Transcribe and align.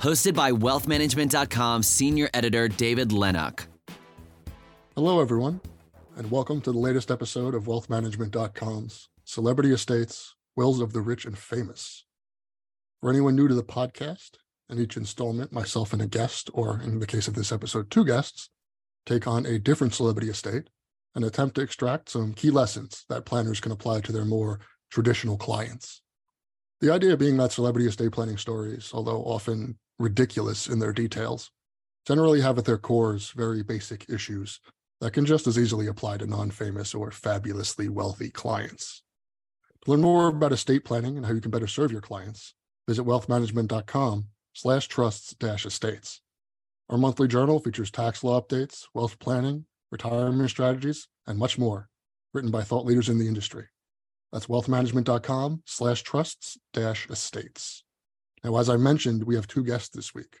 hosted 0.00 0.34
by 0.34 0.50
wealthmanagement.com 0.50 1.82
senior 1.82 2.30
editor 2.32 2.68
David 2.68 3.10
Lenok. 3.10 3.66
Hello, 4.94 5.20
everyone, 5.20 5.60
and 6.16 6.30
welcome 6.30 6.62
to 6.62 6.72
the 6.72 6.78
latest 6.78 7.10
episode 7.10 7.54
of 7.54 7.64
wealthmanagement.com's 7.64 9.10
Celebrity 9.24 9.72
Estates 9.72 10.34
Wills 10.56 10.80
of 10.80 10.94
the 10.94 11.02
Rich 11.02 11.26
and 11.26 11.36
Famous. 11.36 12.06
For 13.00 13.10
anyone 13.10 13.36
new 13.36 13.46
to 13.46 13.54
the 13.54 13.62
podcast, 13.62 14.36
in 14.70 14.78
each 14.78 14.96
installment, 14.96 15.52
myself 15.52 15.92
and 15.92 16.00
a 16.00 16.06
guest, 16.06 16.48
or 16.54 16.80
in 16.82 17.00
the 17.00 17.06
case 17.06 17.28
of 17.28 17.34
this 17.34 17.52
episode, 17.52 17.90
two 17.90 18.04
guests, 18.06 18.48
take 19.04 19.26
on 19.26 19.44
a 19.44 19.58
different 19.58 19.92
celebrity 19.92 20.30
estate 20.30 20.70
and 21.14 21.24
attempt 21.24 21.56
to 21.56 21.60
extract 21.60 22.08
some 22.08 22.32
key 22.32 22.50
lessons 22.50 23.04
that 23.10 23.26
planners 23.26 23.60
can 23.60 23.72
apply 23.72 24.00
to 24.00 24.12
their 24.12 24.24
more 24.24 24.60
traditional 24.90 25.36
clients. 25.36 26.00
The 26.80 26.90
idea 26.90 27.16
being 27.18 27.36
that 27.36 27.52
celebrity 27.52 27.86
estate 27.86 28.12
planning 28.12 28.38
stories, 28.38 28.92
although 28.94 29.22
often 29.22 29.78
ridiculous 30.00 30.66
in 30.66 30.78
their 30.78 30.92
details, 30.92 31.50
generally 32.06 32.40
have 32.40 32.58
at 32.58 32.64
their 32.64 32.78
cores 32.78 33.30
very 33.30 33.62
basic 33.62 34.08
issues 34.08 34.60
that 35.00 35.12
can 35.12 35.24
just 35.26 35.46
as 35.46 35.58
easily 35.58 35.86
apply 35.86 36.16
to 36.16 36.26
non-famous 36.26 36.94
or 36.94 37.10
fabulously 37.10 37.88
wealthy 37.88 38.30
clients. 38.30 39.02
To 39.84 39.90
learn 39.90 40.00
more 40.00 40.28
about 40.28 40.52
estate 40.52 40.84
planning 40.84 41.16
and 41.16 41.24
how 41.24 41.32
you 41.32 41.40
can 41.40 41.50
better 41.50 41.66
serve 41.66 41.92
your 41.92 42.00
clients, 42.00 42.54
visit 42.88 43.04
wealthmanagement.com 43.04 44.26
slash 44.52 44.88
trusts 44.88 45.34
dash 45.34 45.64
estates. 45.64 46.20
Our 46.88 46.98
monthly 46.98 47.28
journal 47.28 47.60
features 47.60 47.90
tax 47.90 48.24
law 48.24 48.40
updates, 48.40 48.86
wealth 48.94 49.18
planning, 49.20 49.66
retirement 49.90 50.50
strategies, 50.50 51.08
and 51.26 51.38
much 51.38 51.56
more, 51.58 51.88
written 52.34 52.50
by 52.50 52.62
thought 52.62 52.84
leaders 52.84 53.08
in 53.08 53.18
the 53.18 53.28
industry. 53.28 53.66
That's 54.32 54.46
wealthmanagement.com 54.46 55.62
slash 55.66 56.02
trusts 56.02 56.58
dash 56.72 57.08
estates. 57.08 57.84
Now, 58.42 58.56
as 58.56 58.70
I 58.70 58.76
mentioned, 58.76 59.24
we 59.24 59.34
have 59.34 59.46
two 59.46 59.64
guests 59.64 59.90
this 59.90 60.14
week. 60.14 60.38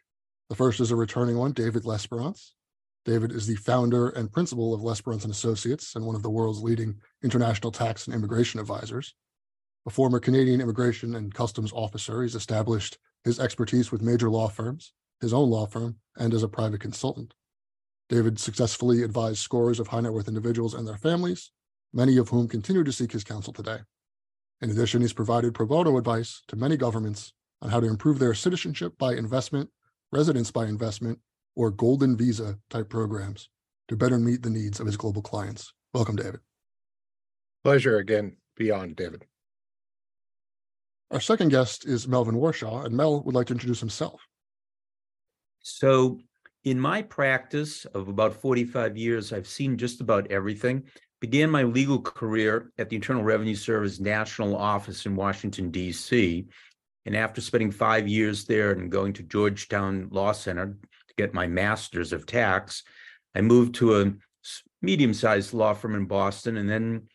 The 0.48 0.56
first 0.56 0.80
is 0.80 0.90
a 0.90 0.96
returning 0.96 1.36
one, 1.36 1.52
David 1.52 1.84
Lesperance. 1.84 2.52
David 3.04 3.32
is 3.32 3.46
the 3.46 3.56
founder 3.56 4.08
and 4.10 4.32
principal 4.32 4.74
of 4.74 4.80
Lesperance 4.80 5.24
and 5.24 5.32
Associates 5.32 5.94
and 5.94 6.04
one 6.04 6.16
of 6.16 6.22
the 6.22 6.30
world's 6.30 6.62
leading 6.62 7.00
international 7.22 7.72
tax 7.72 8.06
and 8.06 8.14
immigration 8.14 8.58
advisors. 8.58 9.14
A 9.86 9.90
former 9.90 10.18
Canadian 10.18 10.60
immigration 10.60 11.14
and 11.14 11.32
customs 11.32 11.72
officer, 11.72 12.22
he's 12.22 12.34
established 12.34 12.98
his 13.24 13.38
expertise 13.38 13.92
with 13.92 14.02
major 14.02 14.30
law 14.30 14.48
firms, 14.48 14.92
his 15.20 15.32
own 15.32 15.50
law 15.50 15.66
firm, 15.66 15.96
and 16.16 16.32
as 16.34 16.42
a 16.42 16.48
private 16.48 16.80
consultant. 16.80 17.34
David 18.08 18.38
successfully 18.38 19.02
advised 19.02 19.38
scores 19.38 19.78
of 19.78 19.88
high 19.88 20.00
net 20.00 20.12
worth 20.12 20.28
individuals 20.28 20.74
and 20.74 20.86
their 20.86 20.96
families, 20.96 21.52
many 21.92 22.16
of 22.16 22.28
whom 22.28 22.48
continue 22.48 22.84
to 22.84 22.92
seek 22.92 23.12
his 23.12 23.24
counsel 23.24 23.52
today. 23.52 23.78
In 24.60 24.70
addition, 24.70 25.00
he's 25.00 25.12
provided 25.12 25.54
pro 25.54 25.66
bono 25.66 25.96
advice 25.96 26.42
to 26.48 26.56
many 26.56 26.76
governments 26.76 27.32
on 27.62 27.70
how 27.70 27.80
to 27.80 27.86
improve 27.86 28.18
their 28.18 28.34
citizenship 28.34 28.96
by 28.98 29.14
investment, 29.14 29.70
residence 30.12 30.50
by 30.50 30.66
investment, 30.66 31.18
or 31.56 31.70
golden 31.70 32.16
visa 32.16 32.58
type 32.70 32.88
programs 32.88 33.48
to 33.88 33.96
better 33.96 34.18
meet 34.18 34.42
the 34.42 34.50
needs 34.50 34.80
of 34.80 34.86
his 34.86 34.96
global 34.96 35.22
clients. 35.22 35.72
Welcome, 35.92 36.16
David. 36.16 36.40
Pleasure 37.64 37.98
again, 37.98 38.36
beyond 38.56 38.96
David. 38.96 39.26
Our 41.10 41.20
second 41.20 41.48
guest 41.48 41.86
is 41.86 42.06
Melvin 42.06 42.36
Warshaw, 42.36 42.84
and 42.84 42.96
Mel 42.96 43.22
would 43.22 43.34
like 43.34 43.48
to 43.48 43.52
introduce 43.52 43.80
himself. 43.80 44.20
So, 45.58 46.20
in 46.64 46.78
my 46.78 47.02
practice 47.02 47.84
of 47.86 48.08
about 48.08 48.34
45 48.34 48.96
years, 48.96 49.32
I've 49.32 49.48
seen 49.48 49.76
just 49.76 50.00
about 50.00 50.30
everything. 50.30 50.84
Began 51.20 51.50
my 51.50 51.64
legal 51.64 52.00
career 52.00 52.70
at 52.78 52.88
the 52.88 52.96
Internal 52.96 53.24
Revenue 53.24 53.54
Service 53.54 53.98
National 53.98 54.56
Office 54.56 55.04
in 55.04 55.16
Washington, 55.16 55.70
D.C. 55.70 56.46
And 57.06 57.16
after 57.16 57.40
spending 57.40 57.70
five 57.70 58.06
years 58.06 58.44
there 58.44 58.72
and 58.72 58.90
going 58.90 59.12
to 59.14 59.22
Georgetown 59.22 60.08
Law 60.10 60.32
Center 60.32 60.66
to 60.66 61.14
get 61.16 61.34
my 61.34 61.46
master's 61.46 62.12
of 62.12 62.26
tax, 62.26 62.82
I 63.34 63.40
moved 63.40 63.74
to 63.76 64.00
a 64.00 64.12
medium 64.82 65.14
sized 65.14 65.54
law 65.54 65.74
firm 65.74 65.94
in 65.94 66.06
Boston. 66.06 66.56
And 66.56 66.68
then 66.68 67.08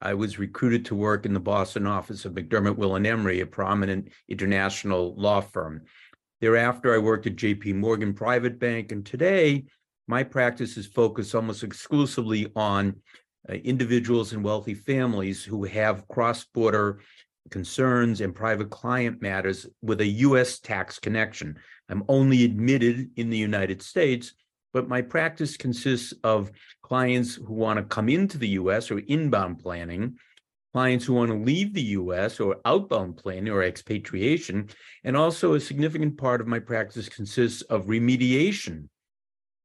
I 0.00 0.14
was 0.14 0.38
recruited 0.38 0.84
to 0.86 0.94
work 0.94 1.26
in 1.26 1.34
the 1.34 1.40
Boston 1.40 1.86
office 1.86 2.24
of 2.24 2.32
McDermott, 2.32 2.76
Will 2.76 2.96
and 2.96 3.06
Emery, 3.06 3.40
a 3.40 3.46
prominent 3.46 4.10
international 4.28 5.14
law 5.16 5.40
firm. 5.40 5.82
Thereafter, 6.40 6.94
I 6.94 6.98
worked 6.98 7.26
at 7.26 7.36
JP 7.36 7.74
Morgan 7.74 8.14
Private 8.14 8.58
Bank. 8.58 8.92
And 8.92 9.04
today, 9.04 9.64
my 10.08 10.22
practice 10.22 10.76
is 10.76 10.86
focused 10.86 11.34
almost 11.34 11.62
exclusively 11.62 12.50
on 12.56 12.96
uh, 13.48 13.54
individuals 13.54 14.32
and 14.32 14.42
wealthy 14.42 14.74
families 14.74 15.44
who 15.44 15.64
have 15.64 16.08
cross 16.08 16.44
border 16.44 17.00
concerns 17.50 18.20
and 18.20 18.34
private 18.34 18.70
client 18.70 19.22
matters 19.22 19.66
with 19.82 20.00
a 20.00 20.06
US 20.06 20.58
tax 20.58 20.98
connection. 20.98 21.58
I'm 21.88 22.04
only 22.08 22.44
admitted 22.44 23.10
in 23.16 23.30
the 23.30 23.38
United 23.38 23.82
States, 23.82 24.34
but 24.72 24.88
my 24.88 25.02
practice 25.02 25.56
consists 25.56 26.14
of 26.22 26.50
clients 26.82 27.34
who 27.34 27.54
want 27.54 27.78
to 27.78 27.84
come 27.84 28.08
into 28.08 28.38
the 28.38 28.50
US 28.50 28.90
or 28.90 29.00
inbound 29.00 29.58
planning, 29.58 30.16
clients 30.72 31.04
who 31.04 31.14
want 31.14 31.30
to 31.30 31.36
leave 31.36 31.74
the 31.74 31.82
US 31.82 32.38
or 32.38 32.56
outbound 32.64 33.16
planning 33.16 33.48
or 33.48 33.64
expatriation, 33.64 34.68
and 35.02 35.16
also 35.16 35.54
a 35.54 35.60
significant 35.60 36.16
part 36.16 36.40
of 36.40 36.46
my 36.46 36.60
practice 36.60 37.08
consists 37.08 37.62
of 37.62 37.86
remediation, 37.86 38.88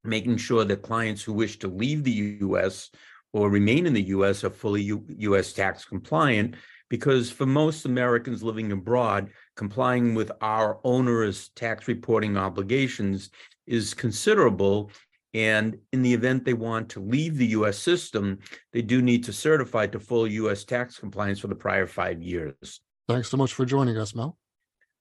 making 0.03 0.38
sure 0.38 0.66
that 0.66 0.81
clients 0.81 1.22
who 1.22 1.34
wish 1.34 1.59
to 1.59 1.68
leave 1.68 2.03
the 2.03 2.38
US 2.41 2.90
or 3.34 3.50
remain 3.50 3.85
in 3.85 3.94
the 3.94 4.03
US 4.03 4.44
are 4.44 4.50
fully 4.50 4.81
U- 4.84 5.06
US 5.09 5.53
tax 5.53 5.85
compliant 5.85 6.56
because 6.90 7.31
for 7.31 7.46
most 7.46 7.85
Americans 7.85 8.44
living 8.44 8.72
abroad, 8.72 9.29
complying 9.56 10.16
with 10.16 10.31
our 10.41 10.79
onerous 10.84 11.50
tax 11.50 11.88
reporting 11.88 12.38
obligations 12.38 13.29
is 13.68 13.94
considerable. 13.94 14.91
And 15.34 15.78
in 15.91 16.01
the 16.01 16.13
event 16.13 16.46
they 16.46 16.53
want 16.53 16.90
to 16.90 17.00
leave 17.00 17.38
the 17.38 17.47
US 17.47 17.78
system, 17.78 18.40
they 18.72 18.81
do 18.81 19.01
need 19.01 19.23
to 19.25 19.34
certify 19.34 19.88
to 19.88 20.00
full 20.00 20.28
US 20.28 20.63
tax 20.63 21.00
compliance 21.00 21.40
for 21.40 21.47
the 21.47 21.56
prior 21.56 21.88
five 21.88 22.22
years. 22.22 22.81
Thanks 23.07 23.29
so 23.29 23.38
much 23.38 23.53
for 23.53 23.66
joining 23.66 23.97
us, 23.97 24.16
Mel. 24.16 24.38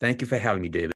Thank 0.01 0.21
you 0.21 0.27
for 0.27 0.39
having 0.39 0.63
me, 0.63 0.69
David. 0.69 0.93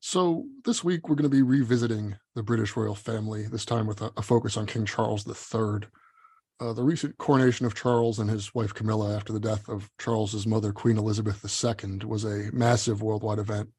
So, 0.00 0.44
this 0.66 0.84
week 0.84 1.08
we're 1.08 1.14
going 1.14 1.30
to 1.30 1.34
be 1.34 1.40
revisiting 1.40 2.16
the 2.34 2.42
British 2.42 2.76
royal 2.76 2.94
family, 2.94 3.46
this 3.46 3.64
time 3.64 3.86
with 3.86 4.02
a, 4.02 4.12
a 4.18 4.22
focus 4.22 4.58
on 4.58 4.66
King 4.66 4.84
Charles 4.84 5.26
III. 5.26 5.88
Uh, 6.60 6.72
the 6.72 6.84
recent 6.84 7.18
coronation 7.18 7.66
of 7.66 7.74
Charles 7.74 8.20
and 8.20 8.30
his 8.30 8.54
wife 8.54 8.72
Camilla 8.72 9.16
after 9.16 9.32
the 9.32 9.40
death 9.40 9.68
of 9.68 9.90
Charles's 9.98 10.46
mother, 10.46 10.72
Queen 10.72 10.96
Elizabeth 10.96 11.44
II, 11.44 12.06
was 12.06 12.24
a 12.24 12.50
massive 12.52 13.02
worldwide 13.02 13.40
event 13.40 13.70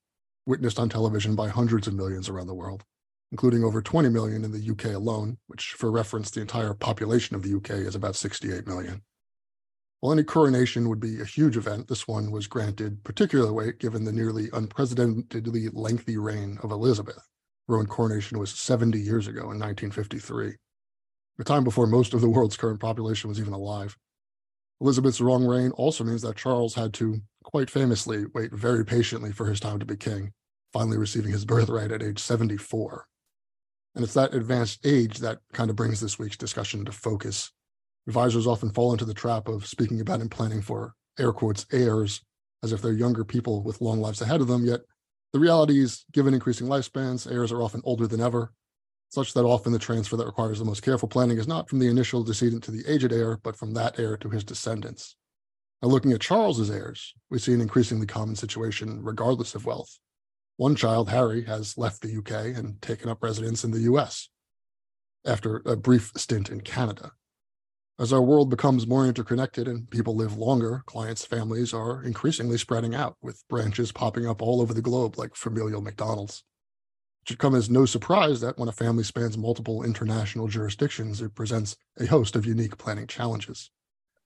witnessed 0.46 0.78
on 0.78 0.90
television 0.90 1.36
by 1.36 1.48
hundreds 1.48 1.88
of 1.88 1.94
millions 1.94 2.28
around 2.28 2.48
the 2.48 2.54
world, 2.54 2.84
including 3.32 3.64
over 3.64 3.82
20 3.82 4.10
million 4.10 4.44
in 4.44 4.52
the 4.52 4.70
UK 4.72 4.94
alone, 4.94 5.38
which, 5.48 5.74
for 5.78 5.90
reference, 5.90 6.30
the 6.30 6.42
entire 6.42 6.74
population 6.74 7.34
of 7.34 7.44
the 7.44 7.56
UK 7.56 7.72
is 7.72 7.96
about 7.96 8.18
68 8.18 8.68
million. 8.68 9.02
While 10.02 10.12
any 10.12 10.24
coronation 10.24 10.90
would 10.90 11.00
be 11.00 11.22
a 11.22 11.26
huge 11.26 11.56
event, 11.56 11.88
this 11.88 12.10
one 12.10 12.30
was 12.30 12.46
granted 12.46 13.06
particular 13.06 13.54
weight 13.54 13.80
given 13.80 14.04
the 14.04 14.12
nearly 14.12 14.50
unprecedentedly 14.52 15.70
lengthy 15.72 16.18
reign 16.18 16.60
of 16.62 16.72
Elizabeth. 16.72 17.26
Her 17.70 17.84
coronation 17.86 18.38
was 18.38 18.52
70 18.52 19.00
years 19.00 19.28
ago 19.28 19.44
in 19.44 19.60
1953 19.60 20.58
a 21.40 21.44
time 21.44 21.64
before 21.64 21.88
most 21.88 22.14
of 22.14 22.22
the 22.22 22.30
world's 22.30 22.58
current 22.58 22.80
population 22.80 23.30
was 23.30 23.40
even 23.40 23.54
alive. 23.54 23.98
Elizabeth's 24.82 25.22
long 25.22 25.46
reign 25.46 25.72
also 25.72 26.04
means 26.04 26.22
that 26.22 26.36
Charles 26.36 26.76
had 26.76 26.94
to, 26.96 27.22
quite 27.44 27.70
famously, 27.70 28.26
wait 28.34 28.52
very 28.52 28.86
patiently 28.86 29.32
for 29.32 29.46
his 29.46 29.60
time 29.60 29.80
to 29.80 29.86
be 29.86 29.96
king, 29.96 30.34
finally 30.74 30.98
receiving 30.98 31.32
his 31.32 31.46
birthright 31.46 31.92
at 31.92 32.04
age 32.04 32.20
74. 32.20 33.08
And 33.96 34.04
it's 34.04 34.14
that 34.14 34.34
advanced 34.34 34.86
age 34.86 35.20
that 35.20 35.40
kind 35.54 35.70
of 35.70 35.78
brings 35.78 36.02
this 36.02 36.20
week's 36.20 36.38
discussion 36.38 36.80
into 36.82 36.92
focus. 36.92 37.52
Advisors 38.08 38.46
often 38.46 38.72
fall 38.72 38.92
into 38.92 39.06
the 39.06 39.14
trap 39.14 39.48
of 39.48 39.66
speaking 39.66 40.02
about 40.02 40.20
and 40.20 40.30
planning 40.30 40.62
for 40.62 40.94
air 41.18 41.32
quotes 41.32 41.66
heirs 41.72 42.22
as 42.62 42.74
if 42.74 42.82
they're 42.82 42.92
younger 42.92 43.24
people 43.24 43.64
with 43.64 43.82
long 43.82 44.02
lives 44.02 44.22
ahead 44.22 44.42
of 44.42 44.48
them. 44.48 44.66
Yet 44.66 44.82
the 45.32 45.40
reality 45.40 45.82
is, 45.82 46.06
given 46.12 46.34
increasing 46.34 46.68
lifespans, 46.68 47.32
heirs 47.32 47.52
are 47.52 47.62
often 47.62 47.82
older 47.86 48.08
than 48.08 48.22
ever, 48.22 48.52
such 49.10 49.34
that 49.34 49.46
often 49.46 49.72
the 49.72 49.80
transfer 49.80 50.18
that 50.18 50.26
requires 50.26 50.60
the 50.60 50.66
most 50.66 50.82
careful 50.82 51.08
planning 51.08 51.38
is 51.38 51.48
not 51.48 51.70
from 51.70 51.80
the 51.80 51.88
initial 51.88 52.24
decedent 52.24 52.64
to 52.64 52.72
the 52.72 52.84
aged 52.92 53.14
heir, 53.14 53.38
but 53.44 53.56
from 53.56 53.74
that 53.74 54.00
heir 54.00 54.18
to 54.18 54.30
his 54.30 54.44
descendants. 54.44 55.16
Now, 55.82 55.90
looking 55.90 56.12
at 56.12 56.22
Charles's 56.22 56.70
heirs, 56.70 57.14
we 57.30 57.40
see 57.40 57.54
an 57.54 57.62
increasingly 57.62 58.08
common 58.08 58.36
situation 58.36 59.04
regardless 59.04 59.56
of 59.56 59.66
wealth. 59.66 60.00
One 60.58 60.76
child, 60.76 61.10
Harry, 61.10 61.44
has 61.46 61.78
left 61.78 62.02
the 62.02 62.18
UK 62.18 62.58
and 62.58 62.82
taken 62.82 63.10
up 63.10 63.22
residence 63.22 63.64
in 63.64 63.72
the 63.72 63.82
US 63.92 64.30
after 65.26 65.62
a 65.66 65.76
brief 65.76 66.12
stint 66.16 66.50
in 66.50 66.62
Canada. 66.62 67.12
As 67.98 68.12
our 68.12 68.22
world 68.22 68.50
becomes 68.50 68.88
more 68.88 69.06
interconnected 69.06 69.68
and 69.68 69.90
people 69.90 70.16
live 70.16 70.38
longer, 70.38 70.84
clients' 70.86 71.26
families 71.26 71.74
are 71.74 72.04
increasingly 72.04 72.58
spreading 72.58 72.94
out, 72.94 73.16
with 73.22 73.48
branches 73.50 73.94
popping 73.94 74.28
up 74.28 74.42
all 74.42 74.62
over 74.62 74.74
the 74.74 74.82
globe 74.82 75.18
like 75.18 75.36
familial 75.36 75.82
McDonald's. 75.82 76.44
Should 77.26 77.40
come 77.40 77.56
as 77.56 77.72
no 77.72 77.88
surprise 77.88 78.40
that 78.42 78.60
when 78.60 78.70
a 78.70 78.74
family 78.74 79.04
spans 79.04 79.36
multiple 79.36 79.84
international 79.84 80.48
jurisdictions, 80.48 81.22
it 81.22 81.34
presents 81.34 81.76
a 82.00 82.06
host 82.06 82.36
of 82.36 82.46
unique 82.46 82.78
planning 82.78 83.08
challenges. 83.08 83.72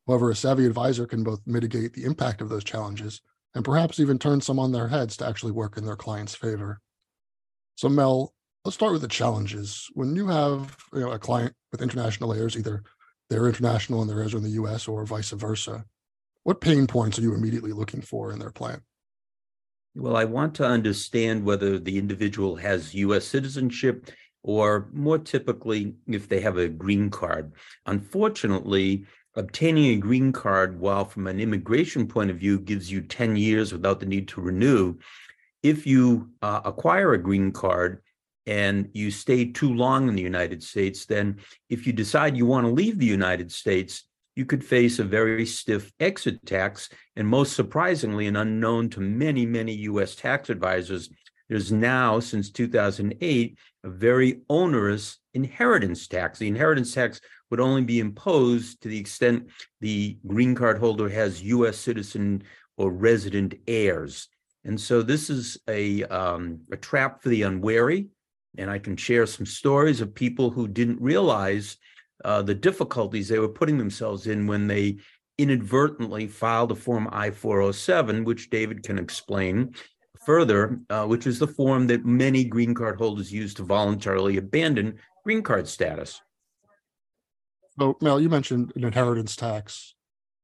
However, 0.06 0.30
a 0.30 0.36
savvy 0.36 0.66
advisor 0.66 1.06
can 1.06 1.24
both 1.24 1.42
mitigate 1.46 1.94
the 1.94 2.04
impact 2.04 2.42
of 2.42 2.50
those 2.50 2.64
challenges 2.64 3.22
and 3.56 3.64
perhaps 3.64 4.02
even 4.02 4.20
turn 4.20 4.42
some 4.42 4.60
on 4.60 4.74
their 4.74 4.90
heads 4.90 5.16
to 5.18 5.26
actually 5.26 5.54
work 5.54 5.78
in 5.78 5.86
their 5.86 5.96
client's 5.96 6.36
favor. 6.36 6.82
So, 7.76 7.88
Mel, 7.88 8.34
let's 8.66 8.76
start 8.76 8.92
with 8.92 9.02
the 9.02 9.08
challenges. 9.08 9.88
When 9.94 10.16
you 10.16 10.28
have 10.28 10.76
you 10.94 11.00
know, 11.00 11.12
a 11.12 11.20
client 11.20 11.56
with 11.72 11.82
international 11.82 12.34
heirs, 12.34 12.58
either 12.58 12.84
they're 13.30 13.48
international 13.48 14.02
and 14.02 14.12
are 14.12 14.22
in 14.22 14.44
the 14.44 14.62
US 14.62 14.90
or 14.90 15.06
vice 15.06 15.32
versa, 15.32 15.86
what 16.44 16.60
pain 16.60 16.86
points 16.86 17.18
are 17.18 17.22
you 17.22 17.34
immediately 17.34 17.72
looking 17.72 18.02
for 18.02 18.34
in 18.34 18.40
their 18.40 18.52
plan? 18.52 18.82
Well, 19.96 20.16
I 20.16 20.26
want 20.26 20.56
to 20.56 20.66
understand 20.66 21.44
whether 21.44 21.80
the 21.80 21.98
individual 21.98 22.56
has 22.58 22.94
US 22.94 23.26
citizenship 23.26 24.10
or 24.44 24.90
more 24.94 25.18
typically 25.18 25.96
if 26.08 26.30
they 26.30 26.40
have 26.42 26.58
a 26.58 26.70
green 26.70 27.10
card. 27.10 27.54
Unfortunately, 27.86 29.06
obtaining 29.36 29.92
a 29.92 29.98
green 29.98 30.32
card, 30.32 30.80
while 30.80 31.06
from 31.06 31.28
an 31.28 31.40
immigration 31.40 32.08
point 32.08 32.30
of 32.30 32.38
view 32.38 32.60
gives 32.60 32.92
you 32.92 33.02
10 33.02 33.36
years 33.36 33.74
without 33.74 34.00
the 34.00 34.06
need 34.06 34.28
to 34.30 34.42
renew, 34.42 34.96
if 35.64 35.86
you 35.86 36.30
uh, 36.42 36.62
acquire 36.66 37.14
a 37.14 37.22
green 37.22 37.52
card 37.52 38.02
and 38.46 38.90
you 38.94 39.12
stay 39.12 39.46
too 39.46 39.74
long 39.74 40.08
in 40.08 40.16
the 40.16 40.22
United 40.22 40.64
States, 40.64 41.06
then 41.06 41.38
if 41.70 41.86
you 41.86 41.94
decide 41.94 42.38
you 42.38 42.46
want 42.46 42.66
to 42.66 42.72
leave 42.72 42.98
the 42.98 43.06
United 43.06 43.52
States, 43.52 44.09
you 44.40 44.46
could 44.46 44.64
face 44.64 45.00
a 45.00 45.04
very 45.04 45.46
stiff 45.46 45.92
exit 46.00 46.46
tax. 46.46 46.88
And 47.18 47.28
most 47.28 47.58
surprisingly, 47.58 48.26
and 48.26 48.38
unknown 48.38 48.90
to 48.92 49.02
many, 49.02 49.46
many 49.46 49.74
US 49.92 50.16
tax 50.16 50.50
advisors, 50.50 51.10
there's 51.50 51.74
now, 51.74 52.22
since 52.22 52.50
2008, 52.50 53.58
a 53.84 53.90
very 53.90 54.40
onerous 54.50 55.18
inheritance 55.34 56.08
tax. 56.08 56.40
The 56.40 56.48
inheritance 56.48 56.94
tax 56.94 57.20
would 57.52 57.60
only 57.60 57.84
be 57.84 58.00
imposed 58.00 58.82
to 58.82 58.88
the 58.88 58.98
extent 58.98 59.50
the 59.82 60.18
green 60.26 60.56
card 60.56 60.78
holder 60.78 61.10
has 61.10 61.44
US 61.44 61.78
citizen 61.78 62.44
or 62.78 62.92
resident 62.92 63.56
heirs. 63.68 64.30
And 64.64 64.80
so 64.80 65.02
this 65.02 65.30
is 65.30 65.58
a, 65.68 66.06
um, 66.06 66.62
a 66.72 66.78
trap 66.78 67.22
for 67.22 67.28
the 67.28 67.42
unwary. 67.42 68.08
And 68.58 68.72
I 68.72 68.80
can 68.80 68.96
share 68.96 69.26
some 69.26 69.46
stories 69.46 70.00
of 70.00 70.16
people 70.16 70.50
who 70.50 70.66
didn't 70.70 71.02
realize 71.02 71.76
uh, 72.26 72.42
the 72.42 72.56
difficulties 72.56 73.28
they 73.28 73.40
were 73.40 73.50
putting 73.50 73.78
themselves 73.78 74.28
in 74.28 74.48
when 74.48 74.68
they 74.68 74.98
inadvertently 75.38 76.28
filed 76.28 76.72
a 76.72 76.76
Form 76.76 77.08
I 77.12 77.32
407, 77.32 78.26
which 78.26 78.50
David 78.50 78.84
can 78.84 79.00
explain 79.00 79.74
further, 80.26 80.80
uh, 80.90 81.06
which 81.06 81.26
is 81.26 81.40
the 81.40 81.48
form 81.48 81.88
that 81.88 82.06
many 82.06 82.44
green 82.44 82.74
card 82.74 82.98
holders 82.98 83.32
use 83.32 83.54
to 83.56 83.64
voluntarily 83.64 84.38
abandon 84.38 85.00
green 85.24 85.42
card 85.42 85.68
status. 85.68 86.22
So, 87.80 87.98
Mel, 88.02 88.20
you 88.20 88.30
mentioned 88.30 88.74
an 88.76 88.84
inheritance 88.84 89.36
tax. 89.36 89.96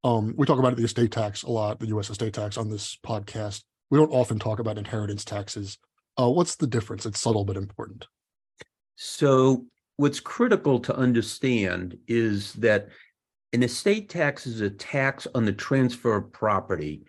Um, 0.04 0.33
we 0.38 0.45
talk 0.45 0.60
about 0.60 0.77
the 0.77 0.83
estate 0.83 1.12
tax 1.12 1.44
a 1.44 1.51
lot, 1.51 1.80
the 1.80 1.88
U.S. 1.88 2.10
estate 2.10 2.33
tax 2.33 2.57
on 2.57 2.69
this 2.69 2.98
podcast. 3.06 3.63
We 3.89 4.00
don't 4.00 4.12
often 4.12 4.39
talk 4.39 4.60
about 4.60 4.77
inheritance 4.77 5.25
taxes. 5.25 5.77
Uh, 6.18 6.30
what's 6.30 6.56
the 6.56 6.68
difference? 6.68 7.06
It's 7.06 7.19
subtle 7.19 7.44
but 7.44 7.57
important. 7.57 8.06
So, 8.95 9.66
what's 9.98 10.20
critical 10.20 10.80
to 10.80 10.96
understand 10.96 11.98
is 12.08 12.54
that 12.54 12.90
an 13.54 13.64
estate 13.64 14.10
tax 14.10 14.46
is 14.46 14.62
a 14.62 14.70
tax 14.70 15.28
on 15.34 15.46
the 15.46 15.54
transfer 15.54 16.18
of 16.18 16.32
property, 16.32 17.06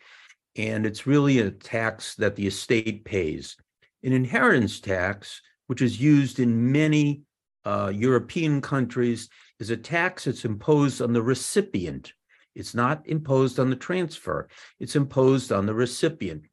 and 0.56 0.86
it's 0.86 1.06
really 1.06 1.40
a 1.40 1.50
tax 1.50 2.14
that 2.16 2.36
the 2.36 2.46
estate 2.46 3.04
pays. 3.04 3.56
An 4.04 4.12
inheritance 4.12 4.78
tax, 4.78 5.42
which 5.66 5.82
is 5.82 6.00
used 6.00 6.38
in 6.38 6.70
many 6.70 7.22
uh, 7.64 7.90
European 7.92 8.60
countries, 8.60 9.28
is 9.58 9.70
a 9.70 9.76
tax 9.76 10.24
that's 10.24 10.44
imposed 10.44 11.02
on 11.02 11.12
the 11.12 11.22
recipient. 11.22 12.12
It's 12.54 12.74
not 12.74 13.02
imposed 13.06 13.58
on 13.58 13.68
the 13.68 13.76
transfer, 13.76 14.48
it's 14.78 14.96
imposed 14.96 15.50
on 15.50 15.66
the 15.66 15.74
recipient. 15.74 16.44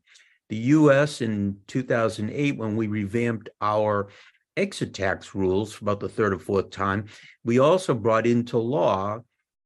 The 0.49 0.57
US 0.57 1.21
in 1.21 1.57
2008, 1.67 2.57
when 2.57 2.75
we 2.75 2.87
revamped 2.87 3.49
our 3.61 4.09
exit 4.57 4.93
tax 4.93 5.35
rules 5.35 5.81
about 5.81 5.99
the 5.99 6.09
third 6.09 6.33
or 6.33 6.39
fourth 6.39 6.69
time, 6.69 7.05
we 7.43 7.59
also 7.59 7.93
brought 7.93 8.27
into 8.27 8.57
law 8.57 9.19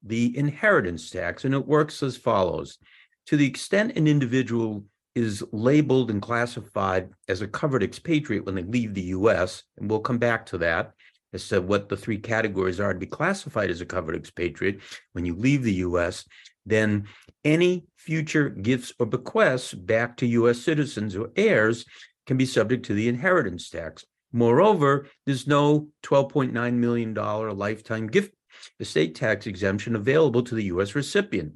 the 0.04 0.38
inheritance 0.38 1.10
tax, 1.10 1.46
and 1.46 1.54
it 1.54 1.68
works 1.68 2.02
as 2.04 2.18
follows. 2.18 2.78
To 3.28 3.38
the 3.38 3.48
extent 3.48 3.98
an 3.98 4.08
individual 4.08 4.86
is 5.16 5.44
labeled 5.52 6.12
and 6.12 6.22
classified 6.22 7.10
as 7.28 7.42
a 7.42 7.48
covered 7.48 7.84
expatriate 7.84 8.46
when 8.46 8.56
they 8.56 8.64
leave 8.64 8.94
the 8.94 9.02
US, 9.02 9.64
and 9.78 9.90
we'll 9.90 10.00
come 10.00 10.20
back 10.20 10.46
to 10.48 10.60
that, 10.60 10.94
as 11.34 11.48
to 11.50 11.62
what 11.62 11.90
the 11.90 11.98
three 11.98 12.18
categories 12.18 12.80
are 12.80 12.94
to 12.94 13.00
be 13.00 13.06
classified 13.06 13.70
as 13.70 13.82
a 13.82 13.86
covered 13.86 14.16
expatriate 14.16 14.80
when 15.14 15.26
you 15.26 15.36
leave 15.36 15.64
the 15.64 15.74
US, 15.74 16.26
then 16.66 17.08
any 17.44 17.86
future 17.96 18.50
gifts 18.50 18.94
or 19.00 19.06
bequests 19.06 19.74
back 19.74 20.18
to 20.18 20.28
US 20.28 20.60
citizens 20.60 21.16
or 21.16 21.32
heirs 21.36 21.86
can 22.26 22.38
be 22.38 22.46
subject 22.46 22.86
to 22.86 22.94
the 22.94 23.08
inheritance 23.08 23.70
tax. 23.70 24.06
Moreover, 24.32 25.08
there's 25.26 25.48
no 25.48 25.88
$12.9 26.04 26.74
million 26.74 27.14
lifetime 27.14 28.08
gift 28.08 28.34
estate 28.80 29.16
tax 29.16 29.48
exemption 29.48 29.96
available 29.96 30.44
to 30.44 30.56
the 30.56 30.66
US 30.66 30.96
recipient. 30.96 31.54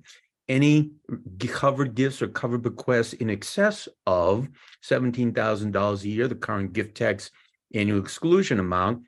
Any 0.48 0.91
covered 1.39 1.96
gifts 1.96 2.22
or 2.22 2.27
covered 2.27 2.62
bequests 2.62 3.13
in 3.13 3.29
excess 3.29 3.88
of 4.05 4.50
$17,000 4.84 6.03
a 6.03 6.07
year, 6.07 6.27
the 6.27 6.36
current 6.36 6.74
gift 6.74 6.96
tax 6.96 7.31
annual 7.74 8.00
exclusion 8.00 8.60
amount, 8.60 9.03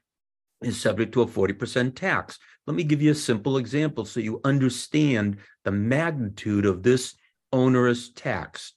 is 0.62 0.80
subject 0.80 1.14
to 1.14 1.22
a 1.22 1.26
40% 1.26 1.96
tax. 1.96 2.40
Let 2.66 2.76
me 2.76 2.84
give 2.84 3.02
you 3.02 3.12
a 3.12 3.16
simple 3.16 3.58
example 3.58 4.06
so 4.06 4.22
you 4.22 4.40
understand 4.46 5.38
the 5.66 5.72
magnitude 5.72 6.66
of 6.66 6.84
this 6.84 7.16
onerous 7.52 8.12
tax. 8.12 8.74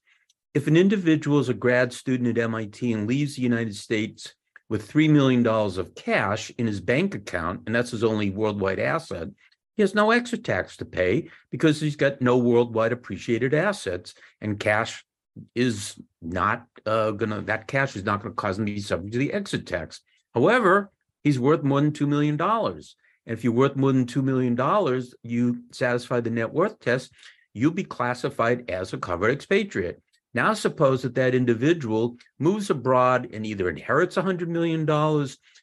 If 0.55 0.67
an 0.67 0.77
individual 0.77 1.39
is 1.39 1.49
a 1.49 1.55
grad 1.55 1.93
student 1.93 2.37
at 2.37 2.43
MIT 2.43 2.93
and 2.93 3.07
leaves 3.07 3.37
the 3.37 3.43
United 3.43 3.77
States 3.77 4.35
with 4.69 4.91
$3 4.91 5.09
million 5.11 5.47
of 5.47 5.95
cash 5.95 6.51
in 6.59 6.67
his 6.67 6.81
bank 6.81 7.15
account, 7.15 7.63
and 7.67 7.75
that's 7.75 7.91
his 7.91 8.05
only 8.05 8.31
worldwide 8.31 8.81
asset, 8.81 9.29
he 9.77 9.83
has 9.83 9.95
no 9.95 10.11
extra 10.11 10.39
tax 10.39 10.77
to 10.79 10.85
pay 10.85 11.29
because 11.51 11.81
he's 11.81 11.97
got 11.97 12.21
no 12.21 12.39
worldwide 12.39 12.93
appreciated 12.93 13.55
assets, 13.55 14.15
and 14.41 14.59
cash 14.59 15.05
is 15.55 16.01
not 16.23 16.67
uh, 16.87 17.11
gonna, 17.11 17.43
that 17.43 17.67
cash 17.67 17.95
is 17.95 18.05
not 18.05 18.23
gonna 18.23 18.35
cause 18.35 18.59
him 18.59 18.67
to 18.67 18.73
be 18.73 18.81
subject 18.81 19.13
to 19.13 19.19
the 19.19 19.33
exit 19.33 19.67
tax. 19.67 20.01
However, 20.35 20.91
he's 21.23 21.39
worth 21.39 21.63
more 21.63 21.81
than 21.81 21.93
$2 21.93 22.09
million. 22.09 22.41
And 22.41 22.83
if 23.27 23.45
you're 23.45 23.53
worth 23.53 23.77
more 23.77 23.93
than 23.93 24.07
$2 24.07 24.23
million, 24.23 25.03
you 25.23 25.63
satisfy 25.73 26.21
the 26.21 26.31
net 26.31 26.53
worth 26.53 26.79
test, 26.79 27.13
you'll 27.53 27.73
be 27.73 27.85
classified 27.85 28.71
as 28.71 28.93
a 28.93 28.99
covered 28.99 29.31
expatriate. 29.31 30.01
Now, 30.37 30.53
suppose 30.53 31.01
that 31.01 31.15
that 31.15 31.35
individual 31.35 32.19
moves 32.39 32.69
abroad 32.69 33.31
and 33.33 33.47
either 33.47 33.71
inherits 33.71 34.17
$100 34.17 34.49
million, 34.49 34.87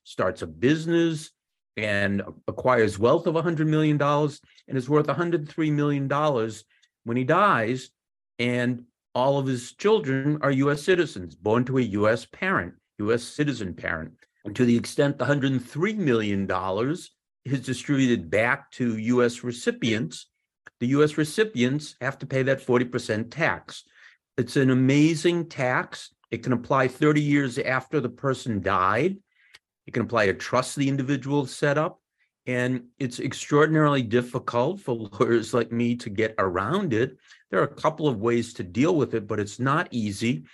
starts 0.03 0.41
a 0.41 0.47
business, 0.47 1.29
and 1.77 2.23
acquires 2.47 2.97
wealth 2.97 3.27
of 3.27 3.35
$100 3.35 3.67
million 3.67 4.01
and 4.01 4.75
is 4.75 4.89
worth 4.89 5.05
$103 5.05 5.71
million 5.71 6.51
when 7.03 7.17
he 7.17 7.23
dies. 7.23 7.91
And 8.39 8.85
all 9.13 9.37
of 9.37 9.45
his 9.45 9.73
children 9.73 10.39
are 10.41 10.49
US 10.49 10.81
citizens, 10.81 11.35
born 11.35 11.65
to 11.65 11.77
a 11.77 11.81
US 11.81 12.25
parent, 12.25 12.73
US 12.97 13.21
citizen 13.21 13.75
parent. 13.75 14.13
And 14.43 14.55
to 14.55 14.65
the 14.65 14.75
extent 14.75 15.19
the 15.19 15.25
$103 15.25 15.97
million 15.97 16.49
is 17.45 17.61
distributed 17.61 18.31
back 18.31 18.71
to 18.71 18.97
US 18.97 19.43
recipients, 19.43 20.25
the 20.79 20.87
US 20.87 21.15
recipients 21.15 21.95
have 22.01 22.17
to 22.17 22.25
pay 22.25 22.41
that 22.41 22.65
40% 22.65 23.29
tax. 23.29 23.83
It's 24.37 24.55
an 24.55 24.71
amazing 24.71 25.47
tax. 25.47 26.11
It 26.31 26.41
can 26.41 26.53
apply 26.53 26.87
30 26.87 27.21
years 27.21 27.59
after 27.59 27.99
the 27.99 28.09
person 28.09 28.61
died. 28.61 29.17
It 29.85 29.93
can 29.93 30.03
apply 30.03 30.25
to 30.25 30.33
trust 30.33 30.75
the 30.75 30.89
individual 30.89 31.45
set 31.45 31.77
up. 31.77 31.99
And 32.45 32.85
it's 32.99 33.19
extraordinarily 33.19 34.01
difficult 34.01 34.81
for 34.81 34.95
lawyers 34.95 35.53
like 35.53 35.71
me 35.71 35.95
to 35.97 36.09
get 36.09 36.33
around 36.39 36.93
it. 36.93 37.17
There 37.51 37.59
are 37.61 37.65
a 37.65 37.75
couple 37.75 38.07
of 38.07 38.21
ways 38.21 38.53
to 38.55 38.63
deal 38.63 38.95
with 38.95 39.13
it, 39.13 39.27
but 39.27 39.39
it's 39.39 39.59
not 39.59 39.87
easy. 39.91 40.45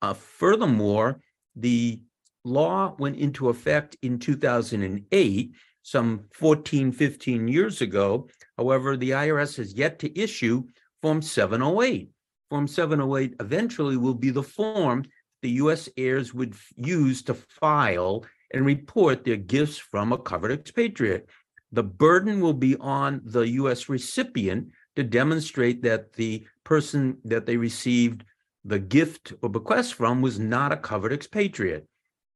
Uh, 0.00 0.14
furthermore, 0.14 1.20
the 1.54 2.00
law 2.42 2.96
went 2.98 3.16
into 3.16 3.50
effect 3.50 3.96
in 4.02 4.18
2008, 4.18 5.54
some 5.82 6.24
14, 6.32 6.90
15 6.90 7.48
years 7.48 7.80
ago. 7.80 8.28
However, 8.56 8.96
the 8.96 9.10
IRS 9.10 9.58
has 9.58 9.74
yet 9.74 9.98
to 10.00 10.18
issue 10.18 10.64
Form 11.02 11.20
708. 11.20 12.10
Form 12.50 12.68
708 12.68 13.34
eventually 13.40 13.96
will 13.96 14.14
be 14.14 14.30
the 14.30 14.42
form 14.42 15.04
the 15.42 15.50
U.S. 15.50 15.88
heirs 15.96 16.32
would 16.32 16.54
use 16.76 17.22
to 17.22 17.34
file 17.34 18.24
and 18.52 18.64
report 18.64 19.24
their 19.24 19.36
gifts 19.36 19.78
from 19.78 20.12
a 20.12 20.18
covered 20.18 20.52
expatriate. 20.52 21.28
The 21.72 21.82
burden 21.82 22.40
will 22.40 22.54
be 22.54 22.76
on 22.76 23.20
the 23.24 23.48
U.S. 23.60 23.88
recipient 23.88 24.70
to 24.94 25.02
demonstrate 25.02 25.82
that 25.82 26.12
the 26.14 26.46
person 26.64 27.18
that 27.24 27.46
they 27.46 27.56
received 27.56 28.24
the 28.64 28.78
gift 28.78 29.32
or 29.42 29.48
bequest 29.48 29.94
from 29.94 30.22
was 30.22 30.38
not 30.38 30.72
a 30.72 30.76
covered 30.76 31.12
expatriate. 31.12 31.86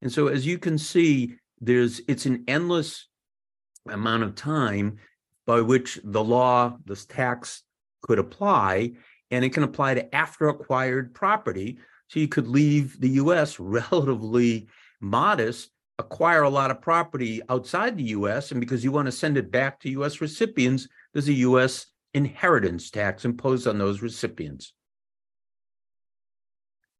And 0.03 0.13
so, 0.13 0.29
as 0.29 0.47
you 0.47 0.59
can 0.59 0.79
see, 0.79 1.37
there's 1.61 2.01
it's 2.09 2.27
an 2.27 2.45
endless 2.49 3.09
amount 3.89 4.23
of 4.23 4.35
time 4.35 4.99
by 5.47 5.61
which 5.61 5.99
the 6.05 6.23
law, 6.23 6.77
this 6.85 7.07
tax 7.07 7.63
could 8.03 8.19
apply, 8.19 8.93
and 9.31 9.45
it 9.45 9.51
can 9.51 9.63
apply 9.63 9.95
to 9.95 10.15
after 10.15 10.49
acquired 10.49 11.15
property. 11.15 11.79
So 12.09 12.21
you 12.21 12.29
could 12.29 12.49
leave 12.49 13.01
the 13.01 13.11
US 13.11 13.59
relatively 13.61 14.69
modest 15.01 15.71
acquire 16.01 16.43
a 16.43 16.51
lot 16.51 16.71
of 16.71 16.81
property 16.81 17.41
outside 17.49 17.97
the 17.97 18.11
US, 18.19 18.51
and 18.51 18.61
because 18.61 18.83
you 18.83 18.91
want 18.91 19.07
to 19.07 19.13
send 19.13 19.37
it 19.37 19.51
back 19.51 19.79
to 19.81 19.91
US 20.01 20.21
recipients, 20.21 20.89
there's 21.13 21.29
a 21.29 21.35
US 21.35 21.87
inheritance 22.15 22.91
tax 22.91 23.25
imposed 23.25 23.69
on 23.69 23.79
those 23.79 24.03
recipients. 24.03 24.73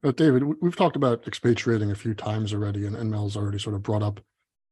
Uh, 0.05 0.13
David, 0.13 0.45
we've 0.63 0.77
talked 0.77 0.97
about 0.97 1.27
expatriating 1.27 1.91
a 1.91 1.95
few 1.95 2.15
times 2.15 2.55
already, 2.55 2.87
and, 2.87 2.97
and 2.97 3.11
Mel's 3.11 3.37
already 3.37 3.59
sort 3.59 3.75
of 3.75 3.83
brought 3.83 4.03
up 4.03 4.21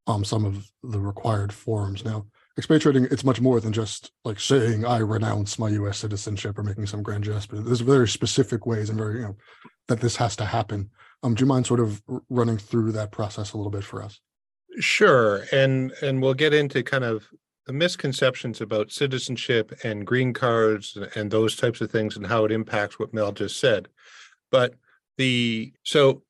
um, 0.06 0.24
some 0.24 0.44
of 0.44 0.70
the 0.82 1.00
required 1.00 1.52
forms. 1.52 2.04
Now, 2.04 2.26
expatriating, 2.58 3.06
it's 3.10 3.24
much 3.24 3.40
more 3.40 3.60
than 3.60 3.72
just 3.72 4.10
like 4.24 4.40
saying 4.40 4.84
I 4.84 4.98
renounce 4.98 5.58
my 5.58 5.68
U.S. 5.70 5.98
citizenship 5.98 6.58
or 6.58 6.64
making 6.64 6.86
some 6.86 7.02
grand 7.02 7.24
gesture. 7.24 7.60
There's 7.60 7.80
very 7.80 8.08
specific 8.08 8.66
ways 8.66 8.90
and 8.90 8.98
very, 8.98 9.20
you 9.20 9.26
know, 9.26 9.36
that 9.86 10.00
this 10.00 10.16
has 10.16 10.34
to 10.36 10.44
happen. 10.44 10.90
Um, 11.22 11.34
do 11.34 11.42
you 11.42 11.46
mind 11.46 11.66
sort 11.66 11.80
of 11.80 12.02
running 12.28 12.58
through 12.58 12.92
that 12.92 13.12
process 13.12 13.52
a 13.52 13.56
little 13.56 13.70
bit 13.70 13.84
for 13.84 14.02
us? 14.02 14.20
Sure, 14.80 15.44
and 15.52 15.92
and 16.02 16.20
we'll 16.20 16.34
get 16.34 16.52
into 16.52 16.82
kind 16.82 17.04
of 17.04 17.26
the 17.66 17.72
misconceptions 17.72 18.60
about 18.60 18.90
citizenship 18.90 19.72
and 19.84 20.06
green 20.06 20.32
cards 20.32 20.96
and 21.14 21.30
those 21.30 21.56
types 21.56 21.80
of 21.80 21.90
things 21.90 22.16
and 22.16 22.26
how 22.26 22.44
it 22.44 22.52
impacts 22.52 22.98
what 22.98 23.12
Mel 23.14 23.32
just 23.32 23.58
said. 23.58 23.88
But 24.50 24.74
the 25.16 25.72
so 25.84 26.22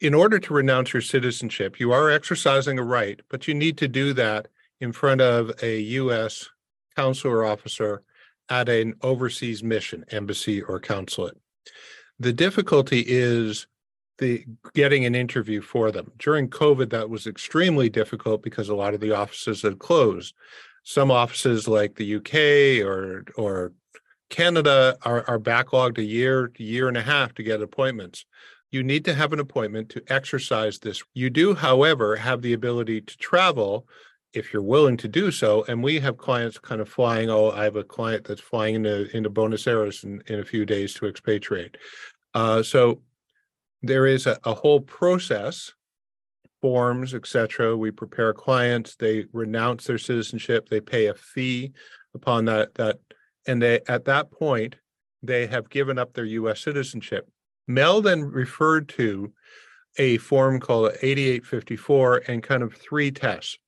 in 0.00 0.14
order 0.14 0.38
to 0.38 0.54
renounce 0.54 0.92
your 0.92 1.02
citizenship, 1.02 1.80
you 1.80 1.92
are 1.92 2.10
exercising 2.10 2.78
a 2.78 2.82
right, 2.82 3.20
but 3.28 3.46
you 3.48 3.54
need 3.54 3.78
to 3.78 3.88
do 3.88 4.12
that 4.14 4.48
in 4.80 4.92
front 4.92 5.20
of 5.20 5.52
a 5.62 5.80
U.S. 5.80 6.48
consular 6.96 7.44
officer 7.44 8.02
at 8.48 8.68
an 8.68 8.94
overseas 9.02 9.62
mission, 9.62 10.04
embassy 10.10 10.62
or 10.62 10.78
consulate. 10.78 11.36
The 12.18 12.32
difficulty 12.32 13.04
is 13.06 13.66
the 14.18 14.44
getting 14.74 15.04
an 15.04 15.14
interview 15.14 15.60
for 15.60 15.90
them. 15.90 16.12
During 16.18 16.48
COVID, 16.48 16.90
that 16.90 17.10
was 17.10 17.26
extremely 17.26 17.88
difficult 17.88 18.42
because 18.42 18.68
a 18.68 18.74
lot 18.74 18.94
of 18.94 19.00
the 19.00 19.12
offices 19.12 19.62
had 19.62 19.78
closed. 19.78 20.34
Some 20.84 21.10
offices 21.10 21.66
like 21.66 21.96
the 21.96 22.16
UK 22.16 22.86
or 22.86 23.24
or 23.36 23.72
Canada 24.30 24.96
are, 25.02 25.24
are 25.28 25.38
backlogged 25.38 25.98
a 25.98 26.02
year, 26.02 26.52
year 26.56 26.88
and 26.88 26.96
a 26.96 27.02
half 27.02 27.34
to 27.34 27.42
get 27.42 27.62
appointments. 27.62 28.24
You 28.70 28.82
need 28.82 29.04
to 29.04 29.14
have 29.14 29.32
an 29.32 29.38
appointment 29.38 29.90
to 29.90 30.02
exercise 30.08 30.78
this. 30.78 31.02
You 31.14 31.30
do, 31.30 31.54
however, 31.54 32.16
have 32.16 32.42
the 32.42 32.54
ability 32.54 33.02
to 33.02 33.16
travel 33.18 33.86
if 34.34 34.52
you're 34.52 34.62
willing 34.62 34.96
to 34.98 35.08
do 35.08 35.30
so. 35.30 35.64
And 35.68 35.82
we 35.82 36.00
have 36.00 36.16
clients 36.16 36.58
kind 36.58 36.80
of 36.80 36.88
flying. 36.88 37.30
Oh, 37.30 37.50
I 37.50 37.64
have 37.64 37.76
a 37.76 37.84
client 37.84 38.24
that's 38.24 38.40
flying 38.40 38.74
into, 38.74 39.14
into 39.16 39.30
Buenos 39.30 39.66
Aires 39.66 40.04
in, 40.04 40.22
in 40.26 40.40
a 40.40 40.44
few 40.44 40.66
days 40.66 40.94
to 40.94 41.06
expatriate. 41.06 41.76
Uh, 42.34 42.62
so 42.62 43.00
there 43.82 44.06
is 44.06 44.26
a, 44.26 44.38
a 44.44 44.54
whole 44.54 44.80
process 44.80 45.72
forms 46.64 47.12
etc 47.12 47.76
we 47.76 47.90
prepare 47.90 48.32
clients 48.32 48.96
they 48.96 49.26
renounce 49.34 49.84
their 49.84 49.98
citizenship 49.98 50.66
they 50.70 50.80
pay 50.80 51.08
a 51.08 51.14
fee 51.14 51.70
upon 52.14 52.46
that 52.46 52.74
that 52.74 52.98
and 53.46 53.60
they 53.60 53.80
at 53.86 54.06
that 54.06 54.30
point 54.30 54.74
they 55.22 55.46
have 55.46 55.68
given 55.68 55.98
up 55.98 56.14
their 56.14 56.24
us 56.24 56.62
citizenship 56.62 57.28
mel 57.68 58.00
then 58.00 58.22
referred 58.22 58.88
to 58.88 59.30
a 59.98 60.16
form 60.16 60.58
called 60.58 60.90
8854 61.02 62.22
and 62.28 62.42
kind 62.42 62.62
of 62.62 62.72
three 62.74 63.10
tests 63.10 63.58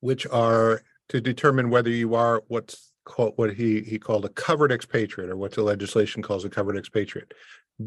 which 0.00 0.26
are 0.26 0.82
to 1.08 1.20
determine 1.20 1.70
whether 1.70 1.90
you 1.90 2.14
are 2.14 2.42
what's 2.48 2.92
called 3.04 3.32
what 3.36 3.54
he 3.54 3.80
he 3.80 3.98
called 3.98 4.24
a 4.24 4.30
covered 4.30 4.70
expatriate 4.70 5.30
or 5.30 5.36
what 5.36 5.52
the 5.52 5.62
legislation 5.62 6.22
calls 6.22 6.44
a 6.44 6.50
covered 6.50 6.76
expatriate. 6.76 7.32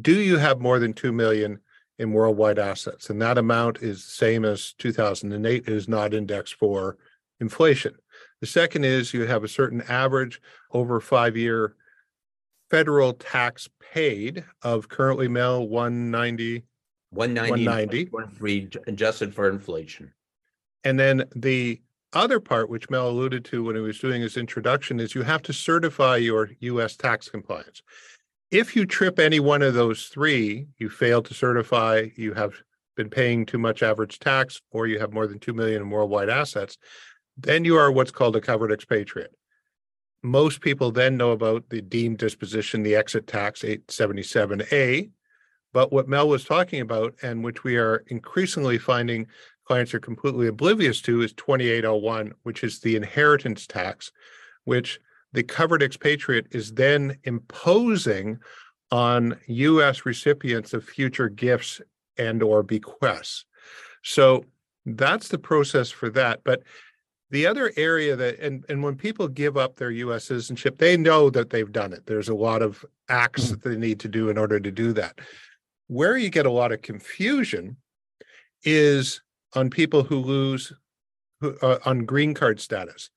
Do 0.01 0.13
you 0.13 0.37
have 0.37 0.59
more 0.59 0.79
than 0.79 0.93
2 0.93 1.11
million 1.11 1.59
in 1.99 2.13
worldwide 2.13 2.59
assets? 2.59 3.09
And 3.09 3.21
that 3.21 3.37
amount 3.37 3.77
is 3.81 4.03
the 4.03 4.11
same 4.11 4.45
as 4.45 4.73
2008 4.73 5.67
it 5.67 5.69
is 5.69 5.87
not 5.87 6.13
indexed 6.13 6.55
for 6.55 6.97
inflation. 7.39 7.95
The 8.39 8.47
second 8.47 8.85
is 8.85 9.13
you 9.13 9.25
have 9.27 9.43
a 9.43 9.49
certain 9.49 9.81
average 9.83 10.41
over 10.71 10.99
5 10.99 11.37
year 11.37 11.75
federal 12.69 13.13
tax 13.13 13.69
paid 13.93 14.43
of 14.63 14.87
currently 14.87 15.27
Mel 15.27 15.67
190 15.67 16.63
190 17.11 18.09
190 18.09 18.79
adjusted 18.87 19.35
for 19.35 19.49
inflation. 19.49 20.13
And 20.83 20.97
then 20.97 21.25
the 21.35 21.81
other 22.13 22.39
part 22.39 22.69
which 22.69 22.89
Mel 22.89 23.09
alluded 23.09 23.45
to 23.45 23.63
when 23.63 23.75
he 23.75 23.81
was 23.81 23.99
doing 23.99 24.21
his 24.21 24.37
introduction 24.37 24.99
is 24.99 25.15
you 25.15 25.23
have 25.23 25.41
to 25.43 25.53
certify 25.53 26.17
your 26.17 26.49
US 26.59 26.95
tax 26.95 27.29
compliance 27.29 27.81
if 28.51 28.75
you 28.75 28.85
trip 28.85 29.17
any 29.17 29.39
one 29.39 29.61
of 29.61 29.73
those 29.73 30.07
three, 30.07 30.67
you 30.77 30.89
fail 30.89 31.21
to 31.23 31.33
certify, 31.33 32.07
you 32.17 32.33
have 32.33 32.53
been 32.97 33.09
paying 33.09 33.45
too 33.45 33.57
much 33.57 33.81
average 33.81 34.19
tax, 34.19 34.61
or 34.71 34.87
you 34.87 34.99
have 34.99 35.13
more 35.13 35.25
than 35.25 35.39
2 35.39 35.53
million 35.53 35.81
in 35.81 35.89
worldwide 35.89 36.29
assets, 36.29 36.77
then 37.37 37.63
you 37.63 37.77
are 37.77 37.91
what's 37.91 38.11
called 38.11 38.35
a 38.35 38.41
covered 38.41 38.71
expatriate. 38.71 39.33
Most 40.21 40.59
people 40.59 40.91
then 40.91 41.15
know 41.15 41.31
about 41.31 41.69
the 41.69 41.81
deemed 41.81 42.17
disposition, 42.17 42.83
the 42.83 42.95
exit 42.95 43.25
tax 43.25 43.61
877A. 43.61 45.09
But 45.73 45.93
what 45.93 46.09
Mel 46.09 46.27
was 46.27 46.43
talking 46.43 46.81
about, 46.81 47.15
and 47.23 47.43
which 47.43 47.63
we 47.63 47.77
are 47.77 48.03
increasingly 48.07 48.77
finding 48.77 49.27
clients 49.71 49.93
are 49.93 50.01
completely 50.01 50.47
oblivious 50.47 50.99
to, 50.99 51.21
is 51.21 51.31
2801, 51.31 52.33
which 52.43 52.61
is 52.61 52.81
the 52.81 52.97
inheritance 52.97 53.65
tax, 53.65 54.11
which 54.65 54.99
the 55.31 55.43
covered 55.43 55.81
expatriate 55.81 56.45
is 56.51 56.73
then 56.73 57.17
imposing 57.23 58.37
on 58.91 59.39
U.S. 59.47 60.05
recipients 60.05 60.73
of 60.73 60.83
future 60.83 61.29
gifts 61.29 61.79
and 62.17 62.43
or 62.43 62.63
bequests. 62.63 63.45
So 64.03 64.43
that's 64.85 65.29
the 65.29 65.37
process 65.37 65.89
for 65.89 66.09
that. 66.09 66.41
But 66.43 66.63
the 67.29 67.47
other 67.47 67.71
area 67.77 68.17
that 68.17 68.39
and 68.39 68.65
and 68.67 68.83
when 68.83 68.97
people 68.97 69.29
give 69.29 69.55
up 69.55 69.77
their 69.77 69.91
U.S. 69.91 70.25
citizenship, 70.25 70.79
they 70.79 70.97
know 70.97 71.29
that 71.29 71.49
they've 71.49 71.71
done 71.71 71.93
it. 71.93 72.05
There's 72.07 72.27
a 72.27 72.35
lot 72.35 72.61
of 72.61 72.83
acts 73.07 73.43
mm-hmm. 73.43 73.51
that 73.51 73.63
they 73.63 73.77
need 73.77 74.01
to 74.01 74.09
do 74.09 74.27
in 74.27 74.37
order 74.37 74.59
to 74.59 74.69
do 74.69 74.91
that. 74.91 75.19
Where 75.87 76.17
you 76.17 76.29
get 76.29 76.45
a 76.45 76.51
lot 76.51 76.73
of 76.73 76.81
confusion 76.81 77.77
is 78.65 79.21
on 79.53 79.69
people 79.69 80.03
who 80.03 80.17
lose 80.17 80.73
who, 81.39 81.57
uh, 81.61 81.79
on 81.85 82.05
green 82.05 82.33
card 82.33 82.59
status. 82.59 83.09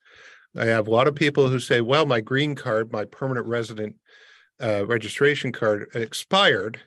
I 0.56 0.66
have 0.66 0.86
a 0.86 0.90
lot 0.90 1.08
of 1.08 1.14
people 1.14 1.48
who 1.48 1.58
say, 1.58 1.80
well, 1.80 2.06
my 2.06 2.20
green 2.20 2.54
card, 2.54 2.92
my 2.92 3.04
permanent 3.04 3.46
resident 3.46 3.96
uh, 4.62 4.86
registration 4.86 5.52
card 5.52 5.88
expired. 5.94 6.80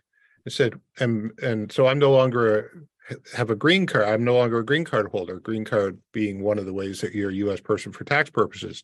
I 0.45 0.49
said, 0.49 0.79
and, 0.99 1.31
and 1.41 1.71
so 1.71 1.87
I'm 1.87 1.99
no 1.99 2.11
longer 2.11 2.87
have 3.35 3.49
a 3.49 3.55
green 3.55 3.85
card. 3.85 4.07
I'm 4.07 4.23
no 4.23 4.35
longer 4.35 4.59
a 4.59 4.65
green 4.65 4.85
card 4.85 5.09
holder, 5.09 5.39
green 5.39 5.65
card 5.65 5.99
being 6.11 6.41
one 6.41 6.57
of 6.57 6.65
the 6.65 6.73
ways 6.73 7.01
that 7.01 7.13
you're 7.13 7.29
a 7.29 7.35
US 7.35 7.59
person 7.59 7.91
for 7.91 8.03
tax 8.03 8.29
purposes. 8.29 8.83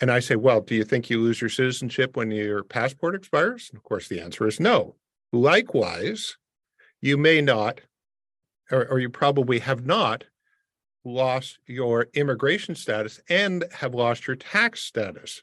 And 0.00 0.10
I 0.10 0.20
say, 0.20 0.36
well, 0.36 0.60
do 0.60 0.74
you 0.74 0.84
think 0.84 1.10
you 1.10 1.20
lose 1.20 1.40
your 1.40 1.50
citizenship 1.50 2.16
when 2.16 2.30
your 2.30 2.64
passport 2.64 3.14
expires? 3.14 3.68
And 3.70 3.76
of 3.76 3.84
course, 3.84 4.08
the 4.08 4.20
answer 4.20 4.46
is 4.46 4.58
no. 4.58 4.96
Likewise, 5.32 6.36
you 7.00 7.16
may 7.16 7.40
not, 7.40 7.80
or, 8.70 8.86
or 8.86 8.98
you 8.98 9.08
probably 9.08 9.58
have 9.58 9.84
not 9.84 10.24
lost 11.04 11.58
your 11.66 12.08
immigration 12.14 12.74
status 12.74 13.20
and 13.28 13.64
have 13.72 13.94
lost 13.94 14.26
your 14.26 14.36
tax 14.36 14.80
status. 14.82 15.42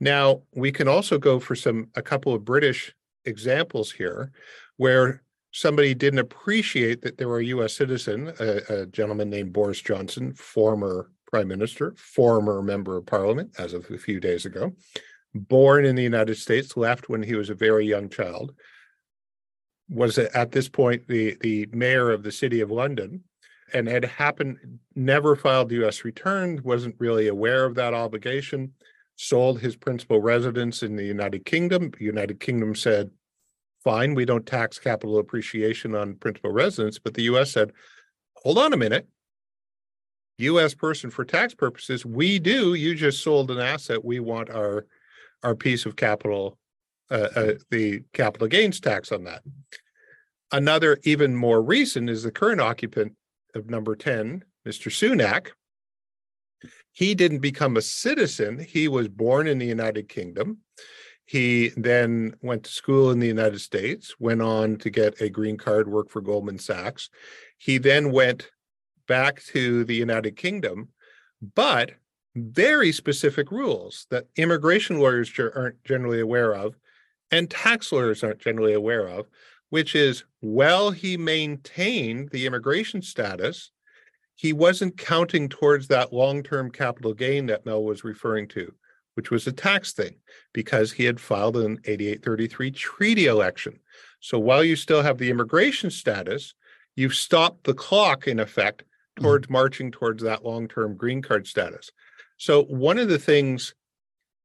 Now, 0.00 0.42
we 0.54 0.70
can 0.70 0.86
also 0.86 1.18
go 1.18 1.40
for 1.40 1.56
some 1.56 1.88
a 1.96 2.02
couple 2.02 2.34
of 2.34 2.44
British 2.44 2.94
examples 3.24 3.90
here 3.90 4.30
where 4.76 5.22
somebody 5.52 5.94
didn't 5.94 6.20
appreciate 6.20 7.02
that 7.02 7.18
there 7.18 7.28
were 7.28 7.40
a 7.40 7.46
US 7.46 7.74
citizen, 7.74 8.32
a, 8.38 8.82
a 8.82 8.86
gentleman 8.86 9.30
named 9.30 9.52
Boris 9.52 9.80
Johnson, 9.80 10.34
former 10.34 11.10
prime 11.26 11.48
minister, 11.48 11.94
former 11.96 12.62
member 12.62 12.96
of 12.96 13.06
parliament 13.06 13.54
as 13.58 13.74
of 13.74 13.90
a 13.90 13.98
few 13.98 14.20
days 14.20 14.46
ago, 14.46 14.72
born 15.34 15.84
in 15.84 15.96
the 15.96 16.02
United 16.02 16.36
States, 16.36 16.76
left 16.76 17.08
when 17.08 17.22
he 17.22 17.34
was 17.34 17.50
a 17.50 17.54
very 17.54 17.86
young 17.86 18.08
child, 18.08 18.54
was 19.88 20.18
at 20.18 20.52
this 20.52 20.68
point 20.68 21.06
the, 21.08 21.36
the 21.40 21.66
mayor 21.72 22.10
of 22.10 22.22
the 22.22 22.32
city 22.32 22.60
of 22.60 22.70
London 22.70 23.22
and 23.72 23.86
had 23.86 24.04
happened, 24.04 24.78
never 24.94 25.36
filed 25.36 25.72
US 25.72 26.04
return, 26.04 26.60
wasn't 26.62 26.96
really 26.98 27.28
aware 27.28 27.64
of 27.64 27.74
that 27.74 27.94
obligation, 27.94 28.72
sold 29.16 29.60
his 29.60 29.76
principal 29.76 30.20
residence 30.20 30.82
in 30.82 30.96
the 30.96 31.04
United 31.04 31.44
Kingdom. 31.44 31.92
United 31.98 32.40
Kingdom 32.40 32.74
said, 32.74 33.10
fine, 33.82 34.14
we 34.14 34.24
don't 34.24 34.46
tax 34.46 34.78
capital 34.78 35.18
appreciation 35.18 35.94
on 35.94 36.14
principal 36.16 36.50
residence, 36.50 36.98
but 36.98 37.14
the 37.14 37.22
US 37.22 37.52
said, 37.52 37.72
hold 38.36 38.58
on 38.58 38.72
a 38.72 38.76
minute. 38.76 39.06
US 40.38 40.74
person 40.74 41.10
for 41.10 41.24
tax 41.24 41.54
purposes, 41.54 42.06
we 42.06 42.38
do. 42.38 42.74
You 42.74 42.94
just 42.94 43.22
sold 43.22 43.50
an 43.50 43.58
asset. 43.58 44.04
We 44.04 44.20
want 44.20 44.50
our 44.50 44.86
our 45.44 45.54
piece 45.54 45.86
of 45.86 45.94
capital, 45.94 46.58
uh, 47.10 47.28
uh, 47.34 47.52
the 47.70 48.02
capital 48.12 48.48
gains 48.48 48.80
tax 48.80 49.12
on 49.12 49.24
that. 49.24 49.42
Another, 50.52 50.98
even 51.04 51.36
more 51.36 51.62
recent, 51.62 52.08
is 52.08 52.22
the 52.22 52.30
current 52.30 52.60
occupant 52.60 53.12
of 53.54 53.68
number 53.68 53.94
10, 53.96 54.44
Mr. 54.66 54.90
Sunak. 54.90 55.48
He 56.92 57.14
didn't 57.14 57.40
become 57.40 57.76
a 57.76 57.82
citizen. 57.82 58.58
He 58.58 58.88
was 58.88 59.08
born 59.08 59.46
in 59.46 59.58
the 59.58 59.66
United 59.66 60.08
Kingdom. 60.08 60.58
He 61.24 61.68
then 61.76 62.34
went 62.40 62.64
to 62.64 62.70
school 62.70 63.10
in 63.10 63.20
the 63.20 63.26
United 63.26 63.60
States, 63.60 64.14
went 64.18 64.40
on 64.40 64.78
to 64.78 64.88
get 64.88 65.20
a 65.20 65.28
green 65.28 65.58
card, 65.58 65.86
work 65.86 66.10
for 66.10 66.22
Goldman 66.22 66.58
Sachs. 66.58 67.10
He 67.58 67.76
then 67.76 68.12
went 68.12 68.50
back 69.06 69.42
to 69.44 69.84
the 69.84 69.94
United 69.94 70.36
Kingdom, 70.36 70.88
but 71.54 71.92
very 72.34 72.92
specific 72.92 73.50
rules 73.50 74.06
that 74.10 74.26
immigration 74.36 74.98
lawyers 74.98 75.30
aren't 75.38 75.82
generally 75.84 76.20
aware 76.20 76.54
of 76.54 76.76
and 77.30 77.50
tax 77.50 77.92
lawyers 77.92 78.22
aren't 78.22 78.40
generally 78.40 78.74
aware 78.74 79.06
of, 79.06 79.26
which 79.70 79.94
is 79.94 80.24
while 80.40 80.90
he 80.90 81.16
maintained 81.16 82.30
the 82.30 82.46
immigration 82.46 83.02
status, 83.02 83.70
he 84.34 84.52
wasn't 84.52 84.96
counting 84.96 85.48
towards 85.48 85.88
that 85.88 86.12
long 86.12 86.42
term 86.42 86.70
capital 86.70 87.12
gain 87.12 87.46
that 87.46 87.66
Mel 87.66 87.82
was 87.84 88.04
referring 88.04 88.48
to 88.48 88.72
which 89.18 89.32
was 89.32 89.48
a 89.48 89.52
tax 89.52 89.92
thing 89.94 90.14
because 90.52 90.92
he 90.92 91.02
had 91.02 91.18
filed 91.18 91.56
an 91.56 91.76
8833 91.86 92.70
treaty 92.70 93.26
election. 93.26 93.80
So 94.20 94.38
while 94.38 94.62
you 94.62 94.76
still 94.76 95.02
have 95.02 95.18
the 95.18 95.28
immigration 95.28 95.90
status, 95.90 96.54
you've 96.94 97.16
stopped 97.16 97.64
the 97.64 97.74
clock 97.74 98.28
in 98.28 98.38
effect 98.38 98.82
mm-hmm. 98.82 99.24
towards 99.24 99.46
mm-hmm. 99.46 99.54
marching 99.54 99.90
towards 99.90 100.22
that 100.22 100.44
long-term 100.44 100.96
green 100.96 101.20
card 101.20 101.48
status. 101.48 101.90
So 102.36 102.62
one 102.66 102.96
of 102.96 103.08
the 103.08 103.18
things 103.18 103.74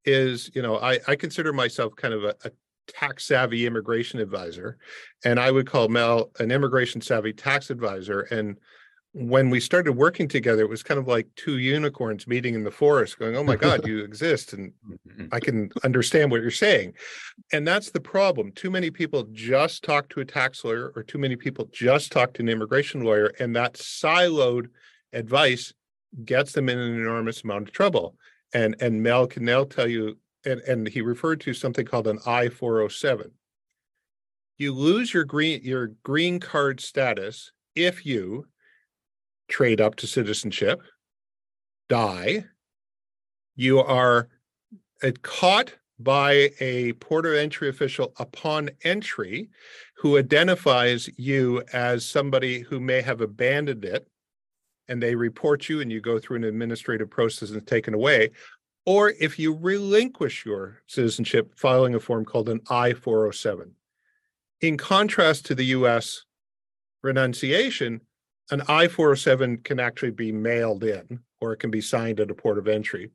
is, 0.05 0.49
you 0.55 0.63
know, 0.63 0.79
I, 0.79 0.99
I 1.07 1.17
consider 1.17 1.53
myself 1.53 1.95
kind 1.95 2.15
of 2.15 2.23
a, 2.23 2.35
a 2.43 2.49
tax 2.87 3.25
savvy 3.25 3.65
immigration 3.65 4.19
advisor, 4.19 4.77
and 5.23 5.39
I 5.39 5.51
would 5.51 5.67
call 5.67 5.87
Mel 5.87 6.31
an 6.39 6.51
immigration 6.51 7.01
savvy 7.01 7.33
tax 7.33 7.69
advisor. 7.69 8.21
And 8.21 8.57
when 9.13 9.51
we 9.51 9.59
started 9.59 9.93
working 9.93 10.27
together, 10.27 10.63
it 10.63 10.69
was 10.69 10.81
kind 10.81 10.99
of 10.99 11.07
like 11.07 11.27
two 11.35 11.59
unicorns 11.59 12.25
meeting 12.25 12.55
in 12.55 12.63
the 12.63 12.71
forest, 12.71 13.19
going, 13.19 13.35
Oh 13.35 13.43
my 13.43 13.55
God, 13.55 13.87
you 13.87 14.03
exist. 14.03 14.53
And 14.53 14.73
mm-hmm. 14.87 15.27
I 15.31 15.39
can 15.39 15.69
understand 15.83 16.31
what 16.31 16.41
you're 16.41 16.51
saying. 16.51 16.93
And 17.51 17.67
that's 17.67 17.91
the 17.91 17.99
problem. 17.99 18.51
Too 18.53 18.71
many 18.71 18.89
people 18.89 19.27
just 19.31 19.83
talk 19.83 20.09
to 20.09 20.21
a 20.21 20.25
tax 20.25 20.63
lawyer, 20.65 20.91
or 20.95 21.03
too 21.03 21.19
many 21.19 21.35
people 21.35 21.69
just 21.71 22.11
talk 22.11 22.33
to 22.33 22.41
an 22.41 22.49
immigration 22.49 23.03
lawyer, 23.03 23.31
and 23.39 23.55
that 23.55 23.75
siloed 23.75 24.67
advice 25.13 25.73
gets 26.25 26.53
them 26.53 26.69
in 26.69 26.79
an 26.79 26.95
enormous 26.95 27.43
amount 27.43 27.67
of 27.67 27.73
trouble. 27.73 28.15
And 28.53 28.75
and 28.81 29.01
Mel 29.01 29.27
can 29.27 29.45
now 29.45 29.63
tell 29.63 29.87
you, 29.87 30.17
and, 30.45 30.61
and 30.61 30.87
he 30.87 31.01
referred 31.01 31.41
to 31.41 31.53
something 31.53 31.85
called 31.85 32.07
an 32.07 32.19
I-407. 32.25 33.31
You 34.57 34.73
lose 34.73 35.13
your 35.13 35.23
green 35.23 35.61
your 35.63 35.87
green 36.03 36.39
card 36.39 36.79
status 36.79 37.51
if 37.75 38.05
you 38.05 38.45
trade 39.47 39.81
up 39.81 39.95
to 39.95 40.07
citizenship, 40.07 40.81
die, 41.89 42.45
you 43.55 43.79
are 43.79 44.29
uh, 45.01 45.11
caught 45.21 45.73
by 45.99 46.49
a 46.59 46.93
port 46.93 47.25
of 47.25 47.33
entry 47.33 47.69
official 47.69 48.13
upon 48.17 48.69
entry 48.83 49.49
who 49.97 50.17
identifies 50.17 51.09
you 51.17 51.63
as 51.71 52.05
somebody 52.05 52.59
who 52.59 52.79
may 52.79 53.01
have 53.01 53.21
abandoned 53.21 53.85
it 53.85 54.07
and 54.87 55.01
they 55.01 55.15
report 55.15 55.69
you 55.69 55.81
and 55.81 55.91
you 55.91 56.01
go 56.01 56.19
through 56.19 56.37
an 56.37 56.43
administrative 56.43 57.09
process 57.09 57.51
and 57.51 57.65
taken 57.65 57.93
away 57.93 58.29
or 58.85 59.13
if 59.19 59.39
you 59.39 59.55
relinquish 59.55 60.45
your 60.45 60.81
citizenship 60.87 61.53
filing 61.55 61.95
a 61.95 61.99
form 61.99 62.25
called 62.25 62.49
an 62.49 62.61
I-407 62.69 63.71
in 64.61 64.77
contrast 64.77 65.45
to 65.47 65.55
the 65.55 65.65
US 65.65 66.25
renunciation 67.01 68.01
an 68.51 68.61
I-407 68.67 69.63
can 69.63 69.79
actually 69.79 70.11
be 70.11 70.31
mailed 70.31 70.83
in 70.83 71.19
or 71.39 71.53
it 71.53 71.57
can 71.57 71.71
be 71.71 71.81
signed 71.81 72.19
at 72.19 72.31
a 72.31 72.35
port 72.35 72.57
of 72.57 72.67
entry. 72.67 73.09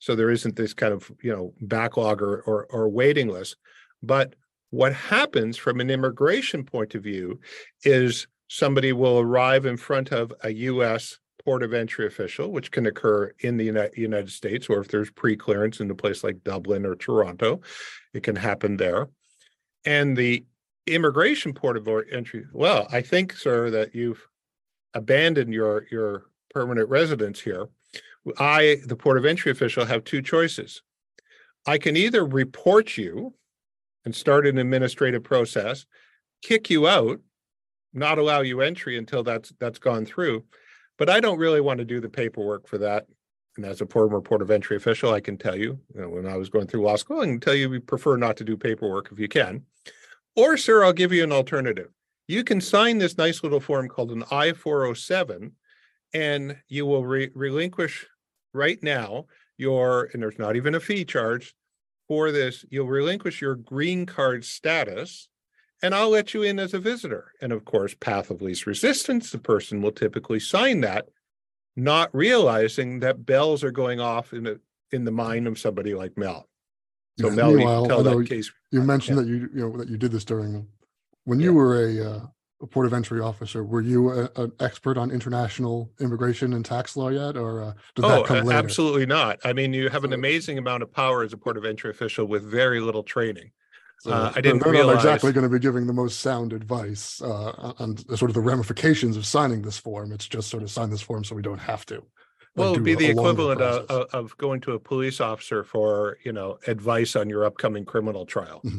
So 0.00 0.14
there 0.14 0.30
isn't 0.30 0.56
this 0.56 0.74
kind 0.74 0.92
of, 0.92 1.10
you 1.22 1.32
know, 1.32 1.54
backlog 1.60 2.20
or, 2.20 2.40
or, 2.42 2.66
or 2.66 2.88
waiting 2.88 3.28
list. 3.28 3.56
But 4.02 4.34
what 4.70 4.92
happens 4.92 5.56
from 5.56 5.80
an 5.80 5.90
immigration 5.90 6.64
point 6.64 6.94
of 6.94 7.02
view 7.02 7.38
is 7.84 8.26
somebody 8.48 8.92
will 8.92 9.20
arrive 9.20 9.66
in 9.66 9.76
front 9.76 10.10
of 10.10 10.32
a 10.42 10.50
U.S. 10.50 11.18
port 11.44 11.62
of 11.62 11.72
entry 11.72 12.06
official, 12.06 12.50
which 12.50 12.70
can 12.70 12.86
occur 12.86 13.32
in 13.40 13.56
the 13.56 13.90
United 13.94 14.30
States, 14.30 14.68
or 14.68 14.80
if 14.80 14.88
there's 14.88 15.10
pre-clearance 15.10 15.80
in 15.80 15.90
a 15.90 15.94
place 15.94 16.22
like 16.24 16.44
Dublin 16.44 16.86
or 16.86 16.94
Toronto, 16.94 17.60
it 18.14 18.22
can 18.22 18.36
happen 18.36 18.76
there. 18.76 19.08
And 19.84 20.16
the 20.16 20.44
immigration 20.86 21.52
port 21.54 21.76
of 21.76 21.88
entry, 22.10 22.44
well, 22.52 22.86
I 22.90 23.02
think, 23.02 23.36
sir, 23.36 23.70
that 23.70 23.94
you've 23.94 24.26
abandoned 24.94 25.54
your 25.54 25.86
your 25.90 26.26
permanent 26.50 26.88
residence 26.88 27.40
here, 27.40 27.68
I, 28.38 28.78
the 28.86 28.96
port 28.96 29.18
of 29.18 29.24
entry 29.24 29.50
official, 29.50 29.84
have 29.84 30.04
two 30.04 30.22
choices. 30.22 30.82
I 31.66 31.78
can 31.78 31.96
either 31.96 32.24
report 32.24 32.96
you 32.96 33.34
and 34.04 34.14
start 34.14 34.46
an 34.46 34.58
administrative 34.58 35.22
process, 35.22 35.86
kick 36.42 36.70
you 36.70 36.88
out, 36.88 37.20
not 37.92 38.18
allow 38.18 38.40
you 38.40 38.60
entry 38.60 38.98
until 38.98 39.22
that's 39.22 39.52
that's 39.58 39.78
gone 39.78 40.04
through. 40.04 40.44
But 40.98 41.10
I 41.10 41.20
don't 41.20 41.38
really 41.38 41.60
want 41.60 41.78
to 41.78 41.84
do 41.84 42.00
the 42.00 42.08
paperwork 42.08 42.68
for 42.68 42.78
that. 42.78 43.06
And 43.56 43.66
as 43.66 43.80
a 43.80 43.86
former 43.86 44.20
port 44.20 44.42
of 44.42 44.50
entry 44.50 44.76
official, 44.76 45.12
I 45.12 45.20
can 45.20 45.36
tell 45.36 45.56
you, 45.56 45.78
you 45.94 46.00
know, 46.00 46.08
when 46.08 46.26
I 46.26 46.36
was 46.36 46.48
going 46.48 46.66
through 46.66 46.82
law 46.82 46.96
school, 46.96 47.20
I 47.20 47.26
can 47.26 47.40
tell 47.40 47.54
you 47.54 47.68
we 47.68 47.80
prefer 47.80 48.16
not 48.16 48.36
to 48.38 48.44
do 48.44 48.56
paperwork 48.56 49.10
if 49.12 49.18
you 49.18 49.28
can. 49.28 49.64
Or, 50.36 50.56
sir, 50.56 50.84
I'll 50.84 50.94
give 50.94 51.12
you 51.12 51.22
an 51.22 51.32
alternative 51.32 51.90
you 52.28 52.44
can 52.44 52.60
sign 52.60 52.98
this 52.98 53.18
nice 53.18 53.42
little 53.42 53.60
form 53.60 53.88
called 53.88 54.10
an 54.10 54.24
I-407 54.30 55.52
and 56.14 56.56
you 56.68 56.86
will 56.86 57.04
re- 57.04 57.30
relinquish 57.34 58.06
right 58.54 58.82
now 58.82 59.26
your, 59.58 60.08
and 60.12 60.22
there's 60.22 60.38
not 60.38 60.56
even 60.56 60.74
a 60.74 60.80
fee 60.80 61.04
charge 61.04 61.54
for 62.08 62.32
this, 62.32 62.64
you'll 62.70 62.86
relinquish 62.86 63.40
your 63.40 63.54
green 63.54 64.06
card 64.06 64.44
status 64.44 65.28
and 65.82 65.94
I'll 65.94 66.10
let 66.10 66.32
you 66.32 66.42
in 66.42 66.58
as 66.58 66.74
a 66.74 66.78
visitor. 66.78 67.32
And 67.40 67.52
of 67.52 67.64
course, 67.64 67.94
path 67.94 68.30
of 68.30 68.40
least 68.40 68.66
resistance, 68.66 69.30
the 69.30 69.38
person 69.38 69.82
will 69.82 69.92
typically 69.92 70.40
sign 70.40 70.80
that, 70.82 71.08
not 71.76 72.14
realizing 72.14 73.00
that 73.00 73.26
bells 73.26 73.64
are 73.64 73.72
going 73.72 74.00
off 74.00 74.32
in 74.32 74.44
the 74.44 74.60
in 74.92 75.04
the 75.04 75.10
mind 75.10 75.46
of 75.46 75.58
somebody 75.58 75.94
like 75.94 76.16
Mel. 76.16 76.48
So 77.18 77.28
yeah, 77.28 77.34
Mel, 77.34 77.58
you 77.58 77.88
tell 77.88 78.02
that 78.02 78.26
case. 78.28 78.50
You 78.70 78.82
mentioned 78.82 79.18
yeah. 79.18 79.24
that 79.24 79.28
you 79.28 79.50
you 79.54 79.68
know 79.68 79.76
that 79.76 79.88
you 79.88 79.96
did 79.96 80.12
this 80.12 80.24
during 80.24 80.66
when 81.24 81.40
you 81.40 81.52
were 81.52 81.84
a, 81.84 82.10
uh, 82.10 82.20
a, 82.62 82.66
port 82.66 82.86
of 82.86 82.92
entry 82.92 83.20
officer, 83.20 83.64
were 83.64 83.80
you 83.80 84.10
a, 84.10 84.30
an 84.36 84.52
expert 84.60 84.98
on 84.98 85.10
international 85.10 85.90
immigration 86.00 86.52
and 86.52 86.64
tax 86.64 86.96
law 86.96 87.08
yet, 87.08 87.36
or 87.36 87.62
uh, 87.62 87.72
did 87.94 88.02
that 88.04 88.18
oh, 88.18 88.24
come 88.24 88.44
later? 88.44 88.58
Absolutely 88.58 89.06
not. 89.06 89.38
I 89.44 89.52
mean, 89.52 89.72
you 89.72 89.88
have 89.88 90.04
an 90.04 90.12
amazing 90.12 90.58
amount 90.58 90.82
of 90.82 90.92
power 90.92 91.22
as 91.22 91.32
a 91.32 91.36
port 91.36 91.56
of 91.56 91.64
entry 91.64 91.90
official 91.90 92.26
with 92.26 92.44
very 92.44 92.80
little 92.80 93.02
training. 93.02 93.52
So 94.02 94.10
uh, 94.10 94.32
I 94.34 94.40
didn't 94.40 94.64
they're 94.64 94.72
realize... 94.72 94.96
not 94.96 95.04
exactly 95.04 95.30
going 95.30 95.44
to 95.44 95.48
be 95.48 95.60
giving 95.60 95.86
the 95.86 95.92
most 95.92 96.18
sound 96.18 96.52
advice 96.52 97.22
uh, 97.22 97.72
on 97.78 97.96
sort 98.16 98.32
of 98.32 98.34
the 98.34 98.40
ramifications 98.40 99.16
of 99.16 99.24
signing 99.24 99.62
this 99.62 99.78
form. 99.78 100.10
It's 100.10 100.26
just 100.26 100.50
sort 100.50 100.64
of 100.64 100.72
sign 100.72 100.90
this 100.90 101.00
form 101.00 101.22
so 101.22 101.36
we 101.36 101.42
don't 101.42 101.60
have 101.60 101.86
to. 101.86 102.02
Well, 102.56 102.72
it'd 102.72 102.82
be 102.82 102.96
the 102.96 103.06
equivalent 103.06 103.60
of, 103.60 103.88
of, 104.12 104.36
going 104.38 104.60
to 104.62 104.72
a 104.72 104.80
police 104.80 105.20
officer 105.20 105.62
for 105.62 106.18
you 106.24 106.32
know 106.32 106.58
advice 106.66 107.14
on 107.14 107.30
your 107.30 107.44
upcoming 107.44 107.84
criminal 107.84 108.26
trial. 108.26 108.60
Mm-hmm. 108.64 108.78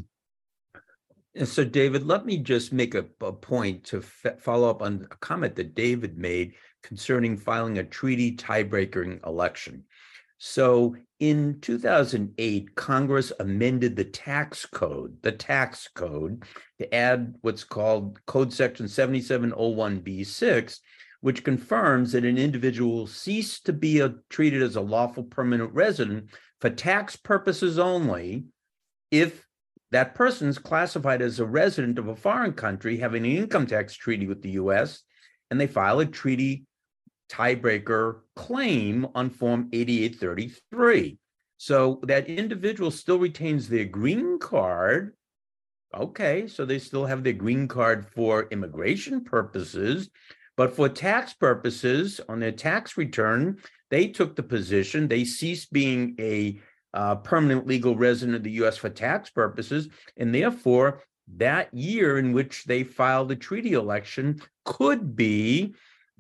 And 1.36 1.48
so, 1.48 1.64
David, 1.64 2.06
let 2.06 2.26
me 2.26 2.38
just 2.38 2.74
make 2.74 2.94
a, 2.94 3.06
a 3.22 3.32
point 3.32 3.86
to 3.86 4.04
f- 4.26 4.42
follow 4.42 4.70
up 4.70 4.82
on 4.82 5.08
a 5.10 5.16
comment 5.16 5.56
that 5.56 5.74
David 5.74 6.18
made 6.18 6.54
concerning 6.84 7.38
filing 7.38 7.78
a 7.78 7.84
treaty 7.86 8.36
tiebreaking 8.36 9.26
election. 9.26 9.86
So 10.38 10.96
in 11.20 11.60
2008, 11.62 12.76
Congress 12.76 13.32
amended 13.40 13.96
the 13.96 14.04
tax 14.04 14.66
code, 14.66 15.18
the 15.22 15.32
tax 15.32 15.88
code, 15.94 16.44
to 16.80 16.94
add 16.94 17.36
what's 17.42 17.64
called 17.64 18.20
Code 18.26 18.52
Section 18.52 18.88
7701B6, 18.88 20.80
which 21.22 21.46
confirms 21.46 22.12
that 22.12 22.26
an 22.26 22.38
individual 22.38 22.92
will 22.92 23.08
cease 23.08 23.62
to 23.62 23.72
be 23.72 24.02
a, 24.02 24.16
treated 24.30 24.62
as 24.62 24.76
a 24.76 24.82
lawful 24.82 25.24
permanent 25.24 25.72
resident 25.74 26.30
for 26.60 26.70
tax 26.70 27.16
purposes 27.16 27.80
only 27.80 28.46
if 29.12 29.46
that 29.92 30.16
person 30.16 30.50
is 30.50 30.58
classified 30.58 31.22
as 31.22 31.40
a 31.40 31.46
resident 31.46 32.00
of 32.00 32.08
a 32.08 32.16
foreign 32.16 32.52
country 32.52 32.98
having 32.98 33.26
an 33.26 33.32
income 33.32 33.68
tax 33.68 33.94
treaty 33.96 34.28
with 34.28 34.42
the 34.42 34.52
US 34.52 35.04
and 35.50 35.62
they 35.62 35.68
file 35.68 36.00
a 36.00 36.06
treaty 36.06 36.66
tiebreaker 37.34 38.20
claim 38.36 39.08
on 39.16 39.30
Form 39.30 39.70
8833. 39.74 41.18
So 41.58 42.00
that 42.04 42.28
individual 42.28 42.92
still 42.92 43.20
retains 43.20 43.68
their 43.68 43.86
green 43.86 44.38
card. 44.38 45.14
Okay, 45.96 46.48
so 46.48 46.66
they 46.66 46.80
still 46.80 47.06
have 47.06 47.24
their 47.24 47.34
green 47.34 47.68
card 47.68 48.06
for 48.08 48.48
immigration 48.52 49.24
purposes, 49.24 50.10
but 50.58 50.76
for 50.76 50.90
tax 50.90 51.34
purposes 51.34 52.20
on 52.28 52.40
their 52.40 52.52
tax 52.52 52.98
return, 52.98 53.58
they 53.90 54.08
took 54.08 54.36
the 54.36 54.44
position 54.44 55.08
they 55.08 55.24
ceased 55.24 55.72
being 55.72 56.16
a 56.20 56.60
uh, 56.94 57.16
permanent 57.16 57.66
legal 57.66 57.96
resident 57.96 58.36
of 58.36 58.44
the 58.44 58.52
US 58.64 58.78
for 58.78 58.90
tax 58.90 59.30
purposes, 59.30 59.90
and 60.18 60.34
therefore 60.34 61.02
that 61.36 61.74
year 61.74 62.18
in 62.18 62.34
which 62.34 62.66
they 62.66 62.84
filed 62.84 63.30
the 63.30 63.36
treaty 63.36 63.74
election 63.74 64.42
could 64.66 65.16
be 65.16 65.74